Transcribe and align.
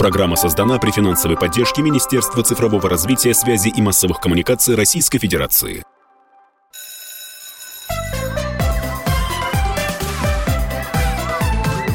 Программа 0.00 0.34
создана 0.34 0.78
при 0.78 0.92
финансовой 0.92 1.36
поддержке 1.36 1.82
Министерства 1.82 2.42
цифрового 2.42 2.88
развития, 2.88 3.34
связи 3.34 3.68
и 3.68 3.82
массовых 3.82 4.18
коммуникаций 4.18 4.74
Российской 4.74 5.18
Федерации. 5.18 5.82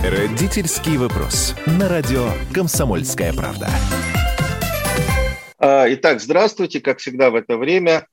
Родительский 0.03 0.97
вопрос. 0.97 1.55
На 1.65 1.89
радио 1.89 2.27
«Комсомольская 2.53 3.33
правда». 3.33 3.71
А, 5.57 5.91
итак, 5.91 6.21
здравствуйте. 6.21 6.81
Как 6.81 6.99
всегда 6.99 7.31
в 7.31 7.35
это 7.35 7.57
время 7.57 8.05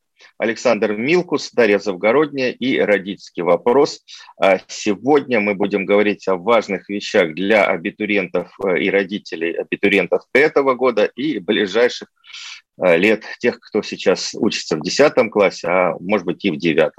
Александр 0.43 0.97
Милкус, 0.97 1.53
Дарья 1.53 1.79
Завгородняя 1.79 2.51
и 2.51 2.77
«Родительский 2.81 3.45
вопрос». 3.45 4.01
А 4.43 4.59
сегодня 4.67 5.39
мы 5.39 5.55
будем 5.55 5.87
говорить 5.87 6.27
о 6.27 6.35
важных 6.35 6.89
вещах 6.89 7.33
для 7.35 7.65
абитуриентов 7.65 8.49
э, 8.67 8.81
и 8.81 8.91
родителей 8.91 9.53
абитуриентов 9.53 10.23
этого 10.33 10.75
года 10.75 11.05
и 11.05 11.39
ближайших 11.39 12.09
э, 12.77 12.97
лет 12.97 13.23
тех, 13.39 13.61
кто 13.61 13.83
сейчас 13.83 14.35
учится 14.35 14.77
в 14.77 14.83
10 14.83 15.31
классе, 15.31 15.69
а 15.69 15.95
может 16.01 16.27
быть 16.27 16.45
и 16.45 16.51
в 16.51 16.57
9. 16.57 16.91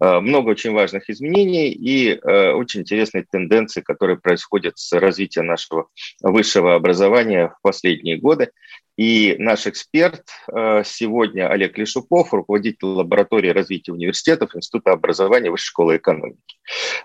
Э, 0.00 0.20
много 0.20 0.48
очень 0.48 0.72
важных 0.72 1.10
изменений 1.10 1.72
и 1.72 2.18
очень 2.18 2.80
интересные 2.80 3.26
тенденции, 3.30 3.82
которые 3.82 4.16
происходят 4.16 4.78
с 4.78 4.98
развитием 4.98 5.48
нашего 5.48 5.88
высшего 6.22 6.74
образования 6.74 7.52
в 7.58 7.60
последние 7.60 8.16
годы. 8.16 8.52
И 8.96 9.36
наш 9.38 9.66
эксперт 9.66 10.24
э, 10.50 10.82
сегодня 10.84 11.50
Олег 11.50 11.76
Лешуков, 11.76 12.32
руководитель 12.32 12.86
лаборатории 12.86 13.50
развития 13.50 13.92
университетов 13.92 14.56
Института 14.56 14.92
образования 14.92 15.50
Высшей 15.50 15.66
школы 15.66 15.96
экономики. 15.98 16.56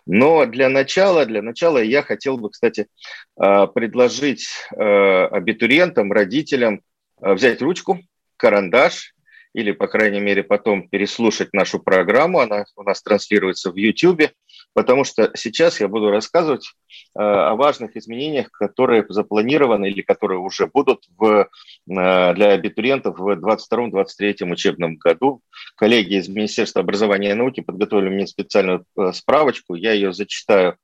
Но 0.06 0.46
для 0.46 0.70
начала, 0.70 1.26
для 1.26 1.42
начала 1.42 1.80
я 1.80 2.02
хотел 2.02 2.38
бы, 2.38 2.50
кстати, 2.50 2.88
э, 3.38 3.68
предложить 3.76 4.48
э, 4.74 4.82
абитуриентам, 4.82 6.14
родителям 6.14 6.82
взять 7.20 7.62
ручку, 7.62 8.00
карандаш 8.38 9.14
или, 9.54 9.72
по 9.72 9.88
крайней 9.88 10.22
мере, 10.22 10.44
потом 10.44 10.88
переслушать 10.88 11.54
нашу 11.54 11.80
программу. 11.80 12.40
Она 12.40 12.66
у 12.76 12.84
нас 12.84 13.04
транслируется 13.04 13.70
в 13.70 13.76
YouTube 13.76 14.32
потому 14.74 15.04
что 15.04 15.32
сейчас 15.36 15.80
я 15.80 15.88
буду 15.88 16.10
рассказывать 16.10 16.68
э, 17.18 17.22
о 17.22 17.56
важных 17.56 17.96
изменениях, 17.96 18.52
которые 18.52 19.06
запланированы 19.10 19.90
или 19.90 20.02
которые 20.02 20.40
уже 20.40 20.68
будут 20.68 21.06
в, 21.18 21.42
э, 21.42 21.46
для 21.86 22.52
абитуриентов 22.52 23.18
в 23.18 23.30
2022-2023 23.32 24.52
учебном 24.52 24.96
году. 24.96 25.42
Коллеги 25.76 26.16
из 26.16 26.28
Министерства 26.28 26.82
образования 26.82 27.32
и 27.32 27.36
науки 27.36 27.62
подготовили 27.62 28.10
мне 28.10 28.28
специальную 28.28 28.86
э, 28.98 29.12
справочку, 29.14 29.76
я 29.76 29.94
ее 29.94 30.14
зачитаю 30.14 30.78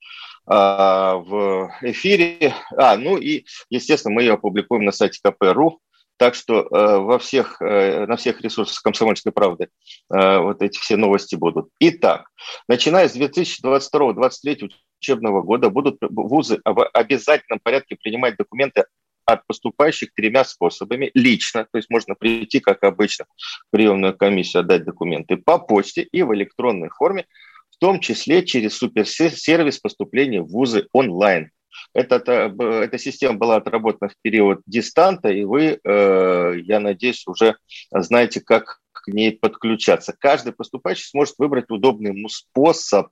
в 0.49 1.73
эфире. 1.81 2.53
А, 2.77 2.95
ну 2.95 3.17
и, 3.17 3.43
естественно, 3.69 4.13
мы 4.13 4.21
ее 4.21 4.35
опубликуем 4.35 4.85
на 4.85 4.93
сайте 4.93 5.19
КП.ру. 5.21 5.81
Так 6.17 6.33
что 6.33 6.61
э, 6.61 6.97
во 6.97 7.19
всех, 7.19 7.61
э, 7.61 8.07
на 8.07 8.17
всех 8.17 8.41
ресурсах 8.41 8.81
«Комсомольской 8.81 9.31
правды» 9.31 9.69
э, 10.11 10.39
вот 10.39 10.61
эти 10.63 10.79
все 10.79 10.97
новости 10.97 11.35
будут. 11.35 11.69
Итак, 11.79 12.29
начиная 12.67 13.07
с 13.07 13.15
2022-2023 13.15 14.69
учебного 14.99 15.43
года 15.43 15.69
будут 15.69 15.97
вузы 16.01 16.59
в 16.65 16.87
обязательном 16.87 17.59
порядке 17.61 17.95
принимать 18.01 18.35
документы 18.35 18.85
от 19.25 19.45
поступающих 19.45 20.13
тремя 20.13 20.43
способами. 20.43 21.11
Лично, 21.13 21.67
то 21.71 21.77
есть 21.77 21.89
можно 21.89 22.15
прийти, 22.15 22.59
как 22.59 22.83
обычно, 22.83 23.25
в 23.37 23.71
приемную 23.71 24.17
комиссию, 24.17 24.61
отдать 24.61 24.85
документы 24.85 25.37
по 25.37 25.59
почте 25.59 26.01
и 26.01 26.23
в 26.23 26.33
электронной 26.33 26.89
форме, 26.89 27.27
в 27.69 27.77
том 27.77 27.99
числе 27.99 28.43
через 28.43 28.77
суперсервис 28.77 29.77
поступления 29.77 30.41
в 30.41 30.47
вузы 30.47 30.87
онлайн. 30.93 31.51
Эта, 31.93 32.15
эта 32.15 32.97
система 32.97 33.37
была 33.37 33.57
отработана 33.57 34.09
в 34.09 34.15
период 34.21 34.61
дистанта, 34.65 35.29
и 35.29 35.43
вы, 35.43 35.79
э, 35.83 36.53
я 36.63 36.79
надеюсь, 36.79 37.25
уже 37.27 37.57
знаете, 37.91 38.41
как 38.41 38.79
к 38.91 39.07
ней 39.07 39.31
подключаться. 39.31 40.15
Каждый 40.17 40.53
поступающий 40.53 41.05
сможет 41.05 41.35
выбрать 41.37 41.69
удобный 41.69 42.11
ему 42.15 42.29
способ, 42.29 43.07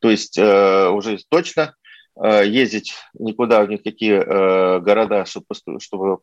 то 0.00 0.10
есть 0.10 0.38
э, 0.38 0.88
уже 0.88 1.18
точно 1.28 1.74
э, 2.20 2.46
ездить 2.46 2.94
никуда, 3.14 3.62
в 3.62 3.68
никакие 3.68 4.20
города, 4.80 5.24
чтобы 5.26 6.20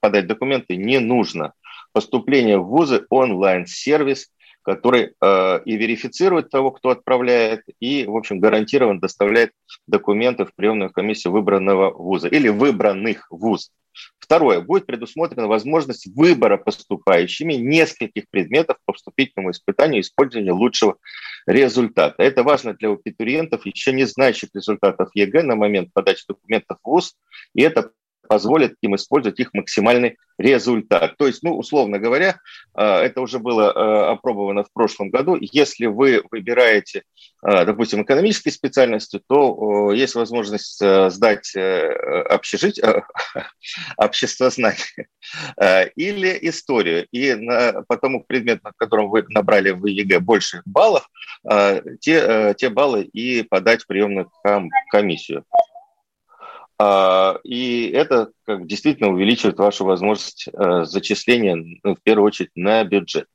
подать 0.00 0.26
документы, 0.26 0.76
не 0.76 0.98
нужно. 0.98 1.52
Поступление 1.92 2.58
в 2.58 2.66
вузы 2.66 3.04
онлайн-сервис– 3.10 4.30
который 4.62 5.14
э, 5.20 5.60
и 5.64 5.76
верифицирует 5.76 6.50
того, 6.50 6.70
кто 6.70 6.90
отправляет, 6.90 7.62
и, 7.80 8.04
в 8.06 8.16
общем, 8.16 8.40
гарантированно 8.40 9.00
доставляет 9.00 9.52
документы 9.86 10.44
в 10.44 10.54
приемную 10.54 10.90
комиссию 10.90 11.32
выбранного 11.32 11.90
вуза 11.90 12.28
или 12.28 12.48
выбранных 12.48 13.26
вузов. 13.30 13.72
Второе. 14.18 14.60
Будет 14.60 14.86
предусмотрена 14.86 15.48
возможность 15.48 16.06
выбора 16.14 16.56
поступающими 16.56 17.54
нескольких 17.54 18.24
предметов 18.30 18.76
по 18.84 18.92
вступительному 18.92 19.50
испытанию 19.50 20.02
использования 20.02 20.52
лучшего 20.52 20.96
результата. 21.46 22.22
Это 22.22 22.42
важно 22.42 22.74
для 22.74 22.90
абитуриентов, 22.90 23.66
еще 23.66 23.92
не 23.92 24.04
знающих 24.04 24.50
результатов 24.54 25.10
ЕГЭ 25.14 25.42
на 25.42 25.56
момент 25.56 25.90
подачи 25.92 26.24
документов 26.28 26.78
в 26.82 26.88
ВУЗ, 26.88 27.14
и 27.54 27.62
это 27.62 27.90
позволит 28.30 28.76
им 28.80 28.94
использовать 28.94 29.40
их 29.40 29.52
максимальный 29.54 30.16
результат. 30.38 31.16
То 31.18 31.26
есть, 31.26 31.42
ну, 31.42 31.58
условно 31.58 31.98
говоря, 31.98 32.38
э, 32.76 32.82
это 32.84 33.22
уже 33.22 33.40
было 33.40 33.72
э, 33.74 34.12
опробовано 34.12 34.62
в 34.62 34.72
прошлом 34.72 35.10
году. 35.10 35.36
Если 35.40 35.86
вы 35.86 36.22
выбираете, 36.30 37.02
э, 37.44 37.64
допустим, 37.64 38.02
экономические 38.02 38.52
специальности, 38.52 39.20
то 39.28 39.90
есть 39.90 40.14
возможность 40.14 40.78
сдать 40.78 41.56
общежитие, 41.56 43.02
обществознание 43.96 45.10
или 45.96 46.38
историю. 46.42 47.08
И 47.10 47.34
по 47.88 47.96
тому 47.96 48.22
предмету, 48.22 48.60
на 48.62 48.72
котором 48.76 49.10
вы 49.10 49.24
набрали 49.28 49.70
в 49.70 49.86
ЕГЭ 49.86 50.20
больше 50.20 50.62
баллов, 50.66 51.10
те, 52.00 52.54
те 52.56 52.68
баллы 52.68 53.02
и 53.02 53.42
подать 53.42 53.82
в 53.82 53.88
приемную 53.88 54.30
комиссию. 54.92 55.44
А, 56.82 57.38
и 57.44 57.90
это 57.90 58.30
как, 58.46 58.66
действительно 58.66 59.10
увеличивает 59.10 59.58
вашу 59.58 59.84
возможность 59.84 60.48
э, 60.48 60.84
зачисления, 60.84 61.54
ну, 61.82 61.94
в 61.94 62.02
первую 62.02 62.26
очередь, 62.26 62.52
на 62.54 62.82
бюджет. 62.84 63.26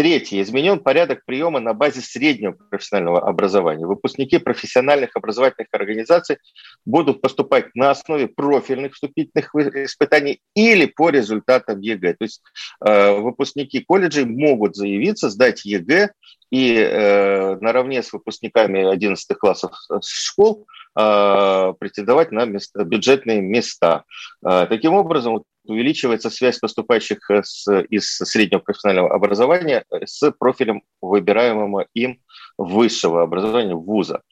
Третье. 0.00 0.40
Изменен 0.40 0.78
порядок 0.78 1.26
приема 1.26 1.60
на 1.60 1.74
базе 1.74 2.00
среднего 2.00 2.52
профессионального 2.52 3.20
образования. 3.20 3.84
Выпускники 3.84 4.38
профессиональных 4.38 5.10
образовательных 5.14 5.68
организаций 5.72 6.38
будут 6.86 7.20
поступать 7.20 7.66
на 7.74 7.90
основе 7.90 8.26
профильных 8.26 8.94
вступительных 8.94 9.54
испытаний 9.54 10.40
или 10.54 10.86
по 10.86 11.10
результатам 11.10 11.80
ЕГЭ. 11.80 12.14
То 12.14 12.24
есть 12.24 12.42
э, 12.82 13.12
выпускники 13.12 13.80
колледжей 13.80 14.24
могут 14.24 14.74
заявиться, 14.74 15.28
сдать 15.28 15.66
ЕГЭ 15.66 16.12
и 16.50 16.76
э, 16.76 17.56
наравне 17.60 18.02
с 18.02 18.10
выпускниками 18.10 18.90
11 18.90 19.36
классов 19.36 19.72
школ 20.02 20.66
э, 20.98 21.74
претендовать 21.78 22.32
на 22.32 22.46
места, 22.46 22.84
бюджетные 22.84 23.42
места. 23.42 24.04
Э, 24.42 24.64
таким 24.66 24.94
образом, 24.94 25.44
увеличивается 25.70 26.30
связь 26.30 26.58
поступающих 26.58 27.18
с, 27.30 27.66
из 27.88 28.16
среднего 28.16 28.60
профессионального 28.60 29.14
образования 29.14 29.84
с 30.04 30.30
профилем 30.32 30.82
выбираемого 31.00 31.86
им 31.94 32.20
высшего 32.58 33.22
образования 33.22 33.74
вуза. 33.74 34.22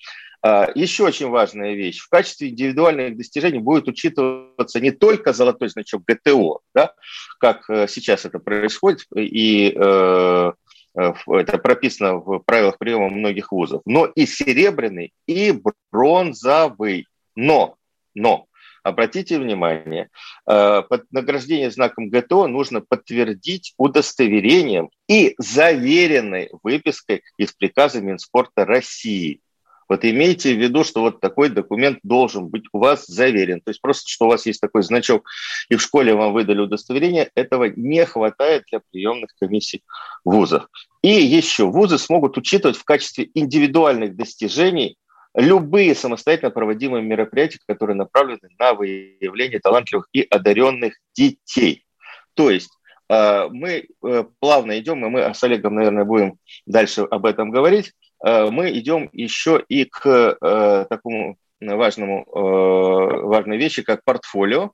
Еще 0.75 1.05
очень 1.05 1.29
важная 1.29 1.75
вещь. 1.75 1.99
В 1.99 2.09
качестве 2.09 2.51
индивидуальных 2.51 3.17
достижений 3.17 3.59
будет 3.59 3.89
учитываться 3.89 4.81
не 4.81 4.93
только 4.93 5.33
золотой 5.33 5.69
значок 5.69 6.05
ГТО, 6.07 6.61
да, 6.75 6.95
как 7.41 7.65
сейчас 7.89 8.25
это 8.25 8.39
происходит, 8.39 9.07
и 9.17 9.75
э, 9.75 10.53
Э, 10.99 11.13
это 11.29 11.59
прописано 11.59 12.17
в 12.17 12.41
правилах 12.41 12.79
приема 12.79 13.09
многих 13.09 13.53
вузов, 13.53 13.83
но 13.85 14.07
и 14.07 14.27
серебряный, 14.27 15.13
и 15.27 15.57
бронзовый. 15.93 17.07
Но, 17.37 17.77
но, 18.15 18.47
обратите 18.83 19.39
внимание, 19.39 20.09
э, 20.47 20.83
под 20.89 21.05
награждение 21.11 21.71
знаком 21.71 22.09
ГТО 22.11 22.47
нужно 22.47 22.81
подтвердить 22.81 23.75
удостоверением 23.77 24.91
и 25.09 25.35
заверенной 25.39 26.51
выпиской 26.63 27.23
из 27.37 27.53
приказа 27.53 28.01
Минспорта 28.01 28.65
России. 28.65 29.41
Вот 29.89 30.05
имейте 30.05 30.55
в 30.55 30.59
виду, 30.59 30.85
что 30.85 31.01
вот 31.01 31.21
такой 31.21 31.49
документ 31.49 31.99
должен 32.03 32.49
быть 32.49 32.65
у 32.73 32.79
вас 32.79 33.07
заверен. 33.07 33.61
То 33.63 33.71
есть 33.71 33.81
просто, 33.81 34.11
что 34.11 34.27
у 34.27 34.29
вас 34.29 34.45
есть 34.45 34.61
такой 34.61 34.83
значок, 34.83 35.27
и 35.71 35.77
в 35.77 35.83
школе 35.83 36.15
вам 36.15 36.35
выдали 36.35 36.61
удостоверение, 36.61 37.31
этого 37.35 37.65
не 37.75 38.05
хватает 38.05 38.65
для 38.71 38.81
приемных 38.91 39.31
комиссий 39.41 39.83
вузов. 40.25 40.67
И 41.01 41.09
еще 41.09 41.71
вузы 41.71 41.97
смогут 41.97 42.37
учитывать 42.37 42.77
в 42.77 42.85
качестве 42.85 43.31
индивидуальных 43.33 44.15
достижений 44.15 44.99
любые 45.35 45.95
самостоятельно 45.95 46.51
проводимые 46.51 47.03
мероприятия, 47.03 47.59
которые 47.67 47.97
направлены 47.97 48.49
на 48.59 48.75
выявление 48.75 49.61
талантливых 49.61 50.09
и 50.13 50.23
одаренных 50.23 50.95
детей. 51.15 51.85
То 52.35 52.51
есть 52.51 52.71
э, 53.09 53.49
мы 53.51 53.89
э, 54.05 54.25
плавно 54.41 54.79
идем, 54.79 55.05
и 55.05 55.09
мы 55.09 55.35
с 55.35 55.43
Олегом, 55.43 55.75
наверное, 55.75 56.05
будем 56.05 56.39
дальше 56.67 57.03
об 57.03 57.27
этом 57.27 57.51
говорить. 57.51 57.93
Э, 58.25 58.51
мы 58.51 58.71
идем 58.71 59.09
еще 59.13 59.63
и 59.69 59.85
к 59.85 60.87
такому 60.89 61.37
важному, 61.61 62.25
важной 62.31 63.57
вещи, 63.57 63.83
как 63.83 64.05
портфолио. 64.05 64.71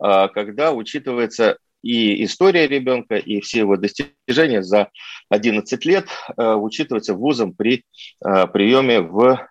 когда 0.00 0.72
учитывается 0.72 1.58
и 1.80 2.24
история 2.24 2.66
ребенка, 2.66 3.14
и 3.14 3.40
все 3.40 3.60
его 3.60 3.76
достижения 3.76 4.64
за 4.64 4.88
11 5.28 5.84
лет 5.84 6.08
учитываются 6.36 7.14
вузом 7.14 7.54
при 7.54 7.84
приеме 8.20 9.00
в 9.00 9.46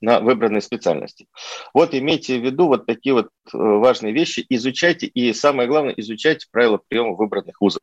на 0.00 0.20
выбранной 0.20 0.62
специальности. 0.62 1.26
Вот 1.74 1.94
имейте 1.94 2.38
в 2.38 2.44
виду 2.44 2.68
вот 2.68 2.86
такие 2.86 3.14
вот 3.14 3.26
э, 3.26 3.58
важные 3.58 4.12
вещи, 4.12 4.44
изучайте, 4.48 5.06
и 5.06 5.32
самое 5.32 5.68
главное, 5.68 5.94
изучайте 5.96 6.46
правила 6.50 6.80
приема 6.88 7.14
выбранных 7.14 7.60
вузов. 7.60 7.80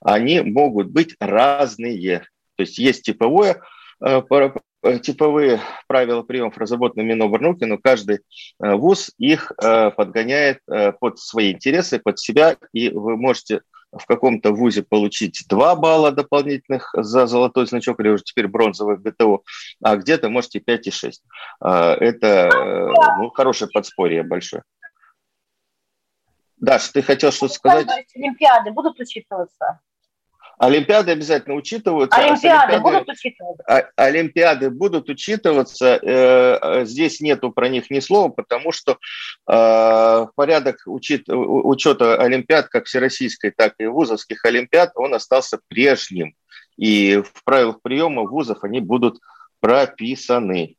Они 0.00 0.40
могут 0.40 0.88
быть 0.88 1.16
разные. 1.20 2.20
То 2.56 2.62
есть 2.62 2.78
есть 2.78 3.02
типовое, 3.02 3.60
э, 4.04 4.22
э, 4.30 4.98
типовые 5.00 5.60
правила 5.88 6.22
приемов, 6.22 6.58
разработанные 6.58 7.06
Миноборнауки, 7.06 7.64
но 7.64 7.78
каждый 7.78 8.20
вуз 8.58 9.10
их 9.18 9.52
подгоняет 9.56 10.58
под 11.00 11.18
свои 11.18 11.52
интересы, 11.52 12.00
под 12.00 12.18
себя, 12.18 12.56
и 12.72 12.88
вы 12.90 13.16
можете 13.16 13.62
в 13.92 14.06
каком-то 14.06 14.52
вузе 14.52 14.82
получить 14.82 15.44
2 15.48 15.76
балла 15.76 16.12
дополнительных 16.12 16.90
за 16.94 17.26
золотой 17.26 17.66
значок 17.66 18.00
или 18.00 18.08
уже 18.08 18.24
теперь 18.24 18.48
бронзовый 18.48 18.96
ГТО, 18.96 19.42
а 19.82 19.96
где-то 19.96 20.28
можете 20.28 20.60
5 20.60 20.86
и 20.86 20.90
6. 20.90 21.22
А, 21.60 21.94
это 21.94 22.26
э, 22.26 22.86
ну, 23.18 23.30
хорошее 23.30 23.70
подспорье 23.72 24.22
большое. 24.22 24.62
Даш, 26.56 26.88
ты 26.88 27.02
хотел 27.02 27.32
что-то 27.32 27.54
сказать? 27.54 27.88
Олимпиады 28.14 28.70
будут 28.70 28.98
учитываться? 28.98 29.80
Олимпиады 30.58 31.12
обязательно 31.12 31.56
учитываются. 31.56 32.18
Олимпиады, 32.18 32.74
олимпиады 32.74 32.80
будут 32.80 33.08
учитываться? 33.08 33.90
Олимпиады 33.96 34.70
будут 34.70 35.08
учитываться. 35.08 36.00
Э, 36.02 36.84
здесь 36.84 37.20
нету 37.20 37.50
про 37.50 37.68
них 37.68 37.90
ни 37.90 38.00
слова, 38.00 38.28
потому 38.28 38.72
что 38.72 38.98
э, 39.48 40.26
порядок 40.34 40.76
учет, 40.86 41.24
учета 41.28 42.16
Олимпиад, 42.16 42.68
как 42.68 42.86
всероссийской, 42.86 43.50
так 43.50 43.74
и 43.78 43.86
вузовских 43.86 44.44
Олимпиад, 44.44 44.92
он 44.94 45.14
остался 45.14 45.58
прежним. 45.68 46.34
И 46.76 47.16
в 47.16 47.44
правилах 47.44 47.80
приема 47.82 48.22
вузов 48.22 48.64
они 48.64 48.80
будут 48.80 49.18
прописаны. 49.60 50.76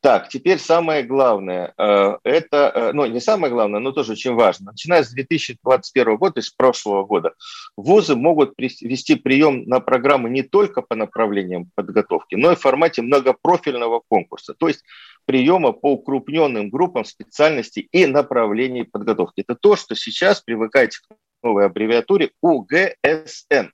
Так, 0.00 0.28
теперь 0.28 0.58
самое 0.58 1.02
главное, 1.02 1.74
э, 1.76 2.18
это, 2.22 2.72
э, 2.72 2.92
ну 2.92 3.04
не 3.06 3.20
самое 3.20 3.52
главное, 3.52 3.80
но 3.80 3.90
тоже 3.90 4.12
очень 4.12 4.34
важно. 4.34 4.70
Начиная 4.70 5.02
с 5.02 5.10
2021 5.10 6.16
года, 6.16 6.34
то 6.34 6.38
есть 6.40 6.56
прошлого 6.56 7.04
года, 7.04 7.32
вузы 7.76 8.14
могут 8.14 8.54
вести 8.56 9.16
прием 9.16 9.64
на 9.64 9.80
программы 9.80 10.30
не 10.30 10.42
только 10.42 10.82
по 10.82 10.94
направлениям 10.94 11.70
подготовки, 11.74 12.36
но 12.36 12.52
и 12.52 12.54
в 12.54 12.60
формате 12.60 13.02
многопрофильного 13.02 14.02
конкурса, 14.08 14.54
то 14.54 14.68
есть 14.68 14.84
приема 15.24 15.72
по 15.72 15.94
укрупненным 15.94 16.70
группам 16.70 17.04
специальностей 17.04 17.88
и 17.90 18.06
направлений 18.06 18.84
подготовки. 18.84 19.40
Это 19.40 19.56
то, 19.56 19.74
что 19.74 19.96
сейчас 19.96 20.40
привыкаете 20.40 20.98
к 21.00 21.16
новой 21.42 21.66
аббревиатуре 21.66 22.30
УГСН. 22.40 23.70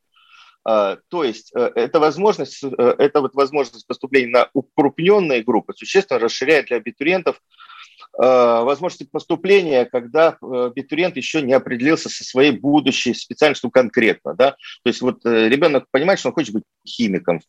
А, 0.64 0.96
то 1.08 1.24
есть 1.24 1.52
э, 1.54 1.70
эта 1.74 2.00
возможность, 2.00 2.64
э, 2.64 2.94
это 2.98 3.20
вот 3.20 3.34
возможность 3.34 3.86
поступления 3.86 4.28
на 4.28 4.48
укрупненные 4.54 5.42
группы 5.42 5.74
существенно 5.76 6.18
расширяет 6.18 6.66
для 6.66 6.78
абитуриентов 6.78 7.40
а, 8.16 8.62
возможности 8.62 9.08
поступления, 9.10 9.84
когда 9.84 10.38
э, 10.40 10.66
абитуриент 10.66 11.16
еще 11.16 11.42
не 11.42 11.52
определился 11.52 12.08
со 12.08 12.24
своей 12.24 12.52
будущей 12.52 13.12
специальностью 13.12 13.70
конкретно. 13.70 14.34
Да? 14.34 14.52
То 14.52 14.88
есть 14.88 15.02
вот 15.02 15.24
ребенок 15.24 15.86
понимает, 15.90 16.18
что 16.18 16.30
он 16.30 16.34
хочет 16.34 16.54
быть 16.54 16.64
химиком, 16.86 17.40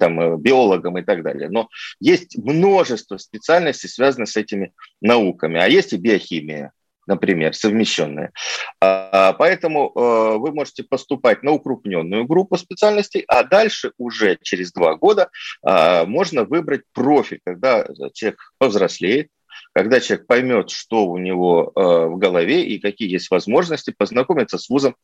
там, 0.00 0.38
биологом 0.40 0.98
и 0.98 1.02
так 1.02 1.22
далее. 1.22 1.50
Но 1.50 1.68
есть 2.00 2.36
множество 2.38 3.18
специальностей, 3.18 3.88
связанных 3.88 4.30
с 4.30 4.36
этими 4.36 4.72
науками. 5.00 5.60
А 5.60 5.68
есть 5.68 5.92
и 5.92 5.96
биохимия, 5.96 6.72
например, 7.06 7.54
совмещенные. 7.54 8.32
А, 8.80 9.32
поэтому 9.34 9.92
э, 9.94 10.38
вы 10.38 10.52
можете 10.52 10.84
поступать 10.84 11.42
на 11.42 11.52
укрупненную 11.52 12.24
группу 12.26 12.56
специальностей, 12.56 13.24
а 13.28 13.42
дальше 13.42 13.92
уже 13.98 14.38
через 14.42 14.72
два 14.72 14.96
года 14.96 15.30
а, 15.62 16.04
можно 16.06 16.44
выбрать 16.44 16.82
профиль, 16.92 17.40
когда 17.44 17.86
человек 18.12 18.52
повзрослеет, 18.58 19.28
когда 19.74 19.98
человек 19.98 20.26
поймет, 20.26 20.70
что 20.70 21.04
у 21.06 21.18
него 21.18 21.72
э, 21.74 21.80
в 21.80 22.16
голове 22.16 22.64
и 22.64 22.78
какие 22.78 23.10
есть 23.10 23.30
возможности, 23.30 23.92
познакомиться 23.96 24.56
с 24.56 24.70
вузом, 24.70 24.94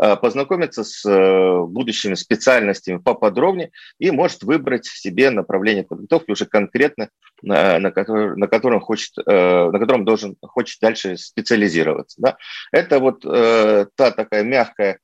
э, 0.00 0.16
познакомиться 0.16 0.84
с 0.84 1.04
э, 1.08 1.62
будущими 1.64 2.14
специальностями 2.14 2.98
поподробнее 2.98 3.70
и 3.98 4.10
может 4.10 4.42
выбрать 4.42 4.84
себе 4.84 5.30
направление 5.30 5.82
подготовки 5.82 6.30
уже 6.30 6.44
конкретно, 6.44 7.08
на, 7.40 7.78
на, 7.78 7.90
который, 7.90 8.36
на 8.36 8.48
котором 8.48 8.80
хочет, 8.80 9.16
на 9.16 9.78
котором 9.78 10.04
должен 10.04 10.36
хочет 10.42 10.80
дальше 10.80 11.16
специализироваться. 11.16 12.20
Да? 12.20 12.36
Это 12.72 12.98
вот 12.98 13.20
та 13.22 14.10
такая 14.10 14.42
мягкая 14.42 14.98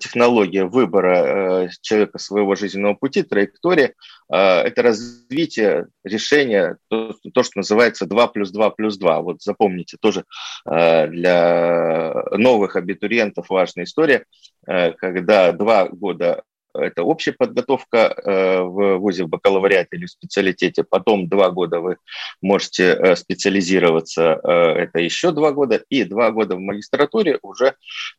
технология 0.00 0.64
выбора 0.64 1.68
человека 1.82 2.18
своего 2.18 2.54
жизненного 2.54 2.94
пути, 2.94 3.22
траектория. 3.22 3.92
Это 4.30 4.82
развитие 4.82 5.88
решения, 6.04 6.78
то, 6.88 7.14
то 7.34 7.42
что 7.42 7.58
называется 7.58 8.06
2 8.06 8.28
плюс 8.28 8.50
2 8.50 8.63
плюс 8.70 8.96
2. 8.98 9.20
Вот 9.20 9.42
запомните, 9.42 9.96
тоже 10.00 10.24
э, 10.70 11.06
для 11.08 12.14
новых 12.32 12.76
абитуриентов 12.76 13.50
важная 13.50 13.84
история, 13.84 14.24
э, 14.66 14.92
когда 14.92 15.52
два 15.52 15.88
года 15.88 16.42
это 16.74 17.02
общая 17.02 17.32
подготовка 17.32 17.96
э, 17.96 18.60
в 18.60 18.98
ВУЗе 18.98 19.24
в 19.24 19.28
бакалавриате 19.28 19.96
или 19.96 20.06
в 20.06 20.10
специалитете. 20.10 20.84
Потом 20.84 21.28
два 21.28 21.50
года 21.50 21.80
вы 21.80 21.96
можете 22.42 23.16
специализироваться, 23.16 24.40
это 24.44 24.98
еще 24.98 25.32
два 25.32 25.52
года. 25.52 25.82
И 25.88 26.04
два 26.04 26.30
года 26.30 26.56
в 26.56 26.60
магистратуре 26.60 27.38
уже 27.42 27.74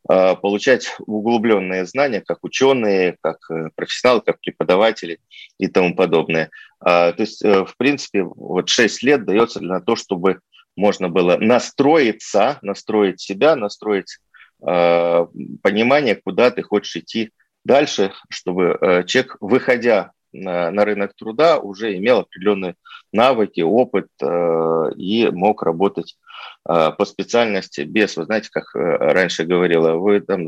получать 0.07 0.95
углубленные 0.99 1.85
знания, 1.85 2.21
как 2.25 2.39
ученые, 2.43 3.17
как 3.21 3.37
профессионалы, 3.75 4.21
как 4.21 4.39
преподаватели 4.39 5.19
и 5.57 5.67
тому 5.67 5.95
подобное. 5.95 6.49
То 6.79 7.15
есть, 7.17 7.43
в 7.43 7.73
принципе, 7.77 8.23
вот 8.23 8.69
6 8.69 9.03
лет 9.03 9.25
дается 9.25 9.59
для 9.59 9.79
того, 9.79 9.95
чтобы 9.95 10.39
можно 10.75 11.09
было 11.09 11.37
настроиться, 11.37 12.59
настроить 12.61 13.21
себя, 13.21 13.55
настроить 13.55 14.19
э, 14.65 15.27
понимание, 15.61 16.15
куда 16.15 16.51
ты 16.51 16.61
хочешь 16.63 16.95
идти 16.97 17.31
дальше, 17.65 18.13
чтобы 18.29 18.77
э, 18.79 19.03
человек, 19.03 19.35
выходя 19.41 20.11
на, 20.31 20.71
на 20.71 20.85
рынок 20.85 21.13
труда, 21.15 21.59
уже 21.59 21.97
имел 21.97 22.19
определенные 22.19 22.75
навыки, 23.11 23.61
опыт 23.61 24.07
э, 24.21 24.91
и 24.95 25.29
мог 25.31 25.63
работать 25.63 26.17
по 26.63 27.05
специальности 27.05 27.81
без, 27.81 28.17
вы 28.17 28.25
знаете, 28.25 28.49
как 28.51 28.75
э, 28.75 28.79
раньше 28.79 29.43
говорила, 29.43 29.93
вы 29.93 30.19
там 30.19 30.47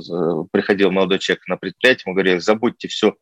приходил 0.52 0.90
молодой 0.90 1.20
человек 1.20 1.48
на 1.48 1.58
предприятие, 1.58 2.04
мы 2.08 2.14
говорили, 2.14 2.40
забудьте 2.40 2.88
все, 2.88 3.16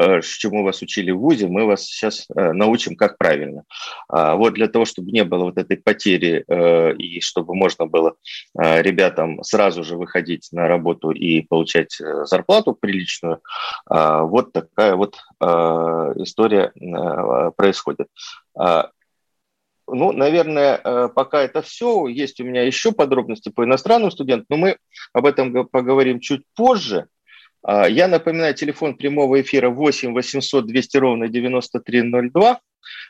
э, 0.00 0.20
чему 0.40 0.64
вас 0.64 0.82
учили 0.82 1.12
в 1.12 1.18
ВУЗе, 1.18 1.46
мы 1.46 1.66
вас 1.66 1.84
сейчас 1.84 2.26
э, 2.34 2.52
научим, 2.52 2.96
как 2.96 3.18
правильно. 3.18 3.64
А, 4.08 4.34
вот 4.34 4.54
для 4.54 4.66
того, 4.66 4.84
чтобы 4.84 5.12
не 5.12 5.22
было 5.22 5.44
вот 5.44 5.58
этой 5.58 5.76
потери 5.76 6.44
и 6.98 7.20
чтобы 7.20 7.54
можно 7.54 7.86
было 7.86 8.14
ребятам 8.54 9.42
сразу 9.42 9.84
же 9.84 9.96
выходить 9.96 10.48
на 10.52 10.66
работу 10.66 11.10
и 11.10 11.42
получать 11.42 11.96
зарплату 12.24 12.74
приличную, 12.74 13.40
а, 13.86 14.22
вот 14.22 14.52
такая 14.52 14.96
вот 14.96 15.16
история 16.16 16.72
происходит. 17.56 18.08
Ну, 19.92 20.12
наверное, 20.12 20.80
э, 20.82 21.08
пока 21.14 21.42
это 21.42 21.62
все. 21.62 22.06
Есть 22.06 22.40
у 22.40 22.44
меня 22.44 22.62
еще 22.62 22.92
подробности 22.92 23.48
по 23.48 23.64
иностранным 23.64 24.10
студентам, 24.10 24.46
но 24.50 24.56
мы 24.56 24.76
об 25.12 25.26
этом 25.26 25.66
поговорим 25.68 26.20
чуть 26.20 26.42
позже. 26.54 27.08
А, 27.62 27.88
я 27.88 28.08
напоминаю, 28.08 28.54
телефон 28.54 28.96
прямого 28.96 29.40
эфира 29.40 29.68
8 29.70 30.14
800 30.14 30.66
200 30.66 30.96
ровно 30.96 31.28
9302. 31.28 32.60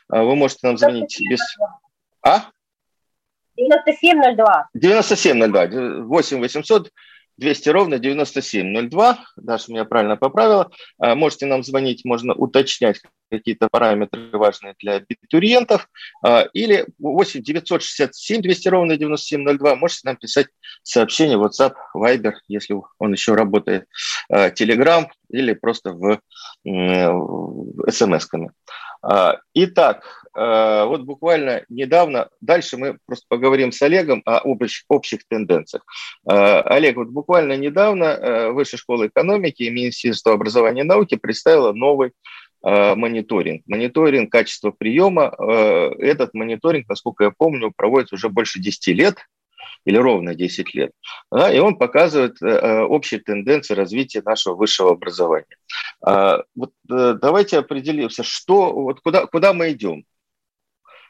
А, 0.09 0.23
вы 0.23 0.35
можете 0.35 0.67
нам 0.67 0.77
звонить 0.77 1.19
без... 1.29 1.39
А? 2.21 2.49
9702. 3.55 4.69
9702. 4.73 6.03
8 6.03 6.39
800 6.39 6.91
200 7.37 7.69
ровно 7.69 7.99
9702. 7.99 9.19
Даша 9.37 9.71
меня 9.71 9.85
правильно 9.85 10.17
поправила. 10.17 10.71
А, 10.99 11.15
можете 11.15 11.45
нам 11.45 11.63
звонить, 11.63 12.05
можно 12.05 12.33
уточнять 12.33 13.01
какие-то 13.31 13.69
параметры 13.71 14.29
важные 14.33 14.75
для 14.79 14.95
абитуриентов. 14.95 15.87
А, 16.23 16.41
или 16.53 16.85
8 16.99 17.41
967 17.41 18.41
200 18.41 18.67
ровно 18.67 18.97
9702. 18.97 19.75
Можете 19.75 20.01
нам 20.03 20.17
писать 20.17 20.47
сообщение 20.83 21.37
в 21.37 21.45
WhatsApp, 21.45 21.73
Viber, 21.95 22.33
если 22.47 22.75
он 22.99 23.13
еще 23.13 23.33
работает, 23.33 23.87
а, 24.29 24.49
Telegram 24.49 25.05
или 25.29 25.53
просто 25.53 25.93
в, 25.93 26.19
в 26.65 27.89
смс-ками. 27.89 28.51
Итак, 29.53 30.27
вот 30.35 31.01
буквально 31.01 31.63
недавно, 31.69 32.29
дальше 32.41 32.77
мы 32.77 32.97
просто 33.07 33.25
поговорим 33.29 33.71
с 33.71 33.81
Олегом 33.81 34.21
о 34.25 34.39
общих, 34.39 34.83
общих 34.89 35.21
тенденциях. 35.27 35.83
Олег, 36.25 36.97
вот 36.97 37.07
буквально 37.07 37.55
недавно 37.57 38.51
Высшая 38.51 38.77
школа 38.77 39.07
экономики 39.07 39.63
и 39.63 39.71
Министерство 39.71 40.33
образования 40.33 40.81
и 40.81 40.85
науки 40.85 41.15
представило 41.15 41.71
новый 41.71 42.11
мониторинг. 42.63 43.63
Мониторинг 43.67 44.31
качества 44.31 44.71
приема. 44.71 45.33
Этот 45.99 46.33
мониторинг, 46.33 46.87
насколько 46.89 47.23
я 47.25 47.31
помню, 47.31 47.71
проводится 47.75 48.15
уже 48.15 48.29
больше 48.29 48.59
10 48.59 48.87
лет. 48.87 49.17
или 49.85 49.97
ровно 49.97 50.35
10 50.35 50.73
лет. 50.73 50.91
Да, 51.31 51.51
и 51.51 51.59
он 51.59 51.77
показывает 51.77 52.41
общие 52.41 53.19
тенденции 53.19 53.73
развития 53.73 54.21
нашего 54.23 54.55
высшего 54.55 54.91
образования. 54.91 55.57
А, 56.05 56.43
вот 56.55 56.71
давайте 56.87 57.57
определимся, 57.59 58.23
что, 58.23 58.71
вот 58.73 59.01
куда, 59.01 59.25
куда 59.25 59.53
мы 59.53 59.71
идем. 59.71 60.05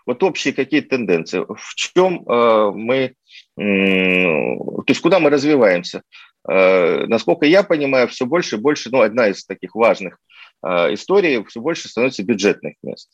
Вот 0.07 0.23
общие 0.23 0.53
какие 0.53 0.81
тенденции, 0.81 1.45
в 1.47 1.75
чем 1.75 2.23
мы, 2.25 3.13
то 3.55 4.83
есть 4.87 4.99
куда 5.01 5.19
мы 5.19 5.29
развиваемся. 5.29 6.01
Насколько 6.43 7.45
я 7.45 7.61
понимаю, 7.61 8.07
все 8.07 8.25
больше 8.25 8.55
и 8.55 8.59
больше, 8.59 8.89
ну, 8.91 9.01
одна 9.01 9.27
из 9.27 9.45
таких 9.45 9.75
важных 9.75 10.17
историй, 10.63 11.43
все 11.45 11.59
больше 11.59 11.89
становится 11.89 12.23
бюджетных 12.23 12.75
мест. 12.83 13.09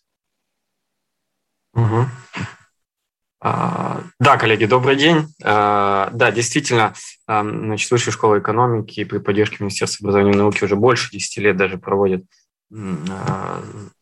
Угу. 1.73 2.05
Да, 3.39 4.37
коллеги, 4.39 4.65
добрый 4.65 4.95
день. 4.95 5.27
А, 5.43 6.09
да, 6.11 6.31
действительно, 6.31 6.93
а, 7.27 7.43
значит, 7.43 7.89
Высшая 7.91 8.11
школа 8.11 8.39
экономики 8.39 9.03
при 9.03 9.19
поддержке 9.19 9.57
Министерства 9.59 10.05
образования 10.05 10.33
и 10.33 10.37
науки 10.37 10.63
уже 10.63 10.75
больше 10.75 11.11
10 11.11 11.37
лет 11.37 11.55
даже 11.55 11.77
проводит 11.77 12.25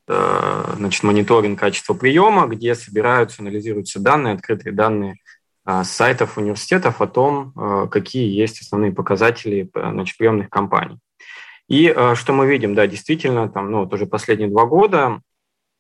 значит, 0.08 1.04
мониторинг 1.04 1.60
качества 1.60 1.94
приема, 1.94 2.48
где 2.48 2.74
собираются, 2.76 3.42
анализируются 3.42 4.00
данные, 4.00 4.36
открытые 4.36 4.74
данные 4.74 5.18
с 5.66 5.88
сайтов 5.88 6.38
университетов 6.38 7.02
о 7.02 7.08
том, 7.08 7.52
какие 7.92 8.34
есть 8.34 8.62
основные 8.62 8.92
показатели 8.92 9.70
значит, 9.74 10.18
приемных 10.18 10.50
компаний. 10.50 10.98
И 11.68 11.94
что 12.16 12.34
мы 12.34 12.48
видим, 12.48 12.76
да, 12.76 12.86
действительно, 12.86 13.50
там, 13.50 13.72
ну, 13.72 13.80
вот 13.80 13.94
уже 13.94 14.06
последние 14.06 14.50
два 14.50 14.66
года 14.66 15.22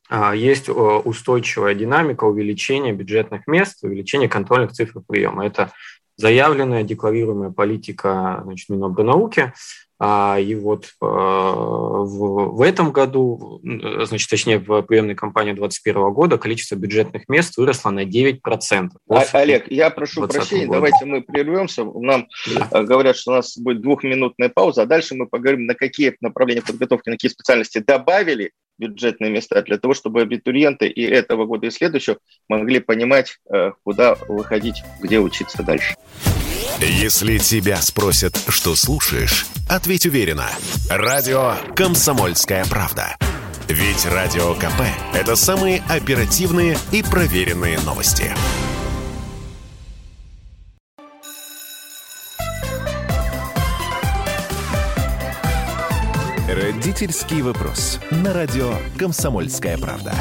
а, 0.09 0.35
есть 0.35 0.69
устойчивая 0.69 1.73
динамика 1.73 2.25
увеличения 2.25 2.93
бюджетных 2.93 3.47
мест, 3.47 3.83
увеличения 3.83 4.29
контрольных 4.29 4.71
цифр 4.71 5.01
приема. 5.07 5.45
Это 5.45 5.71
заявленная, 6.17 6.83
декларируемая 6.83 7.51
политика 7.51 8.41
значит, 8.43 8.69
Минобрнауки. 8.69 9.41
А, 9.41 9.53
и 10.01 10.55
вот 10.55 10.89
а, 11.01 11.53
в, 11.53 12.61
этом 12.61 12.91
году, 12.91 13.61
значит, 13.63 14.29
точнее, 14.29 14.59
в 14.59 14.81
приемной 14.81 15.15
кампании 15.15 15.53
2021 15.53 16.13
года 16.13 16.37
количество 16.37 16.75
бюджетных 16.75 17.29
мест 17.29 17.57
выросло 17.57 17.91
на 17.91 18.03
9%. 18.03 18.89
А, 19.09 19.23
Олег, 19.33 19.71
я 19.71 19.89
прошу 19.89 20.27
прощения, 20.27 20.65
года. 20.65 20.77
давайте 20.79 21.05
мы 21.05 21.21
прервемся. 21.21 21.85
Нам 21.85 22.27
да. 22.71 22.83
говорят, 22.83 23.15
что 23.15 23.31
у 23.31 23.35
нас 23.35 23.57
будет 23.57 23.81
двухминутная 23.81 24.49
пауза, 24.49 24.81
а 24.81 24.85
дальше 24.85 25.15
мы 25.15 25.27
поговорим, 25.27 25.65
на 25.65 25.75
какие 25.75 26.15
направления 26.19 26.61
подготовки, 26.61 27.09
на 27.09 27.15
какие 27.15 27.31
специальности 27.31 27.77
добавили 27.77 28.51
бюджетные 28.77 29.31
места 29.31 29.61
для 29.61 29.77
того, 29.77 29.93
чтобы 29.93 30.21
абитуриенты 30.21 30.87
и 30.87 31.03
этого 31.03 31.45
года, 31.45 31.67
и 31.67 31.71
следующего 31.71 32.17
могли 32.49 32.79
понимать, 32.79 33.37
э, 33.49 33.71
куда 33.83 34.15
выходить, 34.27 34.83
где 35.01 35.19
учиться 35.19 35.63
дальше. 35.63 35.95
Если 36.79 37.37
тебя 37.37 37.81
спросят, 37.81 38.37
что 38.49 38.75
слушаешь, 38.75 39.45
ответь 39.69 40.05
уверенно. 40.05 40.49
Радио 40.89 41.55
«Комсомольская 41.75 42.65
правда». 42.65 43.15
Ведь 43.69 44.05
Радио 44.05 44.53
КП– 44.55 44.81
это 45.13 45.35
самые 45.35 45.81
оперативные 45.87 46.77
и 46.91 47.01
проверенные 47.01 47.79
новости. 47.79 48.35
Родительский 56.47 57.41
вопрос. 57.41 57.99
На 58.11 58.33
радио 58.33 58.73
«Комсомольская 58.99 59.77
правда». 59.77 60.13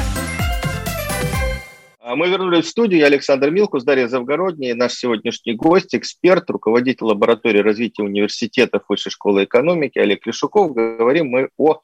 А 2.07 2.15
мы 2.15 2.29
вернулись 2.29 2.65
в 2.65 2.69
студию. 2.69 2.99
Я 2.99 3.07
Александр 3.07 3.49
Милкус, 3.49 3.83
Дарья 3.83 4.07
Завгородний, 4.07 4.73
наш 4.73 4.93
сегодняшний 4.93 5.53
гость, 5.53 5.95
эксперт, 5.95 6.47
руководитель 6.51 7.05
лаборатории 7.05 7.57
развития 7.57 8.03
университетов 8.03 8.83
Высшей 8.87 9.11
школы 9.11 9.45
экономики 9.45 9.97
Олег 9.97 10.23
Лешуков. 10.27 10.75
Говорим 10.75 11.29
мы 11.29 11.49
о 11.57 11.79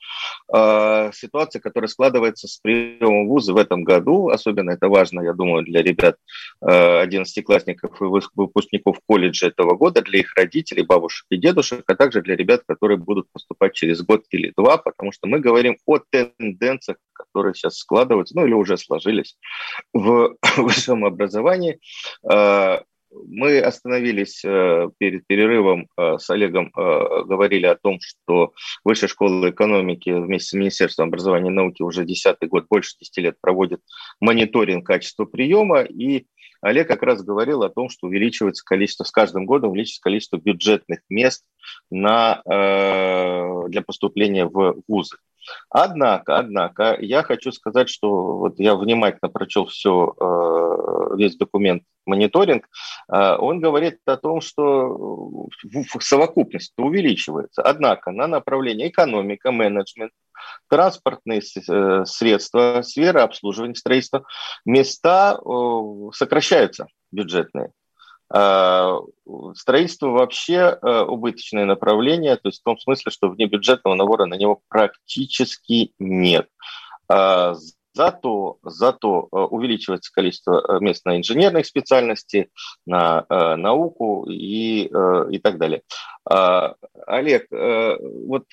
э, 0.53 1.11
ситуации, 1.11 1.57
которая 1.57 1.87
складывается 1.87 2.47
с 2.47 2.57
приемом 2.57 3.29
вуза 3.29 3.53
в 3.53 3.57
этом 3.57 3.83
году. 3.83 4.29
Особенно 4.29 4.69
это 4.69 4.89
важно, 4.89 5.21
я 5.21 5.33
думаю, 5.33 5.63
для 5.63 5.81
ребят 5.81 6.17
э, 6.61 6.99
одиннадцатиклассников 6.99 7.99
и 7.99 8.03
выпускников 8.03 8.99
колледжа 9.07 9.47
этого 9.47 9.75
года, 9.75 10.03
для 10.03 10.19
их 10.19 10.35
родителей, 10.35 10.83
бабушек 10.83 11.25
и 11.31 11.37
дедушек, 11.37 11.81
а 11.87 11.95
также 11.95 12.21
для 12.21 12.35
ребят, 12.35 12.61
которые 12.67 12.99
будут 12.99 13.25
поступать 13.33 13.73
через 13.73 14.03
год 14.03 14.25
или 14.29 14.53
два, 14.55 14.77
потому 14.77 15.11
что 15.11 15.27
мы 15.27 15.39
говорим 15.39 15.77
о 15.87 15.97
тенденциях, 15.97 16.99
которые 17.21 17.53
сейчас 17.53 17.77
складываются, 17.77 18.35
ну 18.35 18.45
или 18.45 18.53
уже 18.53 18.77
сложились 18.77 19.37
в 19.93 20.35
высшем 20.57 21.05
образовании. 21.05 21.79
А, 22.29 22.81
мы 23.11 23.59
остановились 23.59 24.43
э, 24.43 24.89
перед 24.97 25.27
перерывом 25.27 25.87
э, 25.97 26.17
с 26.17 26.29
Олегом, 26.29 26.67
э, 26.67 27.23
говорили 27.25 27.65
о 27.65 27.75
том, 27.75 27.99
что 28.01 28.53
Высшая 28.83 29.07
школа 29.07 29.49
экономики 29.49 30.09
вместе 30.09 30.49
с 30.49 30.53
Министерством 30.53 31.09
образования 31.09 31.49
и 31.49 31.53
науки 31.53 31.81
уже 31.81 32.05
десятый 32.05 32.47
год, 32.47 32.67
больше 32.69 32.95
10 32.99 33.17
лет 33.17 33.35
проводит 33.41 33.81
мониторинг 34.19 34.85
качества 34.85 35.25
приема, 35.25 35.81
и 35.81 36.25
Олег 36.61 36.87
как 36.87 37.03
раз 37.03 37.23
говорил 37.23 37.63
о 37.63 37.69
том, 37.69 37.89
что 37.89 38.07
увеличивается 38.07 38.63
количество, 38.63 39.03
с 39.03 39.11
каждым 39.11 39.45
годом 39.45 39.71
увеличивается 39.71 40.03
количество 40.03 40.37
бюджетных 40.37 40.99
мест 41.09 41.43
на, 41.89 42.43
для 43.67 43.81
поступления 43.81 44.45
в 44.45 44.75
вузы. 44.87 45.17
Однако, 45.69 46.37
однако, 46.37 46.97
я 46.99 47.23
хочу 47.23 47.51
сказать, 47.51 47.89
что 47.89 48.37
вот 48.37 48.59
я 48.59 48.75
внимательно 48.75 49.29
прочел 49.29 49.65
все, 49.65 50.13
э, 50.19 51.15
весь 51.17 51.37
документ 51.37 51.83
мониторинг, 52.05 52.67
э, 53.11 53.35
он 53.37 53.59
говорит 53.59 53.99
о 54.05 54.17
том, 54.17 54.41
что 54.41 55.47
совокупность 55.99 56.73
увеличивается. 56.77 57.61
Однако 57.61 58.11
на 58.11 58.27
направление 58.27 58.89
экономика, 58.89 59.51
менеджмент, 59.51 60.11
транспортные 60.69 61.41
э, 61.41 62.05
средства, 62.05 62.81
сфера 62.83 63.23
обслуживания 63.23 63.75
строительства, 63.75 64.23
места 64.65 65.39
сокращаются 66.13 66.87
бюджетные. 67.11 67.71
А, 68.33 68.97
строительство 69.55 70.07
вообще 70.07 70.77
э, 70.81 71.01
убыточное 71.01 71.65
направление, 71.65 72.37
то 72.37 72.47
есть 72.47 72.61
в 72.61 72.63
том 72.63 72.77
смысле, 72.77 73.11
что 73.11 73.27
внебюджетного 73.27 73.95
набора 73.95 74.25
на 74.25 74.35
него 74.35 74.61
практически 74.69 75.93
нет. 75.99 76.47
А, 77.09 77.55
зато, 77.93 78.57
зато 78.63 79.27
э, 79.31 79.35
увеличивается 79.37 80.13
количество 80.13 80.63
э, 80.65 80.79
мест 80.79 81.05
на 81.05 81.17
инженерных 81.17 81.65
специальности, 81.65 82.49
на 82.85 83.25
науку 83.29 84.25
и, 84.29 84.83
и 84.85 85.39
так 85.39 85.57
далее. 85.57 85.81
Олег, 86.25 87.47
вот 87.51 88.45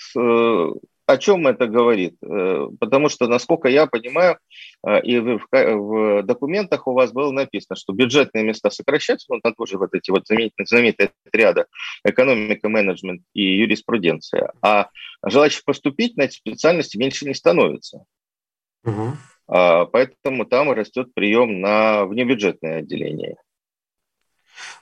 о 1.09 1.17
чем 1.17 1.47
это 1.47 1.67
говорит? 1.67 2.17
Э, 2.23 2.69
потому 2.79 3.09
что, 3.09 3.29
насколько 3.29 3.67
я 3.69 3.87
понимаю, 3.87 4.39
э, 4.87 5.01
и 5.01 5.19
в, 5.19 6.23
документах 6.23 6.87
у 6.87 6.93
вас 6.93 7.13
было 7.13 7.33
написано, 7.33 7.77
что 7.77 7.95
бюджетные 7.95 8.45
места 8.45 8.69
сокращаются, 8.69 9.25
вот 9.31 9.41
там 9.43 9.55
тоже 9.55 9.79
вот 9.79 9.95
эти 9.95 10.11
вот 10.11 10.27
знаменитые, 10.27 10.67
знаменитые 10.67 11.11
ряда 11.33 11.67
экономика, 12.05 12.69
менеджмент 12.69 13.23
и 13.33 13.43
юриспруденция, 13.43 14.53
а 14.61 14.91
желающих 15.25 15.65
поступить 15.65 16.19
на 16.19 16.23
эти 16.23 16.35
специальности 16.35 16.99
меньше 16.99 17.27
не 17.27 17.33
становится. 17.33 18.05
Угу. 18.85 19.17
Поэтому 19.47 20.45
там 20.45 20.71
растет 20.73 21.15
прием 21.15 21.63
на 21.63 22.05
внебюджетное 22.05 22.81
отделение. 22.81 23.37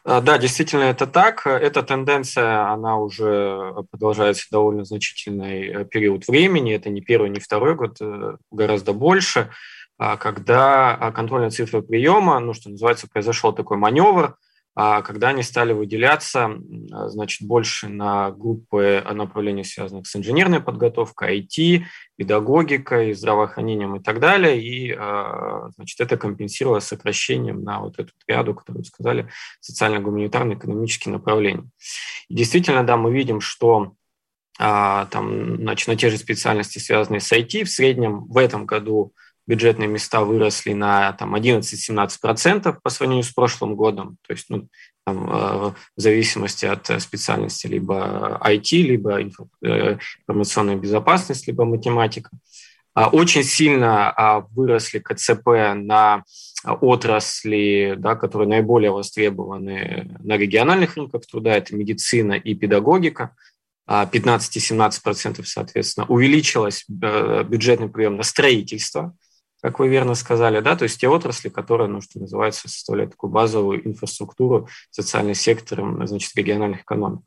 А, 0.05 0.21
да, 0.21 0.39
действительно 0.39 0.85
это 0.85 1.07
так. 1.07 1.47
Эта 1.47 1.83
тенденция, 1.83 2.71
она 2.71 2.97
уже 2.99 3.75
продолжается 3.91 4.47
довольно 4.51 4.85
значительный 4.85 5.69
э, 5.69 5.85
период 5.85 6.27
времени. 6.29 6.75
Это 6.75 6.91
не 6.91 7.01
первый, 7.01 7.31
не 7.31 7.41
второй 7.41 7.75
год, 7.75 7.97
э, 8.01 8.37
гораздо 8.51 8.93
больше, 8.93 9.51
а, 9.99 10.17
когда 10.17 10.95
а, 10.95 11.11
контрольная 11.13 11.51
цифра 11.51 11.81
приема, 11.81 12.39
ну, 12.39 12.53
что 12.53 12.69
называется, 12.69 13.09
произошел 13.09 13.53
такой 13.53 13.79
маневр, 13.79 14.37
когда 14.77 15.29
они 15.29 15.43
стали 15.43 15.73
выделяться, 15.73 16.51
значит, 16.91 17.49
больше 17.49 17.89
на 17.89 18.31
группы 18.31 19.03
направлений, 19.11 19.65
связанных 19.65 20.07
с 20.07 20.15
инженерной 20.15 20.61
подготовкой, 20.61 21.41
IT, 21.41 21.85
педагогикой, 22.17 23.15
здравоохранением 23.15 23.97
и 23.97 24.03
так 24.03 24.21
далее, 24.21 24.61
и, 24.61 24.93
а, 24.93 25.71
значит, 25.77 26.01
это 26.01 26.17
компенсировалось 26.17 26.85
сокращением 26.85 27.63
на 27.63 27.81
вот 27.81 27.99
эту 27.99 28.13
ряду, 28.27 28.55
которую 28.55 28.85
сказали, 28.85 29.29
социально-гуманитарные, 29.61 30.57
экономические 30.59 31.13
направления. 31.13 31.65
И 32.29 32.35
действительно, 32.35 32.85
да, 32.85 32.97
мы 32.97 33.13
видим, 33.13 33.41
что 33.41 33.93
а, 34.59 35.07
там, 35.07 35.57
значит, 35.57 35.89
на 35.89 35.97
те 35.97 36.11
же 36.11 36.17
специальности, 36.17 36.79
связанные 36.79 37.21
с 37.21 37.31
IT, 37.33 37.65
в 37.65 37.71
среднем 37.71 38.25
в 38.25 38.39
этом 38.39 38.65
году 38.65 39.13
бюджетные 39.47 39.89
места 39.89 40.23
выросли 40.23 40.73
на 40.73 41.13
там, 41.13 41.35
11-17% 41.35 42.79
по 42.83 42.91
сравнению 42.91 43.25
с 43.25 43.31
прошлым 43.31 43.77
годом, 43.77 44.19
то 44.27 44.33
есть 44.33 44.47
ну, 44.49 44.69
там, 45.05 45.31
э, 45.31 45.73
в 45.97 46.01
зависимости 46.01 46.67
от 46.67 46.91
специальности 47.01 47.67
либо 47.67 48.41
IT, 48.45 48.83
либо 48.83 49.21
э, 49.21 49.99
информационная 50.27 50.77
безопасность, 50.77 51.47
либо 51.47 51.65
математика. 51.65 52.31
Очень 53.13 53.45
сильно 53.45 54.47
выросли 54.53 55.01
КЦП 55.01 55.75
на 55.75 56.25
отрасли, 56.65 57.95
да, 57.99 58.15
которые 58.15 58.49
наиболее 58.49 58.91
востребованы 58.91 60.17
на 60.21 60.39
региональных 60.39 60.97
рынках 60.97 61.27
труда, 61.27 61.55
это 61.55 61.77
медицина 61.77 62.33
и 62.33 62.55
педагогика. 62.55 63.37
15-17%, 63.89 65.45
соответственно, 65.45 66.07
увеличилось 66.07 66.85
э, 66.89 67.45
бюджетный 67.45 67.89
прием 67.89 68.17
на 68.17 68.25
строительство, 68.25 69.15
как 69.67 69.81
вы 69.81 69.89
верно 69.89 70.15
сказали, 70.15 70.61
да, 70.61 70.77
то 70.77 70.85
есть 70.85 71.01
те 71.01 71.09
отрасли, 71.09 71.49
которые, 71.49 71.89
ну, 71.89 72.01
что 72.01 72.21
называется, 72.21 72.69
составляют 72.69 73.11
такую 73.11 73.33
базовую 73.33 73.85
инфраструктуру, 73.85 74.69
социальный 74.91 75.35
сектор, 75.35 75.83
значит, 76.07 76.31
региональных 76.37 76.83
экономик. 76.83 77.23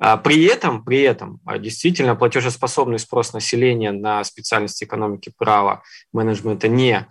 А 0.00 0.16
при 0.16 0.46
этом, 0.46 0.84
при 0.84 1.02
этом, 1.02 1.38
а, 1.44 1.58
действительно, 1.58 2.16
платежеспособный 2.16 2.98
спрос 2.98 3.32
населения 3.32 3.92
на 3.92 4.24
специальности 4.24 4.82
экономики 4.82 5.32
права 5.38 5.84
менеджмента 6.12 6.66
не 6.66 7.06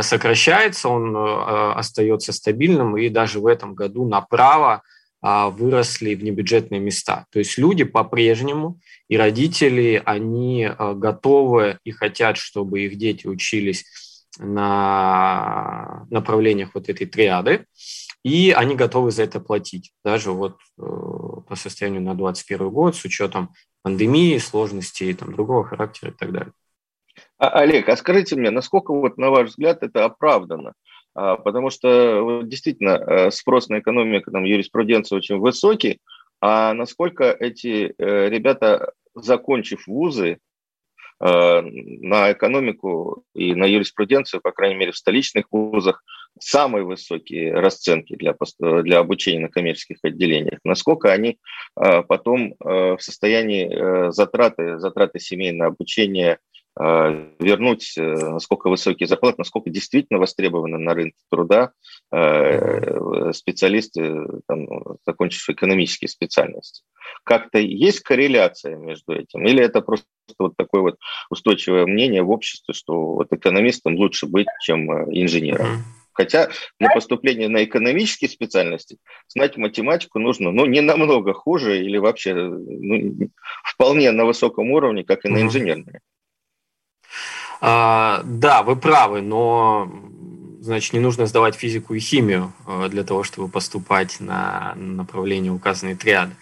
сокращается, 0.00 0.88
он 0.88 1.14
э, 1.14 1.72
остается 1.74 2.32
стабильным, 2.32 2.96
и 2.96 3.10
даже 3.10 3.40
в 3.40 3.46
этом 3.46 3.74
году 3.74 4.08
на 4.08 4.22
право 4.22 4.82
а, 5.26 5.48
выросли 5.48 6.14
в 6.14 6.22
небюджетные 6.22 6.82
места. 6.82 7.24
То 7.30 7.38
есть 7.38 7.56
люди 7.56 7.82
по-прежнему 7.84 8.78
и 9.08 9.16
родители, 9.16 10.02
они 10.04 10.66
а, 10.66 10.92
готовы 10.92 11.78
и 11.82 11.92
хотят, 11.92 12.36
чтобы 12.36 12.82
их 12.82 12.98
дети 12.98 13.26
учились 13.26 13.86
на 14.38 16.06
направлениях 16.10 16.70
вот 16.74 16.88
этой 16.88 17.06
триады, 17.06 17.66
и 18.22 18.52
они 18.52 18.74
готовы 18.74 19.10
за 19.10 19.24
это 19.24 19.40
платить, 19.40 19.92
даже 20.04 20.32
вот 20.32 20.56
э, 20.78 20.82
по 20.82 21.56
состоянию 21.56 22.00
на 22.00 22.14
2021 22.14 22.70
год 22.70 22.96
с 22.96 23.04
учетом 23.04 23.52
пандемии, 23.82 24.38
сложностей 24.38 25.12
там, 25.14 25.34
другого 25.34 25.64
характера 25.64 26.10
и 26.10 26.14
так 26.14 26.32
далее. 26.32 26.52
А, 27.38 27.48
Олег, 27.60 27.88
а 27.88 27.96
скажите 27.96 28.36
мне, 28.36 28.50
насколько 28.50 28.92
вот 28.92 29.18
на 29.18 29.30
ваш 29.30 29.50
взгляд 29.50 29.82
это 29.82 30.04
оправдано? 30.04 30.72
А, 31.14 31.36
потому 31.36 31.70
что 31.70 32.42
действительно 32.42 32.90
э, 32.90 33.30
спрос 33.30 33.68
на 33.68 33.78
экономику, 33.78 34.30
там, 34.30 34.44
юриспруденцию 34.44 35.18
очень 35.18 35.38
высокий, 35.38 36.00
а 36.40 36.74
насколько 36.74 37.24
эти 37.24 37.94
э, 37.96 38.28
ребята, 38.28 38.92
закончив 39.14 39.86
вузы, 39.86 40.38
на 41.20 42.32
экономику 42.32 43.24
и 43.34 43.54
на 43.54 43.64
юриспруденцию, 43.64 44.40
по 44.40 44.52
крайней 44.52 44.76
мере, 44.76 44.92
в 44.92 44.96
столичных 44.96 45.46
вузах, 45.50 46.02
самые 46.40 46.84
высокие 46.84 47.54
расценки 47.54 48.16
для, 48.16 48.34
для 48.82 48.98
обучения 48.98 49.40
на 49.40 49.48
коммерческих 49.48 49.98
отделениях. 50.02 50.58
Насколько 50.64 51.12
они 51.12 51.38
потом 51.74 52.56
в 52.58 52.98
состоянии 52.98 54.10
затраты, 54.10 54.78
затраты 54.78 55.20
семейного 55.20 55.70
обучения 55.70 56.40
Э, 56.53 56.53
вернуть, 56.76 57.94
э, 57.96 58.02
насколько 58.02 58.68
высокие 58.68 59.06
зарплаты, 59.06 59.36
насколько 59.38 59.70
действительно 59.70 60.18
востребованы 60.18 60.78
на 60.78 60.94
рынке 60.94 61.18
труда 61.30 61.70
э, 62.10 63.32
специалисты, 63.32 64.26
там, 64.48 64.66
закончившие 65.06 65.54
экономические 65.54 66.08
специальности. 66.08 66.82
Как-то 67.22 67.58
есть 67.58 68.00
корреляция 68.00 68.76
между 68.76 69.14
этим? 69.14 69.46
Или 69.46 69.62
это 69.62 69.82
просто 69.82 70.06
вот 70.38 70.56
такое 70.56 70.80
вот 70.80 70.96
устойчивое 71.30 71.86
мнение 71.86 72.22
в 72.22 72.30
обществе, 72.30 72.74
что 72.74 73.14
вот 73.14 73.32
экономистам 73.32 73.94
лучше 73.94 74.26
быть, 74.26 74.48
чем 74.60 74.90
инженером? 75.14 75.84
Хотя 76.12 76.48
на 76.78 76.90
поступление 76.94 77.48
на 77.48 77.64
экономические 77.64 78.30
специальности 78.30 78.98
знать 79.28 79.56
математику 79.56 80.20
нужно, 80.20 80.52
ну, 80.52 80.64
не 80.64 80.80
намного 80.80 81.34
хуже 81.34 81.84
или 81.84 81.98
вообще 81.98 82.34
ну, 82.34 83.28
вполне 83.64 84.12
на 84.12 84.24
высоком 84.24 84.70
уровне, 84.70 85.02
как 85.02 85.24
и 85.24 85.28
на 85.28 85.42
инженерные. 85.42 86.00
А, 87.60 88.22
да, 88.24 88.62
вы 88.62 88.76
правы, 88.76 89.20
но 89.20 89.90
значит, 90.64 90.94
не 90.94 91.00
нужно 91.00 91.26
сдавать 91.26 91.54
физику 91.54 91.94
и 91.94 92.00
химию 92.00 92.52
э, 92.66 92.88
для 92.88 93.04
того, 93.04 93.22
чтобы 93.22 93.48
поступать 93.48 94.18
на 94.18 94.72
направление 94.76 95.52
указанной 95.52 95.94
триады. 95.94 96.32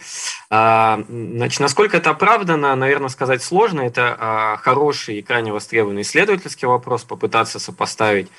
А, 0.49 1.03
значит, 1.09 1.59
насколько 1.59 1.97
это 1.97 2.11
оправдано, 2.11 2.75
наверное, 2.75 3.09
сказать 3.09 3.43
сложно. 3.43 3.81
Это 3.81 4.15
а, 4.17 4.57
хороший 4.57 5.19
и 5.19 5.21
крайне 5.21 5.51
востребованный 5.51 6.03
исследовательский 6.03 6.67
вопрос, 6.67 7.03
попытаться 7.03 7.59
сопоставить 7.59 8.29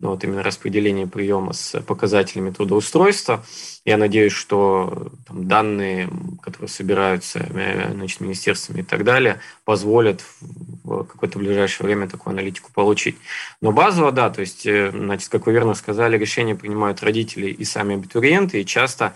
ну, 0.00 0.10
вот 0.10 0.24
именно 0.24 0.42
распределение 0.42 1.06
приема 1.06 1.52
с 1.52 1.78
показателями 1.82 2.50
трудоустройства. 2.50 3.44
Я 3.84 3.98
надеюсь, 3.98 4.32
что 4.32 5.12
там, 5.26 5.46
данные, 5.46 6.08
которые 6.42 6.68
собираются 6.68 7.38
э, 7.38 7.92
значит, 7.92 8.20
министерствами 8.20 8.80
и 8.80 8.82
так 8.82 9.04
далее, 9.04 9.40
позволят 9.64 10.24
в 10.40 11.04
какое-то 11.04 11.38
ближайшее 11.38 11.86
время 11.86 12.08
такую 12.08 12.32
аналитику 12.32 12.70
получить. 12.72 13.16
Но 13.60 13.72
базово, 13.72 14.10
да, 14.10 14.30
то 14.30 14.40
есть, 14.40 14.66
э, 14.66 14.90
значит, 14.90 15.28
как 15.28 15.46
вы 15.46 15.52
верно 15.52 15.74
сказали, 15.74 16.16
решения 16.16 16.54
принимают 16.54 17.02
родители 17.02 17.46
и 17.46 17.64
сами 17.64 17.96
абитуриенты, 17.96 18.62
и 18.62 18.66
часто 18.66 19.14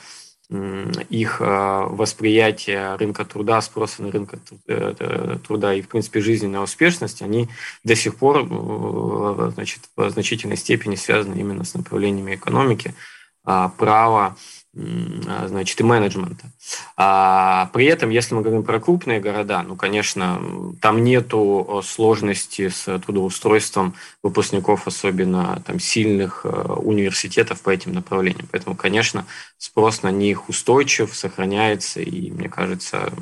их 0.51 1.39
а, 1.41 1.87
восприятие 1.87 2.97
рынка 2.97 3.25
труда, 3.25 3.63
спроса 3.63 4.03
на 4.03 4.11
рынок 4.11 4.35
э, 4.69 5.39
труда 5.47 5.75
и, 5.75 5.81
в 5.81 5.89
принципе, 5.89 6.21
жизненная 6.21 6.61
успешность, 6.61 7.23
они 7.23 7.49
до 7.83 7.97
сих 7.97 8.17
пор 8.17 8.47
э, 8.49 9.51
значит, 9.55 9.81
в 9.97 10.11
значительной 10.11 10.59
степени 10.59 10.97
связаны 10.97 11.41
именно 11.41 11.65
с 11.65 11.75
направлениями 11.75 12.35
экономики, 12.35 12.95
а, 13.43 13.71
права, 13.71 14.37
значит, 14.75 15.81
и 15.81 15.85
менеджмента. 15.85 16.51
А 16.97 17.71
при 17.73 17.87
этом, 17.87 18.11
если 18.11 18.35
мы 18.35 18.43
говорим 18.43 18.65
про 18.65 18.81
крупные 18.81 19.21
города, 19.21 19.63
ну, 19.63 19.77
конечно, 19.77 20.41
там 20.81 21.05
нету 21.05 21.83
сложности 21.85 22.69
с 22.69 22.99
трудоустройством 22.99 23.95
выпускников, 24.23 24.87
особенно 24.87 25.63
там 25.67 25.79
сильных 25.79 26.41
э, 26.45 26.49
университетов 26.49 27.61
по 27.61 27.71
этим 27.71 27.93
направлениям. 27.93 28.49
Поэтому, 28.51 28.75
конечно, 28.75 29.27
спрос 29.59 30.03
на 30.03 30.11
них 30.11 30.49
устойчив, 30.49 31.15
сохраняется, 31.15 32.01
и, 32.01 32.31
мне 32.31 32.49
кажется, 32.49 33.13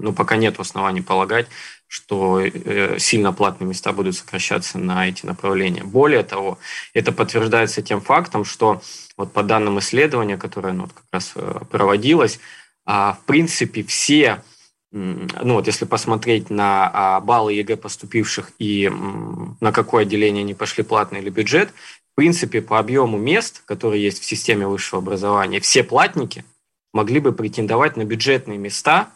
ну, 0.00 0.12
пока 0.12 0.36
нет 0.36 0.58
оснований 0.58 1.02
полагать, 1.02 1.46
что 1.88 2.38
э, 2.40 2.98
сильно 2.98 3.32
платные 3.32 3.68
места 3.68 3.92
будут 3.92 4.14
сокращаться 4.14 4.78
на 4.78 5.08
эти 5.08 5.24
направления. 5.24 5.82
Более 5.82 6.22
того, 6.22 6.58
это 6.92 7.12
подтверждается 7.12 7.80
тем 7.82 8.02
фактом, 8.02 8.44
что 8.44 8.82
вот 9.16 9.32
по 9.32 9.42
данным 9.42 9.78
исследования, 9.78 10.36
которое 10.36 10.74
ну, 10.74 10.82
вот 10.82 10.92
как 10.92 11.04
раз 11.10 11.32
э, 11.34 11.60
проводилось, 11.70 12.38
а, 12.84 13.14
в 13.14 13.24
принципе 13.24 13.82
все, 13.82 14.42
ну 14.92 15.54
вот 15.54 15.66
если 15.66 15.84
посмотреть 15.84 16.48
на 16.48 16.90
а, 16.92 17.20
баллы 17.20 17.52
ЕГЭ 17.54 17.76
поступивших 17.76 18.52
и 18.58 18.90
на 19.60 19.72
какое 19.72 20.02
отделение 20.02 20.42
они 20.42 20.54
пошли, 20.54 20.84
платный 20.84 21.20
или 21.20 21.28
бюджет, 21.28 21.70
в 22.12 22.16
принципе 22.16 22.62
по 22.62 22.78
объему 22.78 23.18
мест, 23.18 23.62
которые 23.66 24.02
есть 24.02 24.22
в 24.22 24.24
системе 24.24 24.66
высшего 24.66 25.02
образования, 25.02 25.60
все 25.60 25.84
платники 25.84 26.44
могли 26.94 27.20
бы 27.20 27.32
претендовать 27.32 27.96
на 27.96 28.04
бюджетные 28.04 28.56
места 28.56 29.10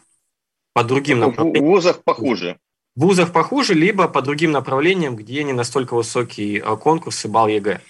по 0.74 0.84
другим 0.84 1.20
направлениям. 1.20 1.64
В 1.64 1.68
вузах 1.68 2.02
похуже. 2.02 2.58
Вузах 2.94 3.32
похуже, 3.32 3.74
либо 3.74 4.06
по 4.08 4.20
другим 4.20 4.52
направлениям, 4.52 5.16
где 5.16 5.42
не 5.44 5.52
настолько 5.52 5.94
высокий 5.94 6.58
э, 6.58 6.76
конкурс 6.76 7.24
и 7.24 7.28
балл 7.28 7.48
ЕГЭ. 7.48 7.80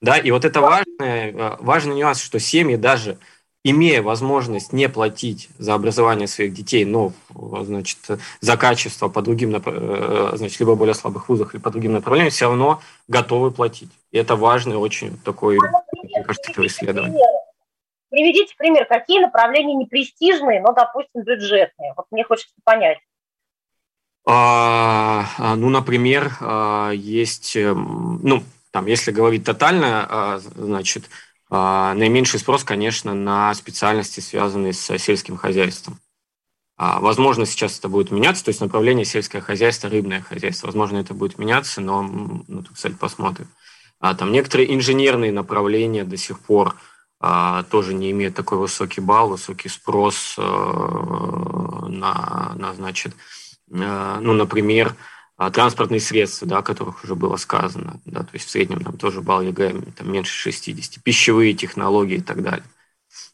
Да, 0.00 0.18
и 0.18 0.30
вот 0.30 0.44
это 0.44 0.60
важный, 0.60 1.32
э, 1.32 1.56
важный 1.60 1.94
нюанс, 1.94 2.20
что 2.20 2.40
семьи 2.40 2.76
даже 2.76 3.18
имея 3.64 4.02
возможность 4.02 4.72
не 4.72 4.88
платить 4.88 5.48
за 5.58 5.74
образование 5.74 6.26
своих 6.26 6.54
детей, 6.54 6.84
но 6.84 7.12
значит, 7.34 7.98
за 8.40 8.56
качество 8.56 9.08
по 9.08 9.22
другим, 9.22 9.54
э, 9.54 10.30
значит, 10.34 10.58
либо 10.58 10.74
более 10.74 10.94
слабых 10.94 11.28
вузах, 11.28 11.54
либо 11.54 11.64
по 11.64 11.70
другим 11.70 11.92
направлениям, 11.92 12.30
все 12.30 12.46
равно 12.46 12.80
готовы 13.06 13.52
платить. 13.52 13.90
И 14.10 14.18
это 14.18 14.34
важный 14.34 14.76
очень 14.76 15.18
такой, 15.18 15.58
мне 16.02 16.24
кажется, 16.24 16.50
это 16.50 16.66
исследование. 16.66 17.24
Приведите 18.10 18.54
пример, 18.56 18.86
какие 18.86 19.20
направления 19.20 19.74
не 19.74 19.84
престижные, 19.84 20.62
но, 20.62 20.72
допустим, 20.72 21.22
бюджетные. 21.22 21.92
Вот 21.96 22.06
мне 22.10 22.24
хочется 22.24 22.54
понять. 22.64 22.98
А, 24.30 25.26
а 25.38 25.56
ну, 25.56 25.70
например, 25.70 26.36
а, 26.40 26.90
есть, 26.90 27.56
эм, 27.56 28.20
ну, 28.22 28.44
там, 28.70 28.84
если 28.84 29.10
говорить 29.10 29.44
тотально, 29.44 30.38
значит, 30.54 31.08
наименьший 31.50 32.38
спрос, 32.38 32.62
конечно, 32.62 33.14
на 33.14 33.54
специальности, 33.54 34.20
связанные 34.20 34.74
с 34.74 34.98
сельским 34.98 35.38
хозяйством. 35.38 35.98
Возможно, 36.76 37.46
сейчас 37.46 37.78
это 37.78 37.88
будет 37.88 38.10
меняться, 38.10 38.44
то 38.44 38.50
есть 38.50 38.60
направление 38.60 39.06
сельское 39.06 39.40
хозяйство, 39.40 39.88
рыбное 39.88 40.20
хозяйство. 40.20 40.66
Возможно, 40.66 40.98
это 40.98 41.14
будет 41.14 41.38
меняться, 41.38 41.80
но, 41.80 42.02
ну, 42.02 42.62
кстати, 42.70 42.92
посмотрим. 42.92 43.48
А 43.98 44.14
там 44.14 44.30
некоторые 44.30 44.74
инженерные 44.74 45.32
направления 45.32 46.04
до 46.04 46.18
сих 46.18 46.38
пор 46.40 46.76
а, 47.20 47.64
тоже 47.64 47.94
не 47.94 48.10
имеют 48.12 48.36
такой 48.36 48.58
высокий 48.58 49.00
балл, 49.00 49.30
высокий 49.30 49.68
спрос 49.68 50.36
а, 50.38 51.86
на, 51.88 52.52
на 52.54 52.74
значит, 52.74 53.12
а, 53.14 53.16
ну, 53.70 54.32
например, 54.32 54.94
а, 55.36 55.50
транспортные 55.50 56.00
средства, 56.00 56.48
да, 56.48 56.58
о 56.58 56.62
которых 56.62 57.04
уже 57.04 57.14
было 57.14 57.36
сказано, 57.36 58.00
да, 58.04 58.20
то 58.20 58.30
есть 58.32 58.46
в 58.46 58.50
среднем 58.50 58.80
там 58.82 58.98
тоже 58.98 59.20
балл 59.20 59.40
ЕГЭ 59.42 59.72
там, 59.96 60.10
меньше 60.10 60.32
60, 60.32 61.02
пищевые 61.02 61.54
технологии 61.54 62.16
и 62.16 62.22
так 62.22 62.42
далее. 62.42 62.64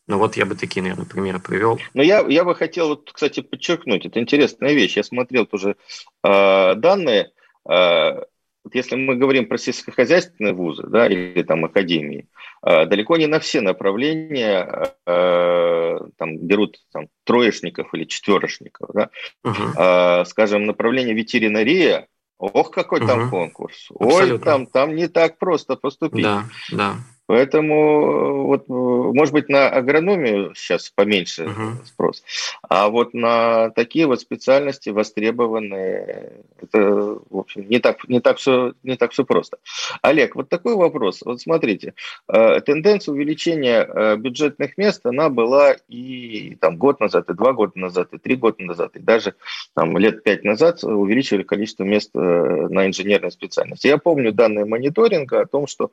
Ну 0.06 0.18
вот 0.18 0.36
я 0.36 0.44
бы 0.44 0.54
такие, 0.54 0.82
наверное, 0.82 1.06
примеры 1.06 1.40
привел. 1.40 1.80
Но 1.94 2.02
я, 2.02 2.20
я 2.28 2.44
бы 2.44 2.54
хотел, 2.54 2.88
вот, 2.88 3.10
кстати, 3.10 3.40
подчеркнуть, 3.40 4.04
это 4.04 4.20
интересная 4.20 4.74
вещь. 4.74 4.98
Я 4.98 5.02
смотрел 5.02 5.46
тоже 5.46 5.76
э, 6.22 6.74
данные. 6.74 7.32
Э, 7.66 8.24
вот 8.64 8.74
если 8.74 8.96
мы 8.96 9.14
говорим 9.14 9.46
про 9.46 9.58
сельскохозяйственные 9.58 10.54
вузы 10.54 10.86
да, 10.86 11.06
или 11.06 11.42
там 11.42 11.66
академии, 11.66 12.28
э, 12.66 12.86
далеко 12.86 13.16
не 13.18 13.26
на 13.26 13.38
все 13.38 13.60
направления 13.60 14.94
э, 15.06 15.98
там, 16.16 16.38
берут 16.38 16.78
там, 16.90 17.08
троечников 17.24 17.92
или 17.92 18.04
четверошников. 18.04 18.90
Да? 18.94 19.10
Uh-huh. 19.44 20.24
Скажем, 20.24 20.64
направление 20.64 21.14
ветеринария, 21.14 22.08
ох, 22.38 22.70
какой 22.70 23.00
uh-huh. 23.00 23.06
там 23.06 23.30
конкурс. 23.30 23.88
Абсолютно. 23.98 24.34
Ой, 24.34 24.38
там, 24.40 24.66
там 24.66 24.96
не 24.96 25.08
так 25.08 25.38
просто 25.38 25.76
поступить. 25.76 26.24
Да, 26.24 26.44
да. 26.72 26.96
Поэтому, 27.26 27.74
э, 27.74 28.32
вот, 28.42 28.64
э, 28.68 28.72
может 28.72 29.32
быть, 29.32 29.48
на 29.48 29.68
агрономию 29.68 30.52
сейчас 30.54 30.90
поменьше 30.90 31.44
uh-huh. 31.44 31.86
спрос, 31.86 32.22
а 32.68 32.90
вот 32.90 33.14
на 33.14 33.70
такие 33.70 34.06
вот 34.06 34.20
специальности 34.20 34.90
востребованные, 34.90 36.44
это, 36.60 37.18
в 37.30 37.38
общем, 37.38 37.66
не 37.68 37.78
так, 37.78 38.06
не 38.08 38.20
так, 38.20 38.36
все, 38.36 38.74
не 38.82 38.96
так 38.96 39.12
все 39.12 39.24
просто. 39.24 39.56
Олег, 40.02 40.36
вот 40.36 40.50
такой 40.50 40.74
вопрос. 40.74 41.22
Вот 41.24 41.40
смотрите, 41.40 41.94
э, 42.28 42.60
тенденция 42.60 43.12
увеличения 43.12 44.16
бюджетных 44.16 44.76
мест, 44.76 45.06
она 45.06 45.30
была 45.30 45.76
и 45.88 46.56
там, 46.60 46.76
год 46.76 47.00
назад, 47.00 47.30
и 47.30 47.34
два 47.34 47.54
года 47.54 47.72
назад, 47.78 48.08
и 48.12 48.18
три 48.18 48.36
года 48.36 48.62
назад, 48.62 48.96
и 48.96 48.98
даже 48.98 49.34
там, 49.74 49.96
лет 49.96 50.22
пять 50.22 50.44
назад 50.44 50.84
увеличивали 50.84 51.42
количество 51.42 51.84
мест 51.84 52.10
на 52.12 52.86
инженерной 52.86 53.32
специальности. 53.32 53.86
Я 53.86 53.96
помню 53.96 54.32
данные 54.32 54.66
мониторинга 54.66 55.40
о 55.40 55.46
том, 55.46 55.66
что 55.66 55.90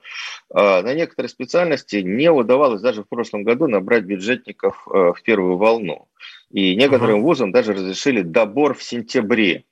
на 0.54 0.94
некоторых 0.94 1.21
некоторые 1.22 1.30
специальности 1.30 1.98
не 1.98 2.32
удавалось 2.32 2.82
даже 2.82 3.04
в 3.04 3.10
прошлом 3.10 3.44
году 3.44 3.68
набрать 3.68 4.04
бюджетников 4.04 4.88
э, 4.88 5.14
в 5.16 5.22
первую 5.24 5.58
волну. 5.58 6.08
И 6.50 6.76
некоторым 6.76 7.20
uh-huh. 7.20 7.24
вузам 7.24 7.52
даже 7.52 7.74
разрешили 7.74 8.22
добор 8.22 8.74
в 8.74 8.84
сентябре. 8.84 9.64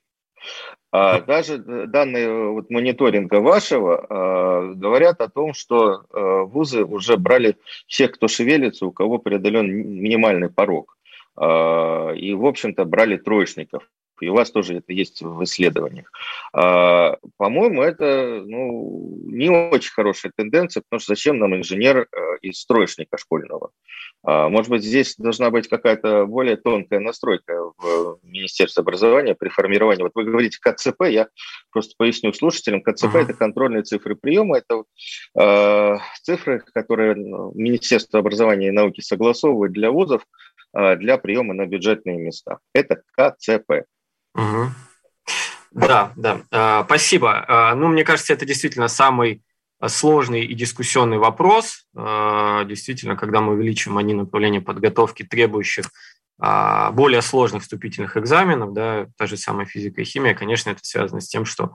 А 0.92 1.20
даже 1.20 1.58
данные 1.58 2.50
вот, 2.50 2.70
мониторинга 2.70 3.40
вашего 3.40 4.06
э, 4.08 4.74
говорят 4.74 5.20
о 5.20 5.28
том, 5.28 5.54
что 5.54 6.02
э, 6.12 6.42
вузы 6.46 6.84
уже 6.84 7.16
брали 7.16 7.56
всех, 7.86 8.12
кто 8.12 8.28
шевелится, 8.28 8.86
у 8.86 8.92
кого 8.92 9.18
преодолен 9.18 9.66
минимальный 9.68 10.50
порог. 10.50 10.96
Э, 11.36 12.16
и, 12.16 12.34
в 12.34 12.44
общем-то, 12.44 12.84
брали 12.84 13.16
троечников 13.16 13.82
и 14.22 14.28
у 14.28 14.34
вас 14.34 14.50
тоже 14.50 14.76
это 14.76 14.92
есть 14.92 15.22
в 15.22 15.42
исследованиях. 15.44 16.10
А, 16.52 17.16
по-моему, 17.36 17.82
это 17.82 18.42
ну, 18.44 19.18
не 19.26 19.50
очень 19.50 19.92
хорошая 19.92 20.32
тенденция, 20.34 20.82
потому 20.82 21.00
что 21.00 21.14
зачем 21.14 21.38
нам 21.38 21.56
инженер 21.56 22.08
э, 22.10 22.38
из 22.42 22.60
строечника 22.60 23.18
школьного? 23.18 23.70
А, 24.22 24.48
может 24.48 24.70
быть, 24.70 24.84
здесь 24.84 25.16
должна 25.16 25.50
быть 25.50 25.68
какая-то 25.68 26.26
более 26.26 26.56
тонкая 26.56 27.00
настройка 27.00 27.72
в 27.78 28.18
Министерстве 28.22 28.82
образования 28.82 29.34
при 29.34 29.48
формировании. 29.48 30.02
Вот 30.02 30.12
вы 30.14 30.24
говорите 30.24 30.58
КЦП, 30.60 31.04
я 31.08 31.28
просто 31.70 31.94
поясню 31.96 32.32
слушателям. 32.32 32.82
КЦП 32.82 33.14
uh-huh.– 33.14 33.18
это 33.22 33.34
контрольные 33.34 33.82
цифры 33.82 34.14
приема, 34.16 34.58
это 34.58 34.84
э, 35.38 35.98
цифры, 36.22 36.62
которые 36.74 37.14
Министерство 37.54 38.20
образования 38.20 38.68
и 38.68 38.72
науки 38.72 39.00
согласовывает 39.00 39.72
для 39.72 39.90
вузов 39.90 40.26
э, 40.76 40.96
для 40.96 41.16
приема 41.16 41.54
на 41.54 41.66
бюджетные 41.66 42.18
места. 42.18 42.58
Это 42.74 43.02
КЦП. 43.16 43.86
Угу. 44.34 44.70
Да, 45.72 46.12
да, 46.16 46.42
а, 46.50 46.84
спасибо. 46.84 47.44
А, 47.46 47.74
ну, 47.74 47.88
мне 47.88 48.04
кажется, 48.04 48.32
это 48.32 48.44
действительно 48.44 48.88
самый 48.88 49.42
сложный 49.86 50.44
и 50.44 50.54
дискуссионный 50.54 51.18
вопрос. 51.18 51.86
А, 51.96 52.64
действительно, 52.64 53.16
когда 53.16 53.40
мы 53.40 53.52
увеличиваем 53.52 54.14
направления 54.14 54.60
подготовки, 54.60 55.22
требующих 55.22 55.90
более 56.92 57.20
сложных 57.20 57.64
вступительных 57.64 58.16
экзаменов, 58.16 58.72
да, 58.72 59.08
та 59.18 59.26
же 59.26 59.36
самая 59.36 59.66
физика 59.66 60.00
и 60.00 60.04
химия, 60.04 60.32
конечно, 60.32 60.70
это 60.70 60.80
связано 60.82 61.20
с 61.20 61.28
тем, 61.28 61.44
что 61.44 61.74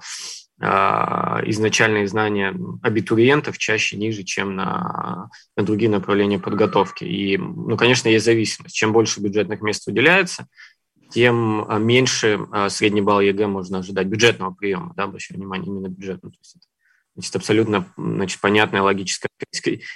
изначальные 0.58 2.08
знания 2.08 2.52
абитуриентов 2.82 3.60
чаще 3.60 3.96
ниже, 3.96 4.24
чем 4.24 4.56
на, 4.56 5.30
на 5.56 5.64
другие 5.64 5.92
направления 5.92 6.40
подготовки. 6.40 7.04
И, 7.04 7.38
ну, 7.38 7.78
конечно, 7.78 8.08
есть 8.08 8.26
зависимость. 8.26 8.74
Чем 8.74 8.92
больше 8.92 9.20
бюджетных 9.20 9.62
мест 9.62 9.86
выделяется, 9.86 10.48
тем 11.10 11.66
а, 11.68 11.80
меньше 11.80 12.40
а, 12.52 12.70
средний 12.70 13.02
балл 13.02 13.22
ЕГЭ 13.22 13.48
можно 13.48 13.80
ожидать 13.80 14.08
бюджетного 14.08 14.52
приема, 14.52 14.94
да, 14.96 15.04
обращаю 15.04 15.40
внимание 15.40 15.68
именно 15.68 15.88
бюджетного. 15.88 16.34
То 16.34 16.40
есть 16.42 16.56
это 16.56 16.66
значит, 17.16 17.36
абсолютно 17.36 17.94
значит, 17.98 18.42
понятная 18.42 18.82
логическая. 18.82 19.30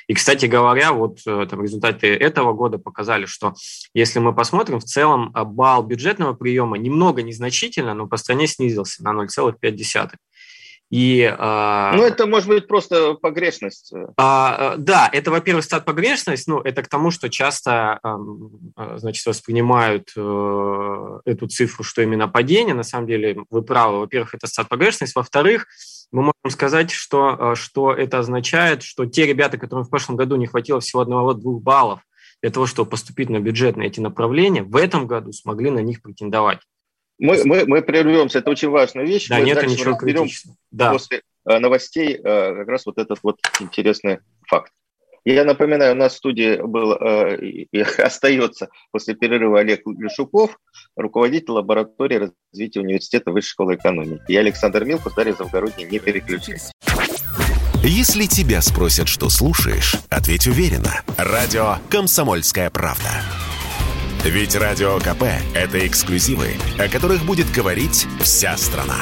И, 0.08 0.14
кстати 0.14 0.46
говоря, 0.46 0.94
вот 0.94 1.20
э, 1.26 1.48
там, 1.50 1.62
результаты 1.62 2.08
этого 2.08 2.54
года 2.54 2.78
показали, 2.78 3.26
что 3.26 3.54
если 3.94 4.20
мы 4.20 4.34
посмотрим, 4.34 4.80
в 4.80 4.86
целом 4.86 5.32
а, 5.34 5.44
балл 5.44 5.84
бюджетного 5.84 6.34
приема 6.34 6.78
немного 6.78 7.22
незначительно, 7.22 7.94
но 7.94 8.08
по 8.08 8.18
стране 8.18 8.48
снизился 8.48 9.04
на 9.04 9.12
0,5. 9.12 10.12
И, 10.90 11.22
э, 11.22 11.92
ну, 11.96 12.04
это 12.04 12.26
может 12.26 12.50
быть 12.50 12.68
просто 12.68 13.14
погрешность. 13.14 13.94
Э, 13.94 14.76
да, 14.78 15.10
это, 15.12 15.30
во-первых, 15.30 15.64
стат 15.64 15.86
погрешность, 15.86 16.48
ну, 16.48 16.60
это 16.62 16.82
к 16.82 16.88
тому, 16.88 17.12
что 17.12 17.30
часто, 17.30 18.00
э, 18.04 18.98
значит, 18.98 19.24
воспринимают 19.26 20.12
э, 20.16 21.20
эту 21.26 21.48
цифру, 21.48 21.84
что 21.84 22.02
именно 22.02 22.28
падение. 22.28 22.74
На 22.74 22.84
самом 22.84 23.06
деле, 23.06 23.38
вы 23.52 23.62
правы. 23.62 24.00
Во-первых, 24.00 24.34
это 24.34 24.48
стат 24.48 24.68
погрешность. 24.68 25.16
Во-вторых, 25.16 25.68
мы 26.12 26.24
можем 26.24 26.52
сказать, 26.52 26.90
что, 26.90 27.54
что 27.54 27.94
это 27.94 28.18
означает, 28.20 28.82
что 28.82 29.06
те 29.06 29.28
ребята, 29.28 29.60
которым 29.60 29.86
в 29.86 29.92
прошлом 29.92 30.16
году 30.16 30.38
не 30.38 30.48
хватило 30.48 30.80
всего 30.80 31.02
одного-двух 31.02 31.62
баллов 31.62 32.00
для 32.42 32.50
того, 32.50 32.66
чтобы 32.66 32.90
поступить 32.90 33.30
на 33.30 33.40
бюджетные 33.40 33.90
эти 33.90 34.00
направления, 34.00 34.64
в 34.64 34.76
этом 34.76 35.06
году 35.06 35.34
смогли 35.34 35.70
на 35.70 35.80
них 35.80 36.02
претендовать. 36.02 36.62
Мы, 37.20 37.44
мы, 37.44 37.66
мы 37.66 37.82
прервемся, 37.82 38.40
это 38.40 38.50
очень 38.50 38.70
важная 38.70 39.06
вещь. 39.06 39.28
Да, 39.28 39.40
мы 39.40 39.46
нет, 39.46 39.62
ничего 39.68 39.96
критичного. 39.96 40.58
Да. 40.72 40.92
После 40.94 41.22
э, 41.46 41.60
новостей 41.60 42.16
э, 42.16 42.56
как 42.56 42.68
раз 42.68 42.86
вот 42.86 42.98
этот 42.98 43.20
вот 43.22 43.40
интересный 43.60 44.20
факт. 44.48 44.72
Я 45.26 45.44
напоминаю, 45.44 45.94
у 45.94 45.98
нас 45.98 46.14
в 46.14 46.18
студии 46.18 46.62
был 46.62 46.94
э, 46.94 47.38
и 47.42 47.80
остается 47.98 48.70
после 48.92 49.16
перерыва 49.16 49.60
Олег 49.60 49.82
Лешуков, 49.86 50.58
руководитель 50.96 51.52
лаборатории 51.52 52.32
развития 52.52 52.80
университета 52.80 53.32
Высшей 53.32 53.50
школы 53.50 53.76
экономики. 53.76 54.24
Я 54.30 54.40
Александр 54.40 54.86
Милкус, 54.86 55.14
Дарья 55.14 55.34
Завгородний, 55.34 55.86
не 55.86 56.00
переключайтесь. 56.00 56.72
Если 57.84 58.26
тебя 58.26 58.62
спросят, 58.62 59.08
что 59.08 59.30
слушаешь, 59.30 59.96
ответь 60.10 60.48
уверенно. 60.48 61.02
Радио 61.18 61.78
«Комсомольская 61.90 62.70
правда». 62.70 63.10
Ведь 64.24 64.56
Радио 64.56 65.00
КП– 65.00 65.24
это 65.56 65.86
эксклюзивы, 65.88 66.50
о 66.78 66.88
которых 66.90 67.24
будет 67.24 67.50
говорить 67.52 68.06
вся 68.20 68.58
страна. 68.58 68.98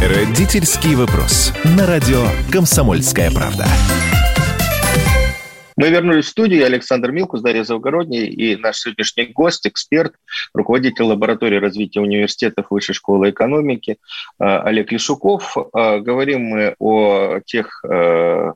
Родительский 0.00 0.94
вопрос. 0.94 1.52
На 1.64 1.86
радио 1.86 2.28
«Комсомольская 2.52 3.30
правда». 3.30 3.66
Мы 5.78 5.90
вернулись 5.90 6.24
в 6.24 6.30
студию. 6.30 6.66
Александр 6.66 7.12
Милкус, 7.12 7.40
Дарья 7.40 7.62
Завгородний 7.62 8.26
и 8.26 8.56
наш 8.56 8.78
сегодняшний 8.78 9.26
гость, 9.26 9.64
эксперт, 9.64 10.12
руководитель 10.52 11.04
лаборатории 11.04 11.54
развития 11.54 12.00
университетов 12.00 12.66
Высшей 12.70 12.96
школы 12.96 13.30
экономики 13.30 13.92
э, 13.92 14.44
Олег 14.44 14.90
Лешуков. 14.90 15.56
Э, 15.56 16.00
говорим 16.00 16.40
мы 16.46 16.74
о 16.80 17.38
тех 17.46 17.84
э, 17.84 18.52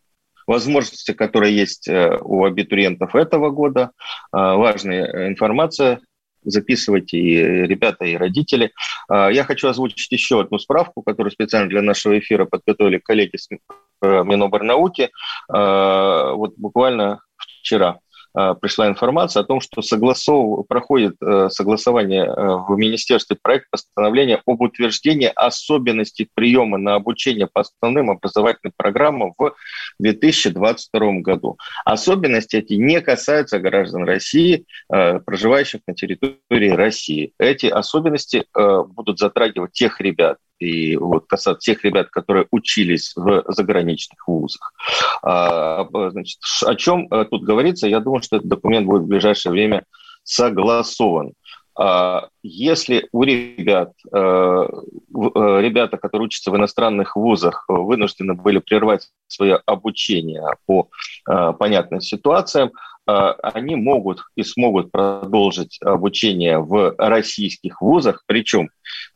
возможностях, 0.49 1.15
которые 1.15 1.55
есть 1.55 1.89
у 1.89 2.45
абитуриентов 2.45 3.15
этого 3.15 3.51
года. 3.51 3.93
Важная 4.33 5.29
информация 5.29 6.01
записывайте 6.43 7.19
и 7.19 7.37
ребята, 7.69 8.05
и 8.05 8.17
родители. 8.17 8.73
Я 9.09 9.45
хочу 9.45 9.69
озвучить 9.69 10.11
еще 10.11 10.41
одну 10.41 10.59
справку, 10.59 11.03
которую 11.03 11.31
специально 11.31 11.69
для 11.69 11.83
нашего 11.83 12.19
эфира 12.19 12.47
подготовили 12.47 12.99
коллеги 12.99 13.37
Э, 14.03 14.25
Миноборнауки. 14.25 15.11
Э, 15.53 16.33
вот 16.35 16.55
буквально 16.57 17.21
вчера 17.37 18.01
э, 18.37 18.55
пришла 18.61 18.89
информация 18.89 19.43
о 19.43 19.47
том, 19.47 19.61
что 19.61 19.81
согласов... 19.81 20.67
проходит 20.67 21.15
согласование 21.51 22.25
в 22.35 22.77
Министерстве 22.77 23.39
проект 23.41 23.71
постановления 23.71 24.43
об 24.45 24.61
утверждении 24.61 25.31
особенностей 25.33 26.29
приема 26.35 26.79
на 26.79 26.97
обучение 26.97 27.47
по 27.47 27.61
основным 27.61 28.11
образовательным 28.11 28.73
программам 28.77 29.35
в 29.39 29.55
2022 30.01 31.21
году. 31.21 31.57
Особенности 31.85 32.57
эти 32.57 32.75
не 32.75 33.01
касаются 33.01 33.61
граждан 33.61 34.05
России, 34.05 34.65
проживающих 34.89 35.83
на 35.87 35.95
территории 35.95 36.71
России. 36.71 37.35
Эти 37.39 37.67
особенности 37.67 38.47
будут 38.55 39.19
затрагивать 39.21 39.73
тех 39.73 40.01
ребят, 40.01 40.39
и 40.63 40.97
вот 40.97 41.27
касаться 41.27 41.61
тех 41.61 41.85
ребят, 41.85 42.11
которые 42.11 42.47
учились 42.51 43.13
в 43.17 43.45
заграничных 43.49 44.27
вузах. 44.27 44.73
А, 45.23 45.87
значит, 46.11 46.39
о 46.65 46.75
чем 46.75 47.09
э, 47.11 47.25
тут 47.25 47.45
говорится? 47.45 47.89
Я 47.89 48.01
думаю, 48.01 48.23
что 48.23 48.37
этот 48.37 48.49
документ 48.49 48.87
будет 48.87 49.03
в 49.03 49.09
ближайшее 49.09 49.53
время 49.53 49.85
согласован. 50.23 51.33
А, 51.75 52.29
если 52.43 53.09
у 53.13 53.23
ребят, 53.23 53.93
э, 54.13 54.17
э, 54.17 55.61
ребята, 55.61 55.97
которые 55.97 56.27
учатся 56.27 56.51
в 56.51 56.57
иностранных 56.57 57.17
вузах, 57.17 57.65
вынуждены 57.69 58.35
были 58.35 58.59
прервать 58.59 59.09
свое 59.27 59.61
обучение 59.65 60.45
по 60.67 60.89
э, 61.29 61.53
понятным 61.59 62.01
ситуациям, 62.01 62.73
они 63.05 63.75
могут 63.75 64.23
и 64.37 64.45
смогут 64.45 64.93
продолжить 64.93 65.77
обучение 65.83 66.61
в 66.61 66.95
российских 66.97 67.83
вузах, 67.83 68.23
причем 68.27 68.71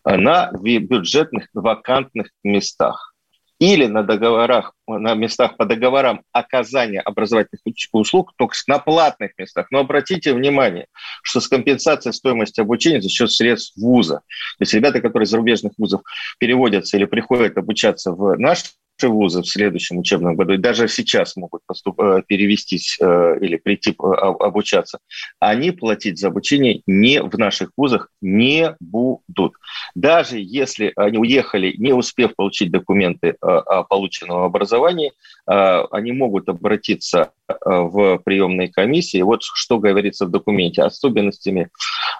на 0.05 0.51
бюджетных 0.51 1.47
вакантных 1.55 2.31
местах 2.43 3.15
или 3.59 3.87
на 3.87 4.03
договорах, 4.03 4.75
на 4.87 5.15
местах 5.15 5.57
по 5.57 5.65
договорам 5.65 6.23
оказания 6.33 7.01
образовательных 7.01 7.63
услуг, 7.93 8.33
только 8.37 8.55
на 8.67 8.79
платных 8.79 9.33
местах. 9.39 9.69
Но 9.71 9.79
обратите 9.79 10.35
внимание, 10.35 10.87
что 11.23 11.41
с 11.41 11.49
компенсацией 11.49 12.13
стоимости 12.13 12.61
обучения 12.61 13.01
за 13.01 13.09
счет 13.09 13.31
средств 13.31 13.77
вуза. 13.77 14.17
То 14.59 14.63
есть 14.63 14.75
ребята, 14.75 15.01
которые 15.01 15.25
из 15.25 15.31
зарубежных 15.31 15.73
вузов 15.79 16.03
переводятся 16.39 16.97
или 16.97 17.05
приходят 17.05 17.57
обучаться 17.57 18.13
в 18.13 18.37
наш 18.39 18.65
вузы 19.05 19.43
в 19.43 19.47
следующем 19.47 19.99
учебном 19.99 20.37
году, 20.37 20.55
и 20.55 20.59
даже 20.59 20.89
сейчас 20.89 21.37
могут 21.37 21.63
поступ, 21.67 22.01
э, 22.01 22.23
перевестись 22.27 22.97
э, 23.01 23.39
или 23.41 23.57
прийти 23.57 23.91
э, 23.91 23.95
обучаться, 23.95 24.99
они 25.39 25.71
платить 25.71 26.19
за 26.19 26.29
обучение 26.29 26.83
не 26.87 27.23
в 27.23 27.37
наших 27.39 27.71
вузах 27.77 28.09
не 28.21 28.75
будут. 28.81 29.55
Даже 29.95 30.39
если 30.39 30.93
они 30.97 31.19
уехали, 31.19 31.75
не 31.77 31.93
успев 31.93 32.35
получить 32.35 32.71
документы 32.71 33.37
о 33.41 33.85
полученном 33.85 34.43
образовании, 34.43 35.13
они 35.47 36.13
могут 36.13 36.49
обратиться 36.49 37.31
в 37.65 38.19
приемные 38.25 38.69
комиссии. 38.69 39.23
Вот 39.23 39.43
что 39.43 39.79
говорится 39.79 40.27
в 40.27 40.31
документе. 40.31 40.83
Особенностями 40.83 41.71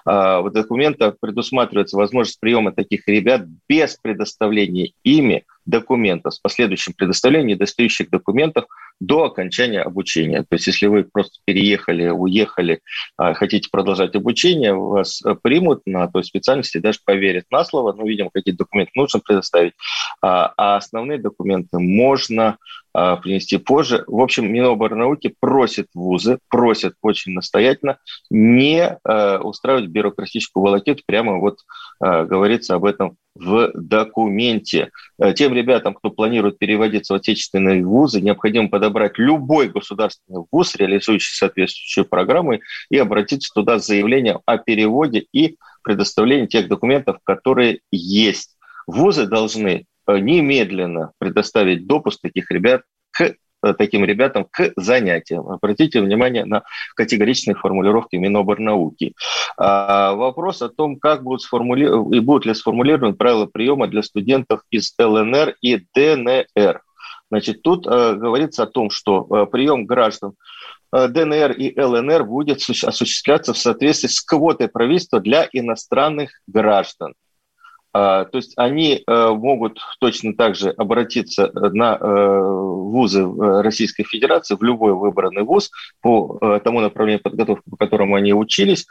документа 0.05 1.13
предусматривается 1.19 1.97
возможность 1.97 2.39
приема 2.39 2.71
таких 2.71 3.07
ребят 3.07 3.41
без 3.67 3.97
предоставления 3.97 4.91
ими 5.03 5.43
документов, 5.65 6.33
с 6.33 6.39
последующим 6.39 6.93
предоставлением 6.93 7.49
недостающих 7.49 8.09
документов 8.09 8.65
до 8.99 9.25
окончания 9.25 9.81
обучения. 9.81 10.41
То 10.41 10.55
есть 10.55 10.67
если 10.67 10.87
вы 10.87 11.03
просто 11.03 11.39
переехали, 11.45 12.07
уехали, 12.09 12.79
хотите 13.17 13.69
продолжать 13.69 14.15
обучение, 14.15 14.73
вас 14.73 15.21
примут 15.43 15.81
на 15.85 16.07
той 16.07 16.23
специальности, 16.23 16.79
даже 16.79 16.99
поверят 17.05 17.45
на 17.51 17.63
слово, 17.63 17.93
ну, 17.93 18.07
видимо, 18.07 18.29
какие 18.33 18.55
документы 18.55 18.91
нужно 18.95 19.19
предоставить, 19.19 19.73
а, 20.21 20.53
а 20.57 20.77
основные 20.77 21.19
документы 21.19 21.79
можно 21.79 22.57
принести 23.21 23.57
позже. 23.57 24.03
В 24.07 24.19
общем, 24.21 24.51
Миноборнауки 24.51 25.35
просит 25.39 25.87
вузы, 25.93 26.39
просят 26.49 26.93
очень 27.01 27.33
настоятельно 27.33 27.99
не 28.29 28.97
устраивать 29.43 29.87
бюрократическую 29.87 30.63
волокиту, 30.63 31.03
прямо 31.05 31.37
вот 31.37 31.59
говорится 31.99 32.75
об 32.75 32.85
этом 32.85 33.17
в 33.39 33.71
документе. 33.73 34.91
Э, 35.19 35.33
тем 35.33 35.53
ребятам, 35.53 35.93
кто 35.93 36.09
планирует 36.09 36.57
переводиться 36.57 37.13
в 37.13 37.17
отечественные 37.17 37.85
вузы, 37.85 38.21
необходимо 38.21 38.69
подобрать 38.69 39.17
любой 39.17 39.69
государственный 39.69 40.43
вуз, 40.51 40.75
реализующий 40.75 41.35
соответствующую 41.35 42.05
программу, 42.05 42.59
и 42.89 42.97
обратиться 42.97 43.51
туда 43.53 43.79
с 43.79 43.85
заявлением 43.85 44.39
о 44.45 44.57
переводе 44.57 45.25
и 45.31 45.57
предоставлении 45.83 46.47
тех 46.47 46.67
документов, 46.67 47.17
которые 47.23 47.79
есть. 47.91 48.57
Вузы 48.87 49.25
должны 49.25 49.85
немедленно 50.07 51.11
предоставить 51.19 51.87
допуск 51.87 52.21
таких 52.21 52.49
ребят 52.51 52.83
к 53.11 53.35
Э, 53.63 53.73
таким 53.73 54.05
ребятам 54.05 54.45
к 54.49 54.71
занятиям. 54.75 55.49
Обратите 55.49 56.01
внимание 56.01 56.45
на 56.45 56.63
категоричные 56.95 57.55
формулировки 57.55 58.15
Миноборнауки. 58.15 59.15
А 59.57 60.13
вопрос 60.13 60.61
о 60.61 60.69
том, 60.69 60.97
как 60.97 61.23
будут, 61.23 61.41
сформули... 61.41 61.85
и 62.15 62.19
будут 62.19 62.45
ли 62.45 62.53
сформулированы 62.53 63.15
правила 63.15 63.47
приема 63.47 63.87
для 63.87 64.03
студентов 64.03 64.61
из 64.69 64.93
ЛНР 64.99 65.55
и 65.61 65.83
ДНР. 65.95 66.81
Значит, 67.31 67.63
тут 67.63 67.87
э, 67.87 68.13
говорится 68.13 68.63
о 68.63 68.67
том, 68.67 68.91
что 68.91 69.27
э, 69.29 69.45
прием 69.47 69.85
граждан 69.85 70.33
э, 70.93 71.07
ДНР 71.07 71.51
и 71.53 71.79
ЛНР 71.79 72.25
будет 72.25 72.57
осуществляться 72.59 73.53
в 73.53 73.57
соответствии 73.57 74.07
с 74.07 74.21
квотой 74.21 74.67
правительства 74.67 75.19
для 75.19 75.49
иностранных 75.51 76.29
граждан. 76.45 77.15
А, 77.93 78.25
то 78.25 78.37
есть 78.37 78.53
они 78.57 79.03
э, 79.05 79.29
могут 79.29 79.79
точно 79.99 80.35
так 80.35 80.55
же 80.55 80.69
обратиться 80.69 81.51
на 81.53 81.95
э, 81.95 82.05
вузы 82.05 83.25
Российской 83.25 84.03
Федерации, 84.03 84.55
в 84.55 84.63
любой 84.63 84.93
выбранный 84.93 85.43
вуз 85.43 85.71
по 86.01 86.37
э, 86.41 86.59
тому 86.63 86.81
направлению 86.81 87.21
подготовки, 87.21 87.69
по 87.69 87.77
которому 87.77 88.15
они 88.15 88.33
учились, 88.33 88.85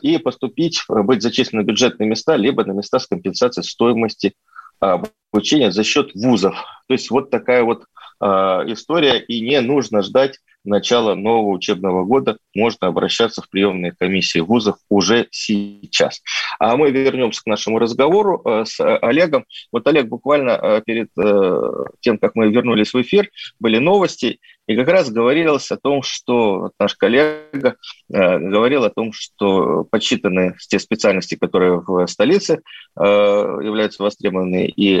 и 0.00 0.18
поступить, 0.18 0.84
быть 0.88 1.22
зачислены 1.22 1.62
на 1.62 1.66
бюджетные 1.66 2.08
места, 2.08 2.36
либо 2.36 2.64
на 2.64 2.70
места 2.70 3.00
с 3.00 3.08
компенсацией 3.08 3.64
стоимости 3.64 4.34
обучения 4.78 5.72
за 5.72 5.82
счет 5.82 6.14
вузов. 6.14 6.54
То 6.86 6.94
есть 6.94 7.10
вот 7.10 7.30
такая 7.30 7.64
вот 7.64 7.84
история, 8.20 9.18
и 9.18 9.40
не 9.40 9.60
нужно 9.60 10.02
ждать 10.02 10.38
начала 10.66 11.14
нового 11.14 11.52
учебного 11.52 12.04
года 12.04 12.38
можно 12.54 12.88
обращаться 12.88 13.40
в 13.40 13.48
приемные 13.48 13.92
комиссии 13.92 14.40
вузов 14.40 14.76
уже 14.90 15.28
сейчас. 15.30 16.20
А 16.58 16.76
мы 16.76 16.90
вернемся 16.90 17.42
к 17.42 17.46
нашему 17.46 17.78
разговору 17.78 18.42
э, 18.44 18.64
с 18.66 18.80
Олегом. 18.80 19.46
Вот, 19.72 19.86
Олег, 19.86 20.08
буквально 20.08 20.50
э, 20.50 20.82
перед 20.84 21.08
э, 21.18 21.60
тем, 22.00 22.18
как 22.18 22.34
мы 22.34 22.50
вернулись 22.50 22.92
в 22.92 23.00
эфир, 23.00 23.30
были 23.60 23.78
новости, 23.78 24.40
и 24.66 24.76
как 24.76 24.88
раз 24.88 25.10
говорилось 25.10 25.70
о 25.70 25.76
том, 25.76 26.02
что 26.02 26.72
наш 26.80 26.96
коллега 26.96 27.76
говорил 28.08 28.82
о 28.82 28.90
том, 28.90 29.12
что 29.12 29.84
подсчитаны 29.84 30.56
те 30.68 30.80
специальности, 30.80 31.36
которые 31.36 31.80
в 31.86 32.08
столице 32.08 32.62
являются 32.96 34.02
востребованными 34.02 34.66
и 34.66 34.98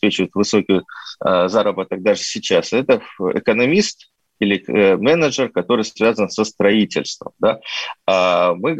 обеспечивают 0.00 0.34
высокий 0.34 0.82
заработок 1.20 2.02
даже 2.02 2.22
сейчас. 2.22 2.72
Это 2.72 3.02
экономист, 3.34 4.10
или 4.40 4.64
э, 4.66 4.96
менеджер, 4.96 5.50
который 5.50 5.84
связан 5.84 6.28
со 6.30 6.44
строительством. 6.44 7.32
Да? 7.38 7.60
А 8.06 8.54
мы, 8.54 8.74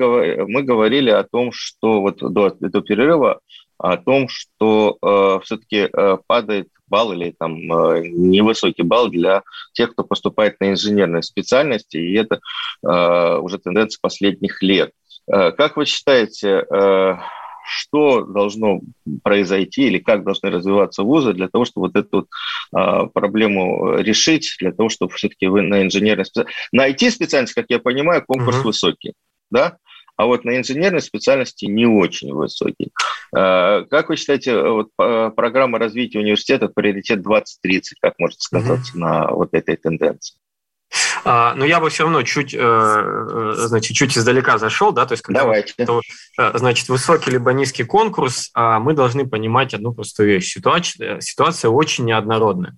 мы 0.49 0.63
говорили 0.63 1.11
о 1.11 1.23
том, 1.23 1.53
что 1.53 2.01
вот 2.01 2.19
до 2.19 2.49
этого 2.49 2.83
перерыва, 2.83 3.41
о 3.79 3.97
том, 3.97 4.29
что 4.29 4.99
э, 5.01 5.41
все-таки 5.45 5.89
э, 5.93 6.19
падает 6.27 6.69
балл 6.89 7.13
или 7.13 7.35
там 7.39 7.55
э, 7.73 8.09
невысокий 8.09 8.83
балл 8.83 9.09
для 9.09 9.43
тех, 9.73 9.93
кто 9.93 10.03
поступает 10.03 10.61
на 10.61 10.71
инженерные 10.73 11.23
специальности, 11.23 11.97
и 11.97 12.15
это 12.15 12.41
э, 12.83 13.37
уже 13.39 13.59
тенденция 13.59 14.01
последних 14.03 14.63
лет. 14.63 14.93
Э, 15.33 15.53
как 15.53 15.77
вы 15.77 15.87
считаете, 15.87 16.65
э, 16.71 17.15
что 17.71 18.25
должно 18.25 18.81
произойти 19.23 19.87
или 19.87 19.99
как 19.99 20.25
должны 20.25 20.51
развиваться 20.51 21.03
вузы 21.03 21.33
для 21.33 21.49
того, 21.49 21.65
чтобы 21.65 21.87
вот 21.87 21.97
эту 21.97 22.29
а, 22.73 23.07
проблему 23.07 23.97
решить, 23.97 24.57
для 24.61 24.73
того, 24.73 24.89
чтобы 24.89 25.13
все-таки 25.15 25.47
вы 25.47 25.63
на 25.63 25.83
инженерной 25.83 26.25
специальности... 26.25 26.59
На 26.73 26.91
IT-специальность, 26.91 27.55
как 27.55 27.67
я 27.69 27.79
понимаю, 27.79 28.25
конкурс 28.27 28.59
uh-huh. 28.59 28.65
высокий, 28.65 29.15
да? 29.51 29.79
а 30.17 30.27
вот 30.27 30.45
на 30.45 30.59
инженерной 30.59 31.01
специальности 31.01 31.65
не 31.65 31.87
очень 31.87 32.33
высокий. 32.35 32.91
А, 33.35 33.85
как 33.85 34.09
вы 34.09 34.17
считаете, 34.17 34.61
вот, 34.61 34.89
программа 34.97 35.79
развития 35.79 36.19
университета 36.19 36.69
приоритет 36.69 37.23
2030, 37.23 37.99
как 38.01 38.15
может 38.19 38.41
сказаться 38.41 38.95
uh-huh. 38.95 38.99
на 38.99 39.31
вот 39.31 39.51
этой 39.53 39.77
тенденции? 39.77 40.37
А, 41.25 41.55
но 41.55 41.65
я 41.65 41.81
бы 41.81 41.91
все 41.91 42.05
равно 42.05 42.23
чуть, 42.23 42.55
э, 42.55 42.59
э, 42.59 43.53
значит, 43.57 43.97
чуть 43.97 44.17
издалека 44.17 44.59
зашел, 44.59 44.93
да, 44.93 45.07
то 45.07 45.13
есть 45.13 45.23
когда 45.23 45.43
Давайте. 45.43 45.75
То, 45.85 46.01
э, 46.39 46.59
значит, 46.59 46.89
высокий 46.89 47.31
либо 47.31 47.53
низкий 47.53 47.85
конкурс, 47.85 48.51
а 48.55 48.81
мы 48.81 48.95
должны 48.95 49.29
понимать 49.29 49.75
одну 49.75 49.93
простую 49.93 50.31
вещь. 50.31 50.53
Ситуация, 50.53 51.21
ситуация 51.21 51.71
очень 51.71 52.07
неоднородная. 52.07 52.77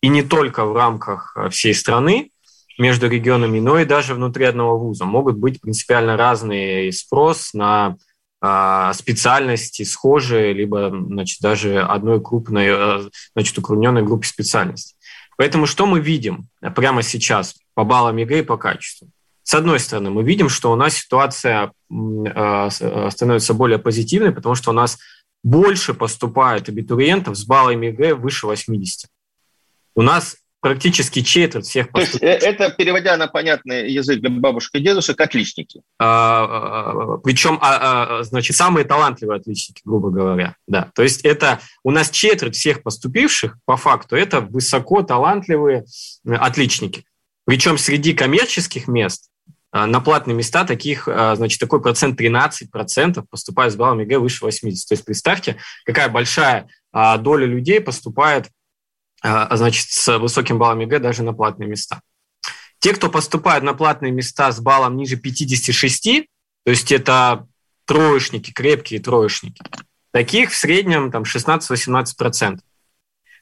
И 0.00 0.08
не 0.08 0.22
только 0.22 0.64
в 0.64 0.76
рамках 0.76 1.36
всей 1.50 1.74
страны, 1.74 2.30
между 2.78 3.08
регионами, 3.08 3.58
но 3.58 3.80
и 3.80 3.84
даже 3.84 4.14
внутри 4.14 4.44
одного 4.44 4.78
вуза. 4.78 5.04
Могут 5.04 5.36
быть 5.36 5.60
принципиально 5.60 6.16
разные 6.16 6.92
спрос 6.92 7.52
на 7.52 7.96
а, 8.40 8.94
специальности 8.94 9.82
схожие, 9.82 10.52
либо 10.52 10.90
значит, 10.90 11.40
даже 11.40 11.80
одной 11.80 12.22
крупной, 12.22 13.10
значит, 13.34 13.58
укрупненной 13.58 14.04
группе 14.04 14.28
специальностей. 14.28 14.96
Поэтому 15.38 15.66
что 15.66 15.86
мы 15.86 16.00
видим 16.00 16.48
прямо 16.74 17.02
сейчас 17.02 17.54
по 17.74 17.84
баллам 17.84 18.16
ЕГЭ 18.16 18.40
и 18.40 18.42
по 18.42 18.58
качеству? 18.58 19.08
С 19.44 19.54
одной 19.54 19.78
стороны, 19.78 20.10
мы 20.10 20.24
видим, 20.24 20.48
что 20.48 20.72
у 20.72 20.74
нас 20.74 20.94
ситуация 20.94 21.70
э, 21.90 21.94
э, 22.80 23.10
становится 23.10 23.54
более 23.54 23.78
позитивной, 23.78 24.32
потому 24.32 24.56
что 24.56 24.70
у 24.70 24.74
нас 24.74 24.98
больше 25.44 25.94
поступает 25.94 26.68
абитуриентов 26.68 27.36
с 27.36 27.46
баллами 27.46 27.86
ЕГЭ 27.86 28.14
выше 28.16 28.48
80. 28.48 29.08
У 29.94 30.02
нас 30.02 30.36
практически 30.60 31.22
четверть 31.22 31.66
всех 31.66 31.88
э, 31.94 32.26
это, 32.26 32.70
переводя 32.70 33.16
на 33.16 33.28
понятный 33.28 33.90
язык 33.90 34.20
для 34.20 34.30
бабушек 34.30 34.74
и 34.74 34.80
дедушек, 34.80 35.20
отличники. 35.20 35.82
А, 35.98 36.44
а, 36.44 37.18
причем, 37.18 37.58
а, 37.60 38.18
а, 38.18 38.22
значит, 38.24 38.56
самые 38.56 38.84
талантливые 38.84 39.38
отличники, 39.38 39.80
грубо 39.84 40.10
говоря. 40.10 40.56
Да. 40.66 40.90
То 40.94 41.02
есть 41.02 41.24
это 41.24 41.60
у 41.84 41.90
нас 41.90 42.10
четверть 42.10 42.56
всех 42.56 42.82
поступивших, 42.82 43.56
по 43.64 43.76
факту, 43.76 44.16
это 44.16 44.40
высоко 44.40 45.02
талантливые 45.02 45.84
отличники. 46.26 47.04
Причем 47.44 47.78
среди 47.78 48.12
коммерческих 48.12 48.88
мест 48.88 49.30
на 49.72 50.00
платные 50.00 50.34
места 50.34 50.64
таких, 50.64 51.04
значит, 51.04 51.60
такой 51.60 51.80
процент 51.80 52.18
13% 52.20 53.24
поступает 53.30 53.72
с 53.72 53.76
баллом 53.76 54.00
ЕГЭ 54.00 54.18
выше 54.18 54.44
80. 54.44 54.88
То 54.88 54.94
есть 54.94 55.04
представьте, 55.04 55.56
какая 55.84 56.08
большая 56.08 56.68
доля 56.92 57.46
людей 57.46 57.80
поступает, 57.80 58.50
значит, 59.22 59.90
с 59.90 60.18
высоким 60.18 60.58
баллом 60.58 60.80
ЕГЭ 60.80 60.98
даже 60.98 61.22
на 61.22 61.32
платные 61.32 61.68
места. 61.68 62.00
Те, 62.78 62.94
кто 62.94 63.08
поступает 63.10 63.64
на 63.64 63.74
платные 63.74 64.12
места 64.12 64.52
с 64.52 64.60
баллом 64.60 64.96
ниже 64.96 65.16
56, 65.16 66.04
то 66.64 66.70
есть 66.70 66.92
это 66.92 67.46
троечники, 67.86 68.52
крепкие 68.52 69.00
троечники, 69.00 69.62
таких 70.12 70.52
в 70.52 70.56
среднем 70.56 71.10
там 71.10 71.22
16-18%. 71.24 72.60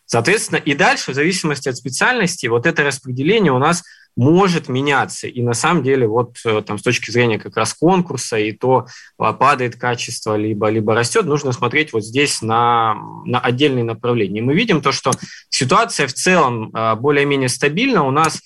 Соответственно, 0.07 0.59
и 0.59 0.75
дальше, 0.75 1.11
в 1.11 1.15
зависимости 1.15 1.69
от 1.69 1.77
специальности, 1.77 2.47
вот 2.47 2.65
это 2.65 2.85
распределение 2.85 3.53
у 3.53 3.59
нас 3.59 3.83
может 4.17 4.69
меняться. 4.69 5.29
И 5.29 5.43
на 5.43 5.53
самом 5.53 5.83
деле, 5.83 6.07
вот 6.09 6.39
э, 6.45 6.63
там 6.63 6.79
с 6.79 6.83
точки 6.83 7.11
зрения 7.11 7.39
как 7.39 7.57
раз 7.57 7.75
конкурса, 7.75 8.39
и 8.39 8.53
то 8.53 8.87
а, 9.19 9.35
падает 9.35 9.77
качество, 9.77 10.37
либо, 10.37 10.69
либо 10.71 10.95
растет, 10.95 11.27
нужно 11.27 11.53
смотреть 11.53 11.93
вот 11.93 12.03
здесь 12.03 12.41
на, 12.41 12.95
на 13.27 13.39
отдельные 13.39 13.85
направления. 13.85 14.41
Мы 14.41 14.55
видим 14.55 14.81
то, 14.81 14.91
что 14.91 15.11
ситуация 15.51 16.07
в 16.07 16.15
целом 16.15 16.71
а, 16.73 16.97
более-менее 16.97 17.51
стабильна. 17.51 18.05
У 18.05 18.11
нас 18.11 18.41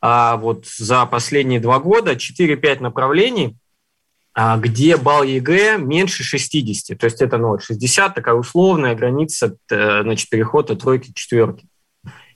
а, 0.00 0.36
вот 0.36 0.66
за 0.66 1.04
последние 1.06 1.58
два 1.58 1.80
года 1.80 2.12
4-5 2.12 2.80
направлений, 2.80 3.56
где 4.58 4.96
балл 4.96 5.24
ЕГЭ 5.24 5.78
меньше 5.78 6.22
60. 6.22 6.96
То 6.96 7.06
есть 7.06 7.20
это 7.20 7.38
ну, 7.38 7.58
60, 7.58 8.14
такая 8.14 8.36
условная 8.36 8.94
граница 8.94 9.56
э, 9.68 10.02
значит, 10.02 10.28
перехода 10.28 10.76
тройки 10.76 11.10
к 11.10 11.16
четверке. 11.16 11.66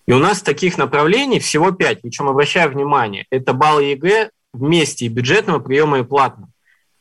И 0.06 0.12
у 0.12 0.18
нас 0.18 0.42
таких 0.42 0.78
направлений 0.78 1.38
всего 1.38 1.70
5. 1.70 2.02
Причем, 2.02 2.28
обращаю 2.28 2.70
внимание, 2.70 3.26
это 3.30 3.52
балл 3.52 3.80
ЕГЭ 3.80 4.30
вместе 4.52 5.06
и 5.06 5.08
бюджетного 5.08 5.60
приема 5.60 6.00
и 6.00 6.02
платного. 6.02 6.50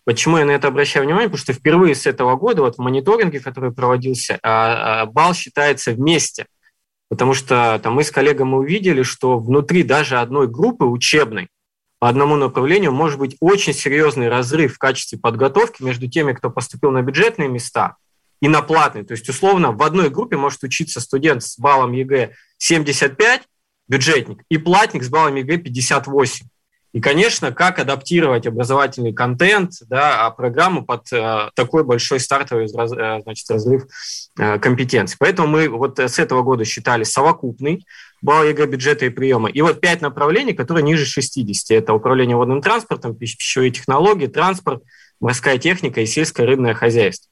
Почему 0.03 0.37
я 0.37 0.45
на 0.45 0.51
это 0.51 0.67
обращаю 0.67 1.05
внимание? 1.05 1.29
Потому 1.29 1.43
что 1.43 1.53
впервые 1.53 1.95
с 1.95 2.05
этого 2.05 2.35
года, 2.35 2.61
вот 2.61 2.75
в 2.75 2.81
мониторинге, 2.81 3.39
который 3.39 3.71
проводился, 3.71 4.39
а, 4.43 5.05
балл 5.05 5.33
считается 5.33 5.91
вместе– 5.91 6.45
Потому 7.11 7.33
что 7.33 7.77
там, 7.83 7.95
мы 7.95 8.05
с 8.05 8.09
коллегами 8.09 8.53
увидели, 8.53 9.03
что 9.03 9.37
внутри 9.37 9.83
даже 9.83 10.21
одной 10.21 10.47
группы 10.47 10.85
учебной 10.85 11.49
по 11.99 12.07
одному 12.07 12.37
направлению 12.37 12.93
может 12.93 13.19
быть 13.19 13.35
очень 13.41 13.73
серьезный 13.73 14.29
разрыв 14.29 14.75
в 14.75 14.77
качестве 14.77 15.19
подготовки 15.19 15.83
между 15.83 16.09
теми, 16.09 16.31
кто 16.31 16.49
поступил 16.49 16.89
на 16.91 17.01
бюджетные 17.01 17.49
места 17.49 17.97
и 18.41 18.47
на 18.47 18.61
платные. 18.61 19.05
То 19.05 19.13
есть, 19.13 19.29
условно, 19.29 19.71
в 19.71 19.81
одной 19.83 20.09
группе 20.09 20.35
может 20.35 20.63
учиться 20.63 20.99
студент 20.99 21.43
с 21.43 21.57
баллом 21.57 21.93
ЕГЭ 21.93 22.33
75, 22.57 23.43
бюджетник, 23.87 24.43
и 24.49 24.57
платник 24.57 25.03
с 25.03 25.09
баллом 25.09 25.35
ЕГЭ 25.35 25.57
58. 25.57 26.47
И, 26.93 26.99
конечно, 26.99 27.53
как 27.53 27.79
адаптировать 27.79 28.45
образовательный 28.45 29.13
контент, 29.13 29.71
да, 29.87 30.25
а 30.25 30.31
программу 30.31 30.83
под 30.85 31.07
э, 31.13 31.49
такой 31.55 31.85
большой 31.85 32.19
стартовый 32.19 32.65
э, 32.65 33.21
значит, 33.21 33.49
разрыв 33.49 33.83
э, 34.37 34.59
компетенций. 34.59 35.15
Поэтому 35.17 35.47
мы 35.47 35.69
вот 35.69 35.99
с 35.99 36.19
этого 36.19 36.41
года 36.41 36.65
считали 36.65 37.03
совокупный 37.03 37.85
балл 38.21 38.43
ЕГЭ 38.43 38.65
бюджета 38.65 39.05
и 39.05 39.09
приема. 39.09 39.49
И 39.49 39.61
вот 39.61 39.79
пять 39.79 40.01
направлений, 40.01 40.51
которые 40.51 40.83
ниже 40.83 41.05
60. 41.05 41.71
Это 41.71 41.93
управление 41.93 42.35
водным 42.35 42.61
транспортом, 42.61 43.15
пищевые 43.15 43.71
технологии, 43.71 44.27
транспорт, 44.27 44.83
морская 45.21 45.57
техника 45.59 46.01
и 46.01 46.05
сельское 46.05 46.45
рыбное 46.45 46.73
хозяйство. 46.73 47.30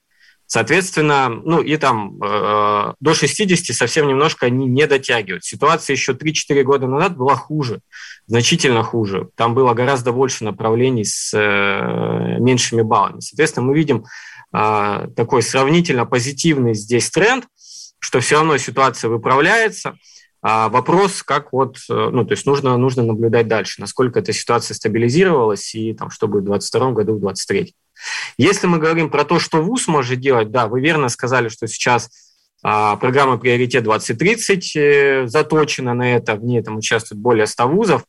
Соответственно, 0.52 1.30
ну 1.30 1.62
и 1.62 1.78
там 1.78 2.20
э, 2.24 2.94
до 3.00 3.14
60 3.14 3.76
совсем 3.76 4.08
немножко 4.08 4.48
они 4.48 4.66
не 4.66 4.88
дотягивают. 4.88 5.46
Ситуация 5.46 5.94
еще 5.94 6.14
3-4 6.14 6.64
года 6.64 6.88
назад 6.88 7.16
была 7.16 7.36
хуже, 7.36 7.82
значительно 8.26 8.82
хуже. 8.82 9.30
Там 9.36 9.54
было 9.54 9.76
гораздо 9.76 10.12
больше 10.12 10.44
направлений 10.44 11.06
с 11.06 11.38
э, 11.38 12.40
меньшими 12.40 12.82
баллами. 12.82 13.20
Соответственно, 13.20 13.68
мы 13.68 13.76
видим 13.76 14.06
э, 14.52 15.10
такой 15.16 15.44
сравнительно 15.44 16.08
позитивный 16.08 16.74
здесь 16.74 17.12
тренд, 17.12 17.46
что 18.00 18.20
все 18.20 18.38
равно 18.38 18.58
ситуация 18.58 19.10
выправляется. 19.10 20.00
А 20.42 20.70
вопрос, 20.70 21.22
как 21.22 21.54
вот, 21.54 21.78
э, 21.92 22.10
ну, 22.12 22.26
то 22.26 22.32
есть 22.32 22.48
нужно, 22.48 22.76
нужно 22.76 23.04
наблюдать 23.04 23.48
дальше, 23.48 23.82
насколько 23.82 24.18
эта 24.18 24.34
ситуация 24.34 24.74
стабилизировалась 24.74 25.76
и 25.76 25.94
там, 25.94 26.10
что 26.10 26.28
будет 26.28 26.46
в 26.46 26.48
2022 26.48 26.92
году, 26.94 27.18
в 27.18 27.20
2023. 27.20 27.76
Если 28.38 28.68
мы 28.68 28.78
говорим 28.78 29.10
про 29.10 29.26
то, 29.26 29.40
что 29.40 29.62
ВУЗ 29.62 29.88
может 29.88 30.20
делать, 30.20 30.52
да, 30.52 30.68
вы 30.68 30.82
верно 30.82 31.10
сказали, 31.10 31.50
что 31.50 31.68
сейчас 31.68 32.10
а, 32.62 32.98
программа 32.98 33.38
«Приоритет 33.38 33.86
2030» 33.86 34.62
э, 34.76 35.28
заточена 35.28 35.94
на 35.94 36.16
это, 36.16 36.36
в 36.36 36.44
ней 36.44 36.62
там 36.62 36.78
участвует 36.78 37.22
более 37.22 37.48
100 37.48 37.68
вузов, 37.70 38.04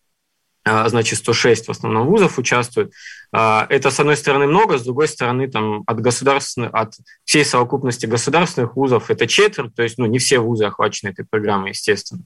значит, 0.88 1.18
106 1.18 1.68
в 1.68 1.70
основном 1.70 2.06
вузов 2.06 2.38
участвуют. 2.38 2.92
А, 3.32 3.66
это, 3.68 3.90
с 3.90 4.00
одной 4.00 4.16
стороны, 4.16 4.46
много, 4.46 4.78
с 4.78 4.82
другой 4.82 5.08
стороны, 5.08 5.48
там, 5.48 5.82
от, 5.86 6.00
государственных, 6.00 6.70
от 6.72 6.94
всей 7.24 7.44
совокупности 7.44 8.06
государственных 8.06 8.76
вузов 8.76 9.10
это 9.10 9.26
четверть, 9.26 9.74
то 9.74 9.82
есть 9.82 9.98
ну, 9.98 10.06
не 10.06 10.18
все 10.18 10.40
вузы 10.40 10.64
охвачены 10.64 11.10
этой 11.10 11.24
программой, 11.24 11.70
естественно. 11.70 12.22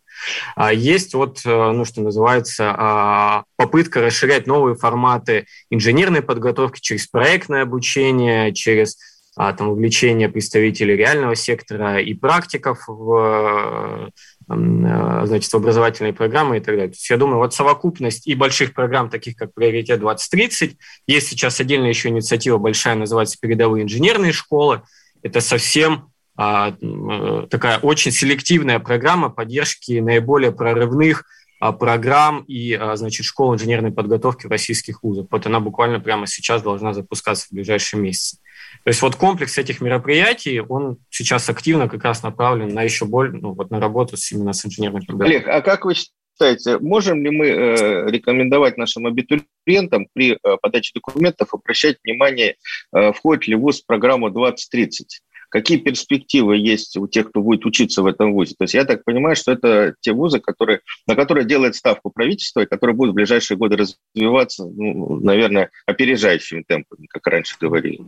А 0.57 0.73
есть 0.73 1.15
вот, 1.15 1.43
э, 1.45 1.71
ну, 1.73 1.85
что 1.85 2.01
называется, 2.01 3.45
попытка 3.57 4.01
расширять 4.01 4.47
новые 4.47 4.77
форматы 4.77 5.47
инженерной 5.71 6.23
подготовки 6.23 6.81
через 6.81 7.07
проектное 7.07 7.63
обучение, 7.63 8.55
через 8.55 8.97
там, 9.37 9.69
увлечение 9.69 10.29
представителей 10.29 10.97
реального 10.97 11.35
сектора 11.35 12.01
и 12.01 12.15
практиков 12.15 12.85
в 12.87 14.11
значит, 14.47 15.51
в 15.51 15.57
образовательные 15.57 16.13
программы 16.13 16.59
и 16.59 16.61
так 16.61 16.75
далее. 16.75 16.89
То 16.89 16.95
есть 16.95 17.11
я 17.11 17.17
думаю, 17.17 17.39
вот 17.39 17.55
совокупность 17.55 18.27
и 18.27 18.35
больших 18.35 18.75
программ, 18.75 19.09
таких 19.09 19.37
как 19.37 19.55
«Приоритет 19.55 20.01
2030», 20.01 20.77
есть 21.07 21.29
сейчас 21.29 21.61
отдельная 21.61 21.89
еще 21.89 22.09
инициатива 22.09 22.59
большая, 22.59 22.95
называется 22.95 23.39
«Передовые 23.41 23.85
инженерные 23.85 24.33
школы». 24.33 24.83
Это 25.23 25.41
совсем 25.41 26.11
а, 26.37 26.75
э, 26.81 27.47
такая 27.49 27.79
очень 27.79 28.11
селективная 28.11 28.81
программа 28.81 29.31
поддержки 29.31 30.01
наиболее 30.01 30.53
прорывных 30.53 31.25
а, 31.61 31.73
программ 31.73 32.45
и, 32.49 32.75
а, 32.75 32.97
значит, 32.97 33.25
школ 33.25 33.55
инженерной 33.55 33.93
подготовки 33.93 34.47
российских 34.47 35.03
вузах. 35.03 35.29
Вот 35.31 35.47
она 35.47 35.61
буквально 35.61 36.01
прямо 36.01 36.27
сейчас 36.27 36.63
должна 36.63 36.93
запускаться 36.93 37.47
в 37.47 37.53
ближайшие 37.53 38.03
месяцы. 38.03 38.39
То 38.83 38.91
есть 38.91 39.03
вот 39.03 39.17
комплекс 39.17 39.57
этих 39.57 39.81
мероприятий, 39.81 40.61
он 40.61 40.99
сейчас 41.11 41.49
активно 41.49 41.89
как 41.89 42.05
раз 42.05 42.23
направлен 42.23 42.69
на 42.69 42.83
еще 42.83 43.05
более, 43.05 43.41
ну, 43.41 43.53
вот 43.53 43.71
на 43.71 43.81
работу 43.81 44.17
с, 44.17 44.33
именно 44.33 44.53
с 44.53 44.65
инженерной 44.67 45.01
подготовкой. 45.01 45.37
Олег, 45.37 45.49
а 45.49 45.61
как 45.63 45.85
вы 45.85 45.95
считаете, 45.95 46.79
можем 46.79 47.25
ли 47.25 47.31
мы 47.31 47.47
э, 47.47 48.11
рекомендовать 48.11 48.77
нашим 48.77 49.07
абитуриентам 49.07 50.09
при 50.13 50.33
э, 50.33 50.57
подаче 50.61 50.93
документов 50.95 51.55
обращать 51.55 51.99
внимание, 52.05 52.57
э, 52.93 53.13
входит 53.13 53.47
ли 53.47 53.55
ВУЗ 53.55 53.83
в 53.83 53.87
программу 53.87 54.31
2030? 54.31 55.21
Какие 55.55 55.79
перспективы 55.79 56.57
есть 56.57 56.97
у 56.97 57.07
тех, 57.07 57.29
кто 57.29 57.41
будет 57.41 57.65
учиться 57.65 58.03
в 58.03 58.07
этом 58.07 58.33
вузе? 58.33 58.57
То 58.59 58.65
есть 58.65 58.75
я 58.75 58.85
так 58.85 59.05
понимаю, 59.05 59.37
что 59.37 59.53
это 59.53 59.95
те 60.01 60.11
вузы, 60.11 60.41
которые, 60.41 60.81
на 61.07 61.15
которые 61.15 61.47
делает 61.47 61.77
ставку 61.77 62.11
правительство, 62.11 62.59
и 62.59 62.67
которые 62.67 62.97
будут 62.97 63.13
в 63.13 63.15
ближайшие 63.15 63.57
годы 63.57 63.77
развиваться, 63.77 64.65
ну, 64.65 65.21
наверное, 65.21 65.71
опережающими 65.87 66.65
темпами, 66.67 67.07
как 67.07 67.25
раньше 67.29 67.55
говорили. 67.61 68.01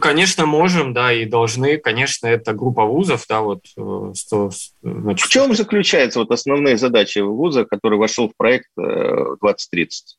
Конечно, 0.00 0.46
можем, 0.46 0.94
да, 0.94 1.12
и 1.12 1.26
должны. 1.26 1.76
Конечно, 1.76 2.26
это 2.26 2.54
группа 2.54 2.86
вузов, 2.86 3.26
да, 3.28 3.42
вот. 3.42 3.66
100, 3.66 4.48
э, 4.48 4.50
значит... 4.82 5.26
В 5.26 5.28
чем 5.28 5.54
заключаются 5.54 6.20
вот 6.20 6.30
основные 6.30 6.78
задачи 6.78 7.18
вуза, 7.18 7.66
который 7.66 7.98
вошел 7.98 8.30
в 8.30 8.36
проект 8.38 8.68
2030? 8.76 10.16
Э, 10.16 10.18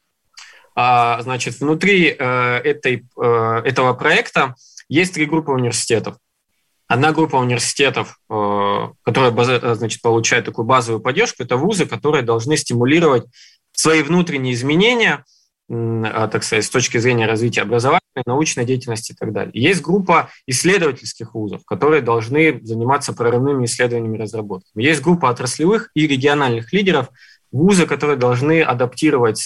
а, 0.75 1.19
значит, 1.23 1.59
внутри 1.59 2.15
э, 2.15 2.57
этой, 2.63 3.07
э, 3.19 3.61
этого 3.65 3.93
проекта 3.95 4.53
есть 4.87 5.15
три 5.15 5.25
группы 5.25 5.51
университетов. 5.51 6.17
Одна 6.93 7.11
группа 7.11 7.37
университетов, 7.37 8.19
э, 8.29 8.87
которая 9.01 9.31
э, 9.31 9.73
значит, 9.73 9.99
получает 10.03 10.45
такую 10.45 10.65
базовую 10.65 11.01
поддержку, 11.01 11.41
это 11.41 11.57
вузы, 11.57 11.87
которые 11.87 12.21
должны 12.21 12.55
стимулировать 12.55 13.23
свои 13.71 14.03
внутренние 14.03 14.53
изменения, 14.53 15.25
а, 15.71 16.27
так 16.27 16.43
сказать, 16.43 16.65
с 16.65 16.69
точки 16.69 16.99
зрения 16.99 17.25
развития 17.25 17.63
образования, 17.63 18.01
научной 18.27 18.65
деятельности 18.65 19.13
и 19.13 19.15
так 19.15 19.33
далее. 19.33 19.49
Есть 19.55 19.81
группа 19.81 20.29
исследовательских 20.45 21.33
вузов, 21.33 21.65
которые 21.65 22.03
должны 22.03 22.59
заниматься 22.63 23.13
прорывными 23.13 23.65
исследованиями 23.65 24.17
и 24.17 24.21
разработками. 24.21 24.83
Есть 24.83 25.01
группа 25.01 25.29
отраслевых 25.29 25.89
и 25.95 26.05
региональных 26.05 26.73
лидеров, 26.73 27.09
вузы, 27.51 27.87
которые 27.87 28.17
должны 28.17 28.61
адаптировать 28.61 29.39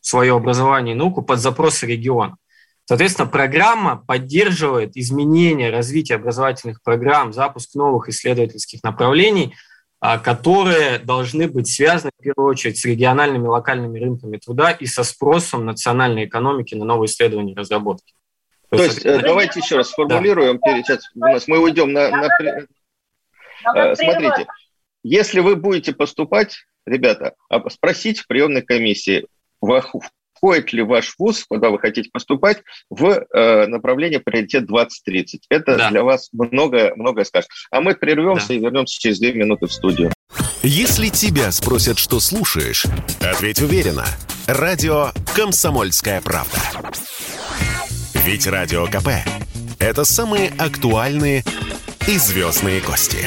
свое 0.00 0.34
образование 0.34 0.94
и 0.94 0.98
науку 0.98 1.20
под 1.20 1.38
запросы 1.38 1.84
региона. 1.84 2.38
Соответственно, 2.84 3.28
программа 3.28 3.96
поддерживает 3.96 4.96
изменение 4.96 5.70
развития 5.70 6.16
образовательных 6.16 6.82
программ, 6.82 7.32
запуск 7.32 7.74
новых 7.74 8.08
исследовательских 8.08 8.82
направлений, 8.82 9.54
а, 10.00 10.18
которые 10.18 10.98
должны 10.98 11.46
быть 11.46 11.68
связаны 11.68 12.10
в 12.18 12.22
первую 12.22 12.50
очередь 12.50 12.76
с 12.78 12.84
региональными 12.84 13.46
локальными 13.46 14.00
рынками 14.00 14.36
труда 14.36 14.72
и 14.72 14.86
со 14.86 15.04
спросом 15.04 15.64
национальной 15.64 16.24
экономики 16.24 16.74
на 16.74 16.84
новые 16.84 17.06
исследования 17.06 17.52
и 17.52 17.56
разработки. 17.56 18.14
То, 18.68 18.78
То 18.78 18.84
есть, 18.84 19.04
есть 19.04 19.22
давайте 19.22 19.60
еще 19.60 19.76
раз 19.76 19.90
сформулируем. 19.90 20.58
Да. 20.58 20.82
Сейчас 20.82 21.08
у 21.14 21.20
нас 21.20 21.46
мы 21.46 21.58
уйдем 21.58 21.92
на, 21.92 22.10
на... 22.10 22.28
Э, 23.76 23.94
смотрите, 23.94 24.46
если 25.04 25.40
вы 25.40 25.54
будете 25.54 25.92
поступать, 25.92 26.56
ребята, 26.84 27.34
а 27.48 27.68
спросите 27.70 28.22
в 28.22 28.26
приемной 28.26 28.62
комиссии, 28.62 29.26
в 30.42 30.52
входит 30.52 30.72
ли 30.72 30.82
ваш 30.82 31.14
вуз, 31.18 31.44
куда 31.48 31.70
вы 31.70 31.78
хотите 31.78 32.10
поступать, 32.12 32.62
в 32.90 33.24
э, 33.32 33.66
направление 33.68 34.18
приоритет 34.18 34.66
2030. 34.66 35.46
Это 35.48 35.76
да. 35.76 35.90
для 35.90 36.02
вас 36.02 36.30
многое, 36.32 36.94
многое 36.96 37.24
скажет. 37.24 37.48
А 37.70 37.80
мы 37.80 37.94
прервемся 37.94 38.48
да. 38.48 38.54
и 38.54 38.58
вернемся 38.58 39.00
через 39.00 39.20
две 39.20 39.32
минуты 39.32 39.66
в 39.66 39.72
студию. 39.72 40.12
Если 40.64 41.08
тебя 41.08 41.50
спросят, 41.52 41.98
что 41.98 42.18
слушаешь, 42.20 42.84
ответь 43.20 43.60
уверенно. 43.60 44.04
Радио 44.46 45.10
«Комсомольская 45.34 46.20
правда». 46.20 46.58
Ведь 48.24 48.46
Радио 48.46 48.86
КП– 48.86 49.08
это 49.78 50.04
самые 50.04 50.52
актуальные 50.58 51.44
и 52.08 52.16
звездные 52.18 52.80
гости. 52.80 53.26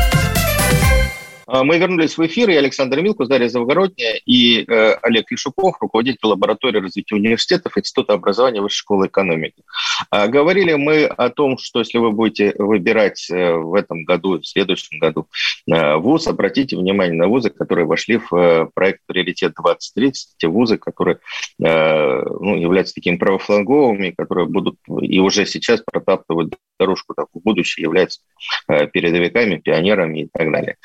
А, 1.51 1.65
мы 1.65 1.77
вернулись 1.79 2.17
в 2.17 2.25
эфир. 2.25 2.49
Я 2.49 2.59
Александр 2.59 3.01
Милкус, 3.01 3.27
Дарья 3.27 3.49
Завгородняя 3.49 4.21
и 4.25 4.63
э, 4.65 4.93
Олег 5.01 5.29
Лешуков, 5.31 5.75
руководитель 5.81 6.19
лаборатории 6.23 6.79
развития 6.79 7.15
университетов 7.15 7.77
Института 7.77 8.13
образования 8.13 8.61
Высшей 8.61 8.79
школы 8.79 9.07
экономики. 9.07 9.61
А, 10.09 10.29
говорили 10.29 10.75
мы 10.75 11.03
о 11.03 11.29
том, 11.29 11.57
что 11.57 11.79
если 11.79 11.97
вы 11.97 12.13
будете 12.13 12.55
выбирать 12.57 13.29
э, 13.29 13.53
в 13.53 13.75
этом 13.75 14.05
году, 14.05 14.39
в 14.39 14.47
следующем 14.47 14.97
году 14.99 15.27
э, 15.69 15.95
вуз, 15.97 16.25
обратите 16.27 16.77
внимание 16.77 17.15
на 17.15 17.27
вузы, 17.27 17.49
которые 17.49 17.85
вошли 17.85 18.17
в 18.17 18.33
э, 18.33 18.67
проект 18.73 19.01
«Приоритет 19.05 19.53
2030», 19.61 20.13
те 20.37 20.47
вузы, 20.47 20.77
которые 20.77 21.17
э, 21.61 22.23
ну, 22.39 22.55
являются 22.55 22.95
такими 22.95 23.17
правофланговыми, 23.17 24.11
которые 24.11 24.47
будут 24.47 24.77
и 25.01 25.19
уже 25.19 25.45
сейчас 25.45 25.81
протаптывают 25.81 26.55
дорожку 26.79 27.13
так, 27.13 27.27
в 27.33 27.39
будущее, 27.41 27.83
являются 27.83 28.21
э, 28.67 28.87
передовиками, 28.87 29.57
пионерами 29.57 30.21
и 30.21 30.29
так 30.31 30.51
далее. 30.51 30.77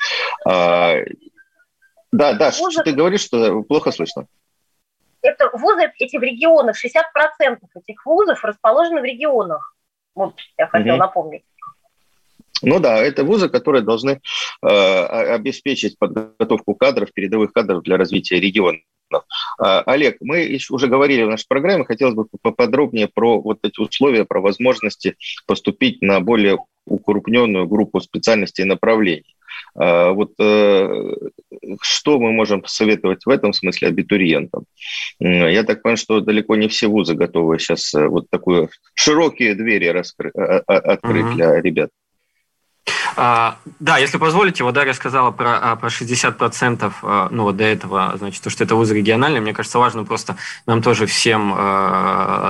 А, 0.57 0.95
да, 2.11 2.33
да, 2.33 2.51
вузы, 2.57 2.83
ты 2.83 2.91
говоришь, 2.93 3.21
что 3.21 3.61
плохо 3.63 3.91
слышно. 3.91 4.27
Это 5.21 5.49
вузы 5.53 5.91
эти 5.99 6.17
в 6.17 6.23
регионах, 6.23 6.75
60% 6.83 7.57
этих 7.75 8.05
вузов 8.05 8.43
расположены 8.43 9.01
в 9.01 9.03
регионах. 9.03 9.75
Вот 10.15 10.35
я 10.57 10.67
хотела 10.67 10.95
угу. 10.95 11.03
напомнить. 11.03 11.43
Ну 12.63 12.79
да, 12.79 12.97
это 12.97 13.23
вузы, 13.23 13.49
которые 13.49 13.83
должны 13.83 14.19
э, 14.63 14.67
обеспечить 14.67 15.99
подготовку 15.99 16.73
кадров, 16.73 17.13
передовых 17.13 17.53
кадров 17.53 17.83
для 17.83 17.97
развития 17.97 18.39
региона. 18.39 18.79
Олег, 19.57 20.17
мы 20.19 20.59
уже 20.69 20.87
говорили 20.87 21.23
в 21.23 21.29
нашей 21.29 21.47
программе, 21.47 21.85
хотелось 21.85 22.15
бы 22.15 22.25
поподробнее 22.41 23.07
про 23.07 23.39
вот 23.39 23.59
эти 23.63 23.79
условия, 23.79 24.25
про 24.25 24.41
возможности 24.41 25.15
поступить 25.45 26.01
на 26.01 26.19
более 26.19 26.57
укрупненную 26.85 27.67
группу 27.67 28.01
специальностей 28.01 28.63
и 28.63 28.67
направлений. 28.67 29.36
А, 29.75 30.11
вот 30.11 30.33
э, 30.39 30.89
что 31.81 32.19
мы 32.19 32.31
можем 32.31 32.61
посоветовать 32.61 33.25
в 33.25 33.29
этом 33.29 33.53
смысле 33.53 33.89
абитуриентам? 33.89 34.65
Я 35.19 35.63
так 35.63 35.81
понимаю, 35.81 35.97
что 35.97 36.21
далеко 36.21 36.55
не 36.55 36.67
все 36.67 36.87
вузы 36.87 37.15
готовы 37.15 37.59
сейчас 37.59 37.93
э, 37.93 38.07
вот 38.07 38.29
такую 38.29 38.69
широкие 38.93 39.55
двери 39.55 39.87
раскрыть, 39.87 40.33
а, 40.35 40.59
открыть 40.67 41.25
mm-hmm. 41.25 41.35
для 41.35 41.61
ребят. 41.61 41.89
А, 43.19 43.57
да, 43.79 43.97
если 43.97 44.19
позволите, 44.19 44.63
вот 44.63 44.75
Дарья 44.75 44.93
сказала 44.93 45.31
про, 45.31 45.57
а, 45.57 45.75
про 45.75 45.89
60%, 45.89 46.93
а, 47.01 47.27
ну 47.31 47.43
вот 47.43 47.57
до 47.57 47.63
этого, 47.63 48.13
значит, 48.15 48.43
то, 48.43 48.51
что 48.51 48.63
это 48.63 48.75
вузы 48.75 48.95
региональные, 48.95 49.41
мне 49.41 49.53
кажется, 49.53 49.79
важно 49.79 50.03
просто 50.03 50.37
нам 50.67 50.83
тоже 50.83 51.07
всем, 51.07 51.51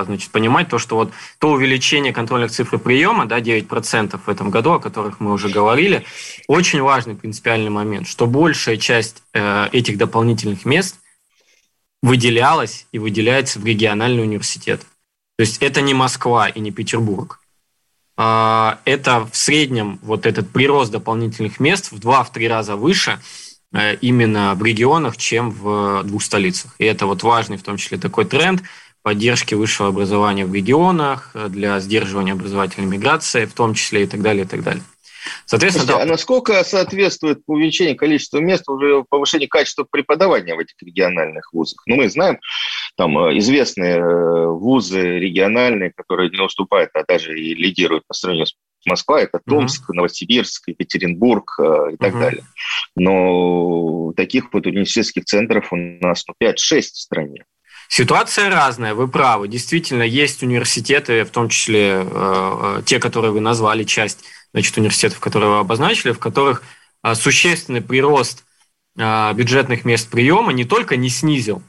значит, 0.04 0.30
понимать 0.30 0.68
то, 0.68 0.78
что 0.78 0.96
вот 0.96 1.12
то 1.38 1.52
увеличение 1.52 2.12
контрольных 2.12 2.50
цифр 2.50 2.78
приема, 2.78 3.24
да, 3.24 3.40
9% 3.40 4.20
в 4.26 4.28
этом 4.28 4.50
году, 4.50 4.72
о 4.72 4.78
которых 4.78 5.20
мы 5.20 5.32
уже 5.32 5.48
говорили, 5.48 6.04
очень 6.48 6.82
важный 6.82 7.14
принципиальный 7.14 7.70
момент, 7.70 8.06
что 8.06 8.26
большая 8.26 8.76
часть 8.76 9.22
э, 9.32 9.68
этих 9.72 9.96
дополнительных 9.96 10.66
мест 10.66 10.96
выделялась 12.02 12.86
и 12.92 12.98
выделяется 12.98 13.58
в 13.58 13.64
региональный 13.64 14.22
университет. 14.22 14.82
То 15.38 15.42
есть 15.42 15.62
это 15.62 15.80
не 15.80 15.94
Москва 15.94 16.48
и 16.48 16.60
не 16.60 16.72
Петербург. 16.72 17.40
А, 18.20 18.80
это 18.84 19.28
в 19.30 19.36
среднем 19.36 20.00
вот 20.02 20.26
этот 20.26 20.50
прирост 20.50 20.90
дополнительных 20.90 21.60
мест 21.60 21.92
в 21.92 22.00
2-3 22.00 22.48
раза 22.48 22.74
выше 22.74 23.20
э, 23.72 23.94
именно 24.00 24.56
в 24.56 24.64
регионах, 24.64 25.16
чем 25.16 25.52
в 25.52 26.02
двух 26.02 26.24
столицах. 26.24 26.74
И 26.78 26.84
это 26.84 27.06
вот 27.06 27.22
важный 27.22 27.58
в 27.58 27.62
том 27.62 27.76
числе 27.76 27.96
такой 27.96 28.24
тренд 28.24 28.62
поддержки 29.02 29.54
высшего 29.54 29.90
образования 29.90 30.46
в 30.46 30.52
регионах, 30.52 31.30
э, 31.34 31.46
для 31.48 31.78
сдерживания 31.78 32.32
образовательной 32.32 32.88
миграции 32.88 33.44
в 33.44 33.54
том 33.54 33.74
числе 33.74 34.02
и 34.02 34.06
так 34.08 34.20
далее, 34.20 34.44
и 34.44 34.48
так 34.48 34.64
далее. 34.64 34.82
Соответственно, 35.46 35.86
Слушайте, 35.86 36.04
да. 36.06 36.10
а 36.10 36.12
насколько 36.12 36.64
соответствует 36.64 37.42
увеличение 37.46 37.94
количества 37.94 38.38
мест 38.38 38.68
уже 38.68 39.04
повышение 39.08 39.46
качества 39.46 39.86
преподавания 39.88 40.56
в 40.56 40.58
этих 40.58 40.74
региональных 40.80 41.52
вузах? 41.52 41.82
Ну, 41.86 41.96
мы 41.96 42.08
знаем, 42.08 42.40
там 42.98 43.16
э, 43.16 43.38
известные 43.38 43.96
э, 43.96 44.46
вузы 44.46 45.20
региональные, 45.20 45.92
которые 45.96 46.30
не 46.30 46.40
уступают, 46.40 46.90
а 46.94 47.04
даже 47.06 47.38
и 47.38 47.54
лидируют 47.54 48.04
по 48.08 48.12
сравнению 48.12 48.46
с 48.46 48.56
Москва, 48.86 49.20
это 49.20 49.40
Томск, 49.46 49.88
uh-huh. 49.88 49.94
Новосибирск, 49.94 50.64
Екатеринбург 50.66 51.54
э, 51.60 51.92
и 51.92 51.96
так 51.96 52.14
uh-huh. 52.14 52.20
далее. 52.20 52.44
Но 52.96 54.12
таких 54.16 54.52
вот 54.52 54.66
университетских 54.66 55.24
центров 55.26 55.72
у 55.72 55.76
нас 55.76 56.24
ну, 56.26 56.34
5-6 56.44 56.54
в 56.80 56.98
стране. 56.98 57.44
Ситуация 57.88 58.50
разная, 58.50 58.94
вы 58.94 59.06
правы. 59.06 59.46
Действительно, 59.46 60.02
есть 60.02 60.42
университеты, 60.42 61.24
в 61.24 61.30
том 61.30 61.48
числе 61.48 62.04
э, 62.04 62.82
те, 62.84 62.98
которые 62.98 63.30
вы 63.30 63.40
назвали, 63.40 63.84
часть 63.84 64.24
значит, 64.52 64.76
университетов, 64.76 65.20
которые 65.20 65.52
вы 65.52 65.58
обозначили, 65.60 66.10
в 66.10 66.18
которых 66.18 66.64
э, 67.04 67.14
существенный 67.14 67.80
прирост 67.80 68.44
э, 68.98 69.32
бюджетных 69.34 69.84
мест 69.84 70.10
приема 70.10 70.52
не 70.52 70.64
только 70.64 70.96
не 70.96 71.10
снизил 71.10 71.62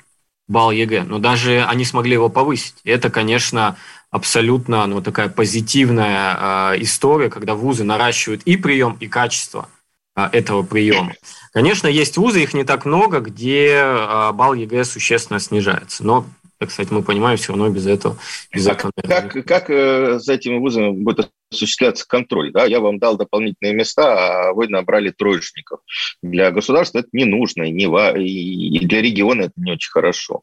балл 0.49 0.71
ЕГЭ, 0.71 1.03
но 1.03 1.19
даже 1.19 1.63
они 1.63 1.85
смогли 1.85 2.13
его 2.13 2.27
повысить. 2.27 2.75
И 2.83 2.89
это, 2.89 3.09
конечно, 3.09 3.77
абсолютно 4.11 4.85
ну, 4.87 5.01
такая 5.01 5.29
позитивная 5.29 6.73
э, 6.73 6.81
история, 6.81 7.29
когда 7.29 7.53
вузы 7.53 7.85
наращивают 7.85 8.41
и 8.43 8.57
прием, 8.57 8.97
и 8.99 9.07
качество 9.07 9.69
э, 10.15 10.27
этого 10.33 10.63
приема. 10.63 11.13
Конечно, 11.53 11.87
есть 11.87 12.17
вузы, 12.17 12.43
их 12.43 12.53
не 12.53 12.63
так 12.63 12.85
много, 12.85 13.19
где 13.19 13.75
э, 13.75 14.31
балл 14.33 14.55
ЕГЭ 14.55 14.83
существенно 14.83 15.39
снижается. 15.39 16.03
Но 16.03 16.25
кстати, 16.67 16.91
мы 16.91 17.03
понимаем, 17.03 17.37
все 17.37 17.53
равно 17.53 17.69
без 17.69 17.87
этого. 17.87 18.17
Без 18.53 18.65
как, 18.65 18.85
этого 18.85 18.91
как, 19.07 19.45
как 19.45 19.69
э, 19.69 20.19
за 20.19 20.33
этими 20.33 20.57
вузами 20.57 20.91
будет 20.91 21.29
осуществляться 21.51 22.05
контроль? 22.07 22.51
Да? 22.51 22.65
Я 22.65 22.79
вам 22.79 22.99
дал 22.99 23.17
дополнительные 23.17 23.73
места, 23.73 24.49
а 24.49 24.53
вы 24.53 24.67
набрали 24.67 25.11
троечников. 25.11 25.79
Для 26.21 26.51
государства 26.51 26.99
это 26.99 27.09
не 27.13 27.25
нужно, 27.25 27.63
и, 27.63 27.71
не, 27.71 27.85
и 27.85 28.85
для 28.85 29.01
региона 29.01 29.43
это 29.43 29.53
не 29.55 29.71
очень 29.71 29.91
хорошо. 29.91 30.41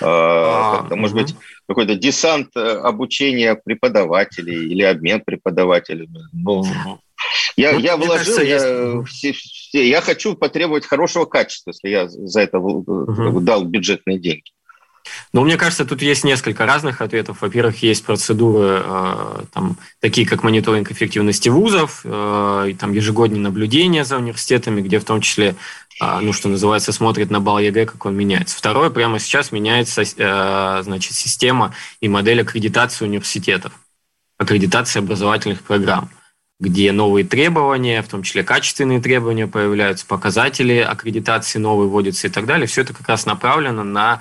А, 0.00 0.86
а, 0.90 0.96
может 0.96 1.16
угу. 1.16 1.24
быть, 1.24 1.34
какой-то 1.68 1.96
десант 1.96 2.50
э, 2.56 2.60
обучения 2.60 3.54
преподавателей 3.54 4.66
или 4.68 4.82
обмен 4.82 5.20
преподавателями. 5.20 6.20
Ну, 6.32 6.64
я, 7.56 7.72
ну, 7.72 7.78
я 7.78 7.96
вложил, 7.96 8.16
кажется, 8.16 8.42
я, 8.42 8.54
есть... 8.54 9.08
все, 9.08 9.32
все, 9.32 9.88
я 9.88 10.00
хочу 10.00 10.34
потребовать 10.34 10.86
хорошего 10.86 11.24
качества, 11.24 11.70
если 11.70 11.88
я 11.88 12.08
за 12.08 12.40
это 12.40 12.58
угу. 12.58 13.40
дал 13.40 13.64
бюджетные 13.64 14.18
деньги. 14.18 14.52
Ну, 15.32 15.44
мне 15.44 15.56
кажется, 15.56 15.84
тут 15.84 16.02
есть 16.02 16.24
несколько 16.24 16.66
разных 16.66 17.00
ответов. 17.00 17.38
Во-первых, 17.40 17.82
есть 17.82 18.04
процедуры, 18.04 18.82
э, 18.84 19.42
там, 19.52 19.76
такие 20.00 20.26
как 20.26 20.42
мониторинг 20.42 20.90
эффективности 20.90 21.48
вузов, 21.48 22.02
э, 22.04 22.66
и, 22.70 22.74
там, 22.74 22.92
ежегодные 22.92 23.40
наблюдения 23.40 24.04
за 24.04 24.18
университетами, 24.18 24.80
где 24.80 24.98
в 24.98 25.04
том 25.04 25.20
числе, 25.20 25.56
э, 26.00 26.20
ну, 26.20 26.32
что 26.32 26.48
называется, 26.48 26.92
смотрит 26.92 27.30
на 27.30 27.40
балл 27.40 27.58
ЕГЭ, 27.58 27.86
как 27.86 28.04
он 28.04 28.16
меняется. 28.16 28.56
Второе, 28.56 28.90
прямо 28.90 29.18
сейчас 29.18 29.52
меняется 29.52 30.02
э, 30.02 30.82
значит, 30.82 31.14
система 31.14 31.74
и 32.00 32.08
модель 32.08 32.42
аккредитации 32.42 33.04
университетов, 33.04 33.72
аккредитации 34.38 34.98
образовательных 34.98 35.62
программ 35.62 36.10
где 36.62 36.92
новые 36.92 37.24
требования, 37.24 38.02
в 38.02 38.08
том 38.08 38.22
числе 38.22 38.44
качественные 38.44 39.00
требования 39.00 39.48
появляются, 39.48 40.06
показатели 40.06 40.76
аккредитации 40.78 41.58
новые 41.58 41.88
вводятся 41.88 42.28
и 42.28 42.30
так 42.30 42.46
далее. 42.46 42.68
Все 42.68 42.82
это 42.82 42.94
как 42.94 43.08
раз 43.08 43.26
направлено 43.26 43.82
на 43.82 44.12
а, 44.12 44.20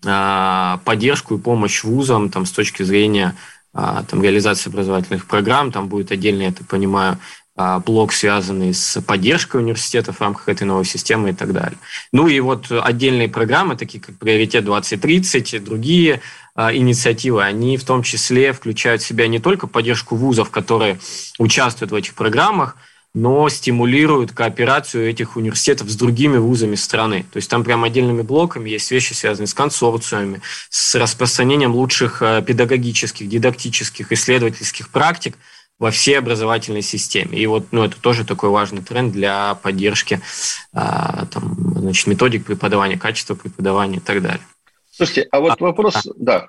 поддержку 0.00 1.34
и 1.34 1.38
помощь 1.38 1.82
вузам 1.82 2.30
там, 2.30 2.46
с 2.46 2.52
точки 2.52 2.82
зрения 2.82 3.34
а, 3.74 4.04
там, 4.04 4.22
реализации 4.22 4.70
образовательных 4.70 5.26
программ. 5.26 5.72
Там 5.72 5.88
будет 5.88 6.12
отдельный, 6.12 6.46
я 6.46 6.52
так 6.52 6.66
понимаю, 6.66 7.18
а, 7.56 7.80
блок, 7.80 8.12
связанный 8.12 8.72
с 8.72 9.00
поддержкой 9.02 9.60
университетов 9.60 10.16
в 10.16 10.20
рамках 10.20 10.48
этой 10.48 10.64
новой 10.64 10.84
системы 10.84 11.30
и 11.30 11.32
так 11.32 11.52
далее. 11.52 11.78
Ну 12.12 12.28
и 12.28 12.40
вот 12.40 12.70
отдельные 12.70 13.28
программы, 13.28 13.76
такие 13.76 14.00
как 14.00 14.16
«Приоритет 14.18 14.64
2030», 14.64 15.60
другие 15.60 16.20
инициативы, 16.56 17.44
они 17.44 17.76
в 17.76 17.84
том 17.84 18.02
числе 18.02 18.52
включают 18.52 19.02
в 19.02 19.06
себя 19.06 19.28
не 19.28 19.38
только 19.38 19.68
поддержку 19.68 20.16
вузов, 20.16 20.50
которые 20.50 20.98
участвуют 21.38 21.92
в 21.92 21.94
этих 21.94 22.14
программах, 22.14 22.76
но 23.14 23.48
стимулируют 23.48 24.32
кооперацию 24.32 25.08
этих 25.08 25.36
университетов 25.36 25.88
с 25.88 25.96
другими 25.96 26.36
вузами 26.36 26.74
страны. 26.74 27.24
То 27.32 27.38
есть 27.38 27.50
там 27.50 27.64
прям 27.64 27.84
отдельными 27.84 28.22
блоками 28.22 28.70
есть 28.70 28.90
вещи, 28.90 29.12
связанные 29.12 29.48
с 29.48 29.54
консорциумами, 29.54 30.42
с 30.68 30.94
распространением 30.94 31.74
лучших 31.74 32.22
э, 32.22 32.42
педагогических, 32.42 33.28
дидактических, 33.28 34.12
исследовательских 34.12 34.90
практик 34.90 35.36
во 35.78 35.90
всей 35.90 36.18
образовательной 36.18 36.82
системе. 36.82 37.38
И 37.38 37.46
вот 37.46 37.68
ну, 37.70 37.84
это 37.84 38.00
тоже 38.00 38.24
такой 38.24 38.50
важный 38.50 38.82
тренд 38.82 39.12
для 39.12 39.54
поддержки 39.54 40.20
а, 40.72 41.26
там, 41.26 41.56
значит, 41.76 42.06
методик 42.08 42.44
преподавания, 42.44 42.98
качества 42.98 43.34
преподавания 43.34 43.98
и 43.98 44.00
так 44.00 44.20
далее. 44.20 44.44
Слушайте, 44.98 45.28
а 45.30 45.38
вот 45.38 45.60
вопрос, 45.60 46.08
да, 46.16 46.48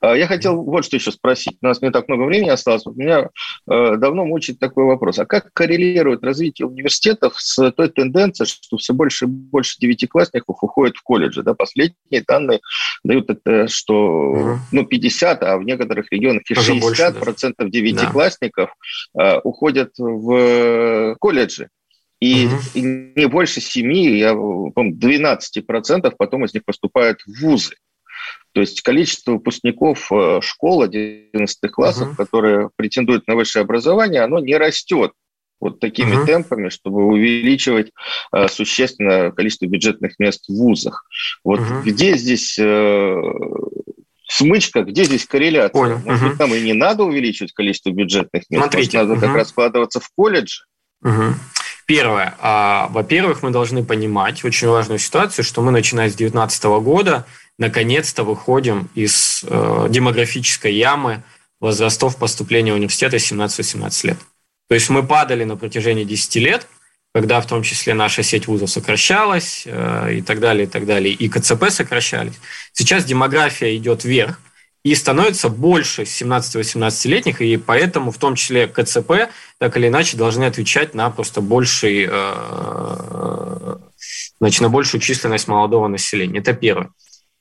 а, 0.00 0.16
я 0.16 0.26
хотел 0.26 0.62
вот 0.62 0.84
что 0.84 0.96
еще 0.96 1.12
спросить. 1.12 1.58
У 1.62 1.66
нас 1.66 1.80
не 1.80 1.92
так 1.92 2.08
много 2.08 2.24
времени 2.24 2.50
осталось. 2.50 2.84
У 2.86 2.92
меня 2.92 3.30
э, 3.70 3.96
давно 3.96 4.24
мучает 4.24 4.58
такой 4.58 4.84
вопрос. 4.84 5.20
А 5.20 5.26
как 5.26 5.52
коррелирует 5.52 6.24
развитие 6.24 6.66
университетов 6.66 7.34
с 7.40 7.70
той 7.70 7.88
тенденцией, 7.88 8.48
что 8.48 8.76
все 8.78 8.92
больше 8.92 9.26
и 9.26 9.28
больше 9.28 9.76
девятиклассников 9.78 10.56
уходят 10.60 10.96
в 10.96 11.02
колледжи? 11.02 11.44
Да? 11.44 11.54
Последние 11.54 12.24
данные 12.26 12.60
дают 13.04 13.30
это, 13.30 13.68
что 13.68 14.58
ну, 14.72 14.84
50, 14.84 15.42
а 15.44 15.56
в 15.56 15.62
некоторых 15.62 16.10
регионах 16.10 16.42
и 16.48 16.54
60% 16.54 17.18
процентов 17.18 17.70
девятиклассников 17.70 18.70
да. 19.14 19.40
уходят 19.44 19.92
в 19.98 21.16
колледжи. 21.20 21.68
И, 22.20 22.46
угу. 22.46 22.56
и 22.74 22.80
не 23.16 23.28
больше 23.28 23.60
7, 23.60 23.92
я 23.92 24.34
помню, 24.34 24.96
12% 24.96 26.12
потом 26.18 26.44
из 26.44 26.54
них 26.54 26.64
поступают 26.64 27.20
в 27.22 27.40
вузы. 27.40 27.76
То 28.52 28.60
есть 28.60 28.82
количество 28.82 29.32
выпускников 29.32 30.10
э, 30.10 30.40
школ 30.42 30.82
11 30.82 31.70
классов, 31.70 32.08
uh-huh. 32.08 32.16
которые 32.16 32.70
претендуют 32.74 33.26
на 33.28 33.36
высшее 33.36 33.62
образование, 33.62 34.22
оно 34.22 34.40
не 34.40 34.56
растет 34.56 35.12
вот 35.60 35.80
такими 35.80 36.16
uh-huh. 36.16 36.26
темпами, 36.26 36.68
чтобы 36.68 37.04
увеличивать 37.04 37.92
э, 38.32 38.48
существенно 38.48 39.30
количество 39.32 39.66
бюджетных 39.66 40.18
мест 40.18 40.44
в 40.48 40.54
вузах. 40.54 41.04
Вот 41.44 41.60
uh-huh. 41.60 41.82
где 41.84 42.16
здесь 42.16 42.58
э, 42.58 43.14
смычка, 44.28 44.82
где 44.82 45.04
здесь 45.04 45.26
корреляция? 45.26 45.70
Понял. 45.70 45.98
Может 46.04 46.22
uh-huh. 46.22 46.30
быть, 46.30 46.38
нам 46.38 46.54
и 46.54 46.60
не 46.60 46.72
надо 46.72 47.04
увеличивать 47.04 47.52
количество 47.52 47.90
бюджетных 47.90 48.44
мест, 48.50 48.62
Смотрите. 48.62 48.98
Может, 48.98 49.08
надо 49.08 49.20
uh-huh. 49.20 49.28
как 49.28 49.36
раз 49.36 49.52
вкладываться 49.52 50.00
в 50.00 50.08
колледж? 50.16 50.60
Uh-huh. 51.04 51.32
Первое. 51.88 52.34
А, 52.38 52.88
во-первых, 52.90 53.42
мы 53.42 53.50
должны 53.50 53.82
понимать 53.82 54.44
очень 54.44 54.68
важную 54.68 54.98
ситуацию, 54.98 55.42
что 55.42 55.62
мы, 55.62 55.72
начиная 55.72 56.10
с 56.10 56.14
2019 56.14 56.64
года, 56.82 57.24
наконец-то 57.58 58.24
выходим 58.24 58.90
из 58.94 59.42
э, 59.48 59.86
демографической 59.88 60.74
ямы 60.74 61.22
возрастов 61.60 62.18
поступления 62.18 62.72
в 62.72 62.76
университеты 62.76 63.16
17-18 63.16 64.06
лет. 64.06 64.18
То 64.68 64.74
есть 64.74 64.90
мы 64.90 65.02
падали 65.02 65.44
на 65.44 65.56
протяжении 65.56 66.04
10 66.04 66.36
лет, 66.36 66.66
когда 67.14 67.40
в 67.40 67.46
том 67.46 67.62
числе 67.62 67.94
наша 67.94 68.22
сеть 68.22 68.48
вузов 68.48 68.68
сокращалась 68.68 69.62
э, 69.64 70.16
и 70.16 70.20
так 70.20 70.40
далее, 70.40 70.64
и 70.64 70.68
так 70.68 70.84
далее, 70.84 71.14
и 71.14 71.26
КЦП 71.26 71.70
сокращались. 71.70 72.38
Сейчас 72.74 73.06
демография 73.06 73.74
идет 73.74 74.04
вверх, 74.04 74.38
и 74.88 74.94
становится 74.94 75.50
больше 75.50 76.02
17-18-летних, 76.02 77.42
и 77.42 77.58
поэтому 77.58 78.10
в 78.10 78.16
том 78.16 78.36
числе 78.36 78.66
КЦП 78.66 79.28
так 79.58 79.76
или 79.76 79.88
иначе 79.88 80.16
должны 80.16 80.44
отвечать 80.44 80.94
на 80.94 81.10
просто 81.10 81.42
больший, 81.42 82.08
э, 82.10 83.76
значит, 84.40 84.62
на 84.62 84.70
большую 84.70 85.02
численность 85.02 85.46
молодого 85.46 85.88
населения. 85.88 86.38
Это 86.38 86.54
первое. 86.54 86.90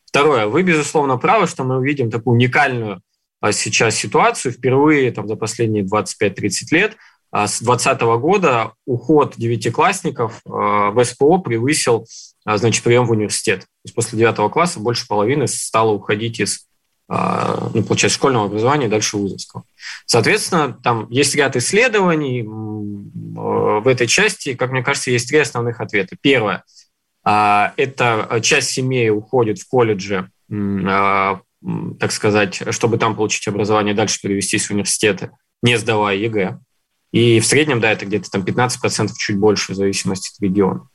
Второе. 0.06 0.48
Вы, 0.48 0.64
безусловно, 0.64 1.18
правы, 1.18 1.48
что 1.48 1.64
мы 1.64 1.78
увидим 1.78 2.12
такую 2.12 2.36
уникальную 2.36 3.02
а, 3.40 3.54
сейчас 3.54 3.96
ситуацию. 3.96 4.52
Впервые 4.52 5.10
там, 5.12 5.28
за 5.30 5.38
последние 5.38 5.86
25-30 5.86 6.50
лет 6.72 6.98
а, 7.32 7.48
с 7.48 7.62
2020 7.62 8.02
года 8.20 8.74
уход 8.86 9.36
девятиклассников 9.38 10.42
а, 10.46 10.92
в 10.92 11.02
СПО 11.02 11.38
превысил 11.38 12.06
значит, 12.46 12.84
прием 12.84 13.06
в 13.06 13.12
университет. 13.12 13.62
То 13.62 13.68
есть 13.86 13.96
после 13.96 14.20
девятого 14.20 14.50
класса 14.50 14.82
больше 14.82 15.08
половины 15.08 15.48
стало 15.48 15.92
уходить 15.92 16.42
из 16.42 16.68
ну, 17.10 17.84
получается, 17.84 18.18
школьного 18.18 18.48
образования 18.48 18.90
дальше 18.90 19.18
вузовского. 19.18 19.64
Соответственно, 20.06 20.78
там 20.84 21.10
есть 21.10 21.36
ряд 21.36 21.56
исследований 21.56 22.44
в 22.46 23.88
этой 23.88 24.08
части. 24.08 24.56
Как 24.56 24.72
мне 24.72 24.84
кажется, 24.84 25.12
есть 25.12 25.30
три 25.30 25.38
основных 25.38 25.80
ответа. 25.80 26.18
Первое– 26.22 26.64
а, 27.30 27.74
эта 27.76 28.40
часть 28.42 28.70
семей 28.70 29.10
уходит 29.10 29.60
в 29.60 29.68
колледжи, 29.68 30.32
а, 30.50 31.42
так 32.00 32.14
сказать, 32.14 32.64
чтобы 32.70 32.98
там 32.98 33.18
получить 33.18 33.46
образование, 33.50 33.94
дальше 33.94 34.22
перевестись 34.22 34.68
в 34.68 34.72
университеты, 34.72 35.32
не 35.62 35.78
сдавая 35.78 36.16
ЕГЭ. 36.16 36.58
И 37.12 37.42
в 37.42 37.46
среднем, 37.46 37.82
да, 37.82 37.92
это 37.92 38.06
где-то 38.06 38.30
там 38.30 38.44
15%, 38.44 39.10
чуть 39.18 39.38
больше, 39.38 39.74
в 39.74 39.76
зависимости 39.76 40.30
от 40.34 40.42
региона. 40.42 40.88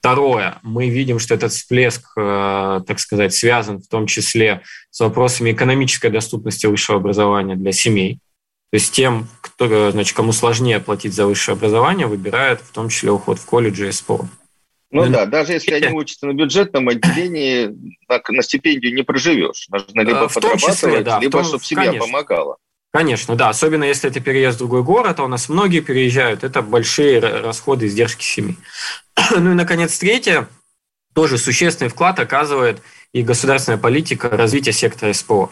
Второе, 0.00 0.58
мы 0.62 0.88
видим, 0.88 1.18
что 1.18 1.34
этот 1.34 1.52
всплеск, 1.52 2.12
э, 2.16 2.80
так 2.86 2.98
сказать, 2.98 3.34
связан 3.34 3.82
в 3.82 3.86
том 3.86 4.06
числе 4.06 4.62
с 4.90 5.00
вопросами 5.00 5.52
экономической 5.52 6.08
доступности 6.08 6.64
высшего 6.64 6.96
образования 6.96 7.54
для 7.54 7.72
семей. 7.72 8.14
То 8.70 8.76
есть 8.76 8.92
тем, 8.94 9.28
кто, 9.42 9.90
значит, 9.90 10.16
кому 10.16 10.32
сложнее 10.32 10.80
платить 10.80 11.12
за 11.12 11.26
высшее 11.26 11.54
образование, 11.54 12.06
выбирают 12.06 12.62
в 12.62 12.72
том 12.72 12.88
числе 12.88 13.10
уход 13.10 13.38
в 13.38 13.44
колледж 13.44 13.84
и 13.84 13.92
СПО. 13.92 14.26
Ну 14.90 15.06
да, 15.10 15.26
даже 15.26 15.52
если 15.52 15.74
они 15.74 15.88
учатся 15.94 16.26
на 16.26 16.32
бюджетном 16.32 16.88
отделении, 16.88 17.70
так, 18.08 18.30
на 18.30 18.42
стипендию 18.42 18.94
не 18.94 19.02
проживешь. 19.02 19.66
Нужно 19.68 20.00
либо 20.00 20.28
в 20.28 20.34
подрабатывать, 20.34 20.76
числе, 20.76 21.00
да, 21.02 21.20
либо 21.20 21.32
том, 21.32 21.44
чтобы 21.44 21.62
семья 21.62 21.86
конечно. 21.86 22.06
помогала. 22.06 22.56
Конечно, 22.92 23.36
да. 23.36 23.50
Особенно 23.50 23.84
если 23.84 24.10
это 24.10 24.20
переезд 24.20 24.56
в 24.56 24.58
другой 24.58 24.82
город, 24.82 25.20
а 25.20 25.24
у 25.24 25.28
нас 25.28 25.48
многие 25.48 25.80
переезжают. 25.80 26.42
Это 26.42 26.62
большие 26.62 27.20
расходы, 27.20 27.86
издержки 27.86 28.24
семьи. 28.24 28.56
ну 29.36 29.52
и, 29.52 29.54
наконец, 29.54 29.96
третье. 29.98 30.48
Тоже 31.14 31.38
существенный 31.38 31.90
вклад 31.90 32.18
оказывает 32.18 32.82
и 33.12 33.22
государственная 33.22 33.78
политика 33.78 34.28
развития 34.28 34.72
сектора 34.72 35.12
СПО. 35.12 35.50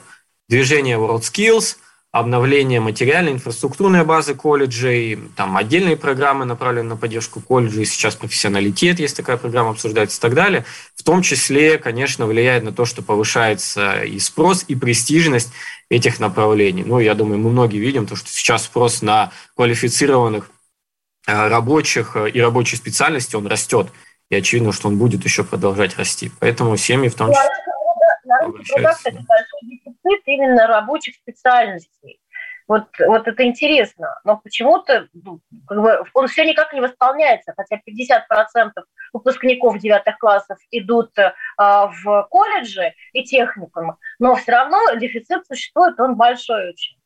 Движение 0.48 0.96
WorldSkills– 0.96 1.76
обновление 2.10 2.80
материальной 2.80 3.32
инфраструктурной 3.32 4.04
базы 4.04 4.34
колледжей, 4.34 5.18
там 5.36 5.56
отдельные 5.56 5.96
программы 5.96 6.46
направлены 6.46 6.90
на 6.90 6.96
поддержку 6.96 7.40
колледжей, 7.40 7.84
сейчас 7.84 8.16
профессионалитет, 8.16 8.98
есть 8.98 9.16
такая 9.16 9.36
программа, 9.36 9.70
обсуждается 9.70 10.18
и 10.18 10.20
так 10.20 10.34
далее. 10.34 10.64
В 10.94 11.02
том 11.02 11.20
числе, 11.20 11.76
конечно, 11.76 12.26
влияет 12.26 12.64
на 12.64 12.72
то, 12.72 12.86
что 12.86 13.02
повышается 13.02 14.02
и 14.02 14.18
спрос, 14.18 14.64
и 14.68 14.74
престижность 14.74 15.50
этих 15.90 16.20
направлений. 16.20 16.84
Ну, 16.84 16.98
я 16.98 17.14
думаю, 17.14 17.38
мы 17.38 17.50
многие 17.50 17.78
видим 17.78 18.06
то, 18.06 18.16
что 18.16 18.28
сейчас 18.28 18.64
спрос 18.64 19.02
на 19.02 19.32
квалифицированных 19.56 20.50
э, 21.26 21.48
рабочих 21.48 22.16
э, 22.16 22.30
и 22.30 22.40
рабочей 22.40 22.76
специальности, 22.76 23.36
он 23.36 23.46
растет. 23.46 23.88
И 24.30 24.36
очевидно, 24.36 24.72
что 24.72 24.88
он 24.88 24.98
будет 24.98 25.24
еще 25.24 25.44
продолжать 25.44 25.96
расти. 25.96 26.30
Поэтому 26.40 26.76
семьи 26.76 27.08
в 27.08 27.14
том 27.14 27.32
числе... 27.32 27.48
На 28.24 28.40
рынке 28.40 28.62
труда, 28.74 28.92
кстати, 28.92 29.14
большой 29.14 29.60
дефицит 29.62 30.22
именно 30.26 30.66
рабочих 30.66 31.14
специальностей. 31.14 32.20
Вот, 32.68 32.84
вот 33.00 33.26
это 33.26 33.44
интересно. 33.44 34.20
Но 34.24 34.36
почему-то 34.36 35.08
ну, 35.14 35.40
как 35.66 35.80
бы, 35.80 36.04
он 36.12 36.28
все 36.28 36.44
никак 36.44 36.72
не 36.74 36.80
восполняется, 36.80 37.54
хотя 37.56 37.76
50% 37.76 38.72
выпускников 39.14 39.78
девятых 39.78 40.18
классов 40.18 40.58
идут 40.70 41.10
э, 41.18 41.32
в 41.56 42.28
колледжи 42.30 42.92
и 43.14 43.24
техникумы, 43.24 43.96
но 44.18 44.36
все 44.36 44.52
равно 44.52 44.78
дефицит 44.96 45.46
существует, 45.46 45.98
он 45.98 46.16
большой 46.16 46.70
очень. 46.70 46.98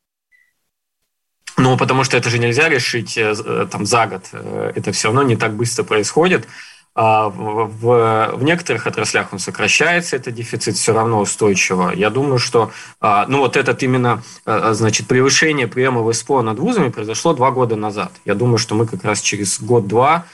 Ну, 1.58 1.76
потому 1.76 2.02
что 2.02 2.16
это 2.16 2.28
же 2.30 2.38
нельзя 2.38 2.68
решить 2.68 3.16
э, 3.16 3.32
э, 3.32 3.66
там, 3.70 3.84
за 3.86 4.06
год. 4.06 4.24
Э, 4.32 4.72
это 4.74 4.90
все 4.92 5.08
равно 5.08 5.22
не 5.22 5.36
так 5.36 5.54
быстро 5.54 5.84
происходит. 5.84 6.48
А 6.94 7.30
в, 7.30 7.70
в, 7.80 8.32
в 8.34 8.42
некоторых 8.42 8.86
отраслях 8.86 9.32
он 9.32 9.38
сокращается, 9.38 10.16
это 10.16 10.30
дефицит 10.30 10.76
все 10.76 10.92
равно 10.92 11.20
устойчиво. 11.20 11.90
Я 11.94 12.10
думаю, 12.10 12.38
что 12.38 12.70
а, 13.00 13.24
ну 13.28 13.38
вот 13.38 13.56
этот 13.56 13.82
именно 13.82 14.22
а, 14.44 14.74
значит, 14.74 15.06
превышение 15.06 15.66
приема 15.66 16.02
в 16.02 16.12
СПО 16.12 16.42
над 16.42 16.58
вузами 16.58 16.90
произошло 16.90 17.32
два 17.32 17.50
года 17.50 17.76
назад. 17.76 18.12
Я 18.26 18.34
думаю, 18.34 18.58
что 18.58 18.74
мы 18.74 18.86
как 18.86 19.04
раз 19.04 19.22
через 19.22 19.60
год-два, 19.60 20.26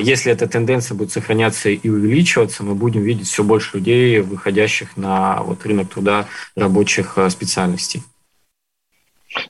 если 0.00 0.32
эта 0.32 0.48
тенденция 0.48 0.96
будет 0.96 1.12
сохраняться 1.12 1.70
и 1.70 1.88
увеличиваться, 1.88 2.64
мы 2.64 2.74
будем 2.74 3.02
видеть 3.02 3.28
все 3.28 3.44
больше 3.44 3.76
людей, 3.76 4.18
выходящих 4.18 4.96
на 4.96 5.42
вот, 5.42 5.64
рынок 5.64 5.90
труда 5.90 6.26
рабочих 6.56 7.16
специальностей. 7.28 8.02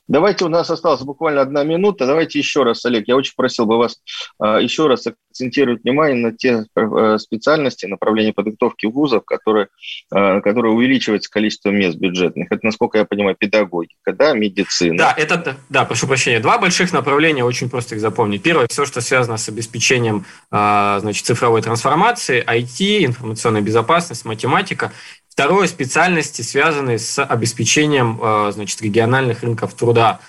Давайте, 0.08 0.44
у 0.44 0.48
нас 0.48 0.70
осталась 0.70 1.02
буквально 1.02 1.40
одна 1.40 1.64
минута. 1.64 2.06
Давайте 2.06 2.38
еще 2.38 2.62
раз, 2.62 2.84
Олег, 2.84 3.04
я 3.06 3.16
очень 3.16 3.34
просил 3.36 3.66
бы 3.66 3.78
вас 3.78 3.98
а, 4.38 4.60
еще 4.60 4.86
раз 4.86 5.06
акцентировать 5.06 5.82
внимание 5.84 6.16
на 6.16 6.36
те 6.36 6.64
э, 6.74 7.18
специальности, 7.18 7.86
направления 7.86 8.32
подготовки 8.32 8.86
вузов, 8.86 9.24
которые, 9.24 9.68
а, 10.12 10.40
которые 10.40 10.72
увеличиваются 10.72 11.30
количество 11.30 11.70
мест 11.70 11.96
бюджетных. 11.96 12.48
Это, 12.50 12.66
насколько 12.66 12.98
я 12.98 13.04
понимаю, 13.04 13.36
педагогика, 13.38 14.12
да, 14.12 14.34
медицина. 14.34 14.98
Да, 14.98 15.14
это, 15.16 15.56
да, 15.68 15.84
прошу 15.84 16.06
прощения. 16.06 16.40
Два 16.40 16.58
больших 16.58 16.92
направления, 16.92 17.44
очень 17.44 17.70
просто 17.70 17.94
их 17.94 18.00
запомнить. 18.00 18.42
Первое, 18.42 18.66
все, 18.68 18.84
что 18.84 19.00
связано 19.00 19.36
с 19.36 19.48
обеспечением 19.48 20.24
а, 20.50 20.98
значит, 21.00 21.24
цифровой 21.24 21.62
трансформации, 21.62 22.44
IT, 22.44 23.04
информационная 23.04 23.62
безопасность, 23.62 24.24
математика. 24.24 24.92
Второе– 25.30 25.66
специальности, 25.68 26.42
связанные 26.42 26.98
с 26.98 27.22
обеспечением 27.22 28.20
э, 28.22 28.52
значит, 28.52 28.82
региональных 28.82 29.42
рынков 29.42 29.74
труда. 29.74 30.20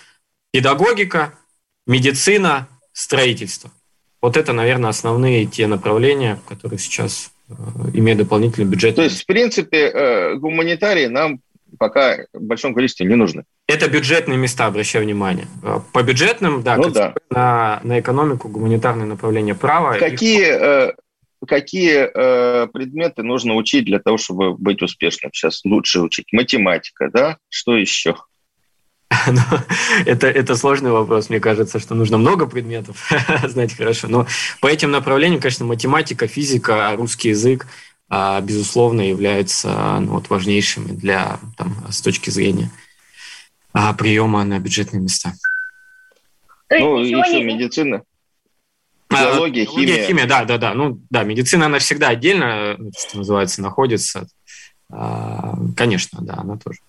Педагогика, 0.52 1.34
медицина, 1.88 2.68
строительство. 2.94 3.72
Вот 4.22 4.38
это, 4.38 4.54
наверное, 4.54 4.92
основные 4.92 5.46
те 5.46 5.68
направления, 5.68 6.40
которые 6.48 6.80
сейчас 6.80 7.32
э, 7.50 7.54
имеют 7.94 8.20
дополнительный 8.20 8.68
бюджет. 8.68 8.96
То 8.96 9.02
есть, 9.02 9.24
в 9.24 9.26
принципе, 9.26 9.90
э, 9.90 10.36
гуманитарии 10.36 11.08
нам 11.08 11.42
пока 11.78 12.18
в 12.34 12.42
большом 12.42 12.74
количестве 12.74 13.06
не 13.06 13.16
нужны. 13.16 13.44
Это 13.68 13.90
бюджетные 13.90 14.38
места, 14.38 14.68
обращаю 14.68 15.06
внимание. 15.06 15.48
По 15.94 16.04
бюджетным, 16.04 16.62
да, 16.64 16.76
ну, 16.78 16.90
да. 16.90 17.16
На, 17.30 17.80
на 17.84 18.00
экономику, 18.00 18.50
гуманитарное 18.50 19.06
направление 19.06 19.56
права. 19.56 19.98
Какие, 19.98 20.90
и... 20.90 20.94
какие 21.48 22.06
предметы 22.68 23.24
нужно 23.24 23.56
учить 23.56 23.86
для 23.86 24.00
того, 24.00 24.18
чтобы 24.18 24.54
быть 24.54 24.82
успешным? 24.82 25.32
Сейчас 25.34 25.64
лучше 25.66 26.02
учить 26.02 26.32
математика, 26.32 27.10
да? 27.12 27.38
Что 27.50 27.76
еще? 27.76 28.16
Ну, 29.28 29.42
это, 30.06 30.28
это 30.28 30.56
сложный 30.56 30.92
вопрос, 30.92 31.30
мне 31.30 31.40
кажется, 31.40 31.80
что 31.80 31.96
нужно 31.96 32.18
много 32.18 32.48
предметов 32.48 33.12
знать 33.48 33.76
хорошо. 33.76 34.08
Но 34.08 34.28
по 34.62 34.68
этим 34.68 34.92
направлениям, 34.92 35.42
конечно, 35.42 35.66
математика, 35.66 36.28
физика, 36.28 36.94
русский 36.96 37.30
язык, 37.30 37.68
а, 38.10 38.42
безусловно, 38.42 39.02
являются 39.02 40.00
ну, 40.00 40.14
вот, 40.14 40.30
важнейшими 40.30 40.92
для, 40.92 41.40
там, 41.58 41.76
с 41.90 42.02
точки 42.02 42.30
зрения 42.30 42.70
а, 43.74 43.94
приема 43.94 44.44
на 44.44 44.60
бюджетные 44.60 45.02
места. 45.02 45.34
Ну, 46.70 47.02
еще 47.04 47.44
медицина. 47.44 48.04
Биология, 49.42 49.66
химия. 49.66 50.08
химия, 50.08 50.28
да, 50.28 50.46
да, 50.46 50.58
да. 50.58 50.74
Ну, 50.74 51.00
да, 51.10 51.24
медицина, 51.24 51.66
она 51.66 51.80
всегда 51.80 52.10
отдельно, 52.10 52.78
что 52.98 53.18
называется, 53.18 53.62
находится. 53.62 54.28
А, 54.92 55.56
конечно, 55.76 56.20
да, 56.22 56.36
она 56.38 56.58
тоже. 56.58 56.80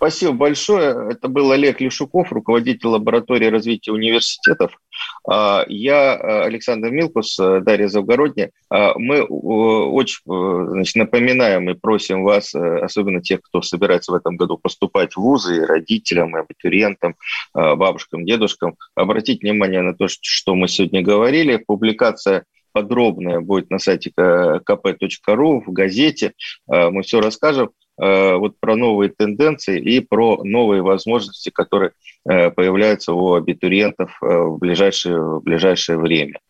Спасибо 0.00 0.32
большое. 0.32 1.10
Это 1.10 1.28
был 1.28 1.52
Олег 1.52 1.78
Лешуков, 1.82 2.32
руководитель 2.32 2.86
лаборатории 2.86 3.48
развития 3.48 3.92
университетов. 3.92 4.80
А, 5.28 5.66
я 5.68 6.14
а, 6.14 6.44
Александр 6.44 6.88
Милкус, 6.88 7.38
а, 7.38 7.60
Дарья 7.60 7.86
Завгородня. 7.86 8.50
Мы 8.70 9.22
очень 9.24 10.20
значит, 10.24 10.96
напоминаем 10.96 11.68
и 11.68 11.74
просим 11.74 12.24
вас, 12.24 12.54
особенно 12.54 13.20
тех, 13.20 13.42
кто 13.42 13.60
собирается 13.60 14.12
в 14.12 14.14
этом 14.14 14.36
году 14.36 14.56
поступать 14.56 15.12
в 15.12 15.18
вузы, 15.18 15.66
родителям, 15.66 16.34
абитуриентам, 16.34 17.16
бабушкам, 17.52 18.24
дедушкам, 18.24 18.76
обратить 18.94 19.42
внимание 19.42 19.82
на 19.82 19.92
то, 19.92 20.06
что 20.08 20.54
мы 20.54 20.68
сегодня 20.68 21.02
говорили. 21.02 21.58
Публикация 21.58 22.44
подробная 22.72 23.40
будет 23.40 23.68
на 23.68 23.78
сайте 23.78 24.12
kp.ru, 24.16 25.62
в 25.66 25.72
газете. 25.72 26.32
Мы 26.66 27.02
все 27.02 27.20
расскажем. 27.20 27.70
Э, 28.00 28.36
вот 28.36 28.58
про 28.58 28.76
новые 28.76 29.10
тенденции 29.10 29.78
и 29.78 30.00
про 30.00 30.42
новые 30.42 30.80
возможности, 30.80 31.50
которые 31.50 31.92
э, 32.26 32.50
появляются 32.50 33.12
у 33.12 33.34
абитуриентов 33.34 34.16
э, 34.22 34.26
в 34.26 34.58
ближайшее, 34.58 35.20
в 35.20 35.42
ближайшее 35.42 35.98
время. 35.98 36.40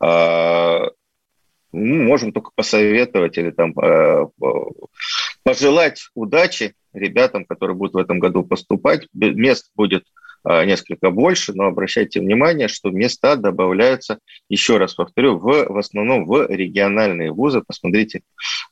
А, 0.00 0.90
ну, 1.72 2.02
можем 2.04 2.32
только 2.32 2.50
посоветовать 2.54 3.38
или 3.38 3.50
там 3.50 3.72
пожелать 5.42 6.08
удачи 6.14 6.74
ребятам, 6.92 7.46
которые 7.46 7.76
будут 7.76 7.94
в 7.94 7.98
этом 7.98 8.18
году 8.18 8.42
поступать. 8.42 9.06
Мест 9.14 9.70
будет 9.74 10.04
несколько 10.44 11.10
больше, 11.10 11.52
но 11.54 11.64
обращайте 11.64 12.20
внимание, 12.20 12.68
что 12.68 12.90
места 12.90 13.36
добавляются, 13.36 14.18
еще 14.48 14.78
раз 14.78 14.94
повторю, 14.94 15.38
в, 15.38 15.66
в 15.68 15.78
основном 15.78 16.26
в 16.26 16.46
региональные 16.48 17.32
вузы. 17.32 17.62
Посмотрите 17.66 18.22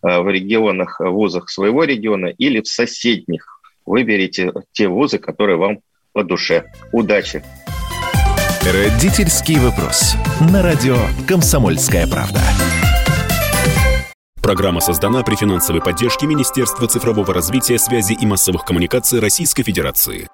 а, 0.03 0.21
в 0.21 0.29
регионах, 0.31 1.01
вузах 1.01 1.51
своего 1.51 1.85
региона 1.85 2.27
или 2.27 2.61
в 2.61 2.69
соседних. 2.69 3.61
Выберите 3.85 4.53
те 4.73 4.89
вузы, 4.89 5.19
которые 5.19 5.57
вам 5.57 5.81
по 6.13 6.25
душе. 6.25 6.65
Удачи! 6.93 7.43
Родительский 8.63 9.59
вопрос. 9.61 10.17
На 10.53 10.61
радио 10.61 10.97
«Комсомольская 11.29 12.07
правда». 12.09 12.41
Программа 14.43 14.81
создана 14.81 15.23
при 15.23 15.35
финансовой 15.35 15.83
поддержке 15.83 16.27
Министерства 16.27 16.87
цифрового 16.87 17.35
развития, 17.35 17.79
связи 17.79 18.17
и 18.21 18.27
массовых 18.27 18.65
коммуникаций 18.65 19.21
Российской 19.21 19.63
Федерации. 19.63 20.29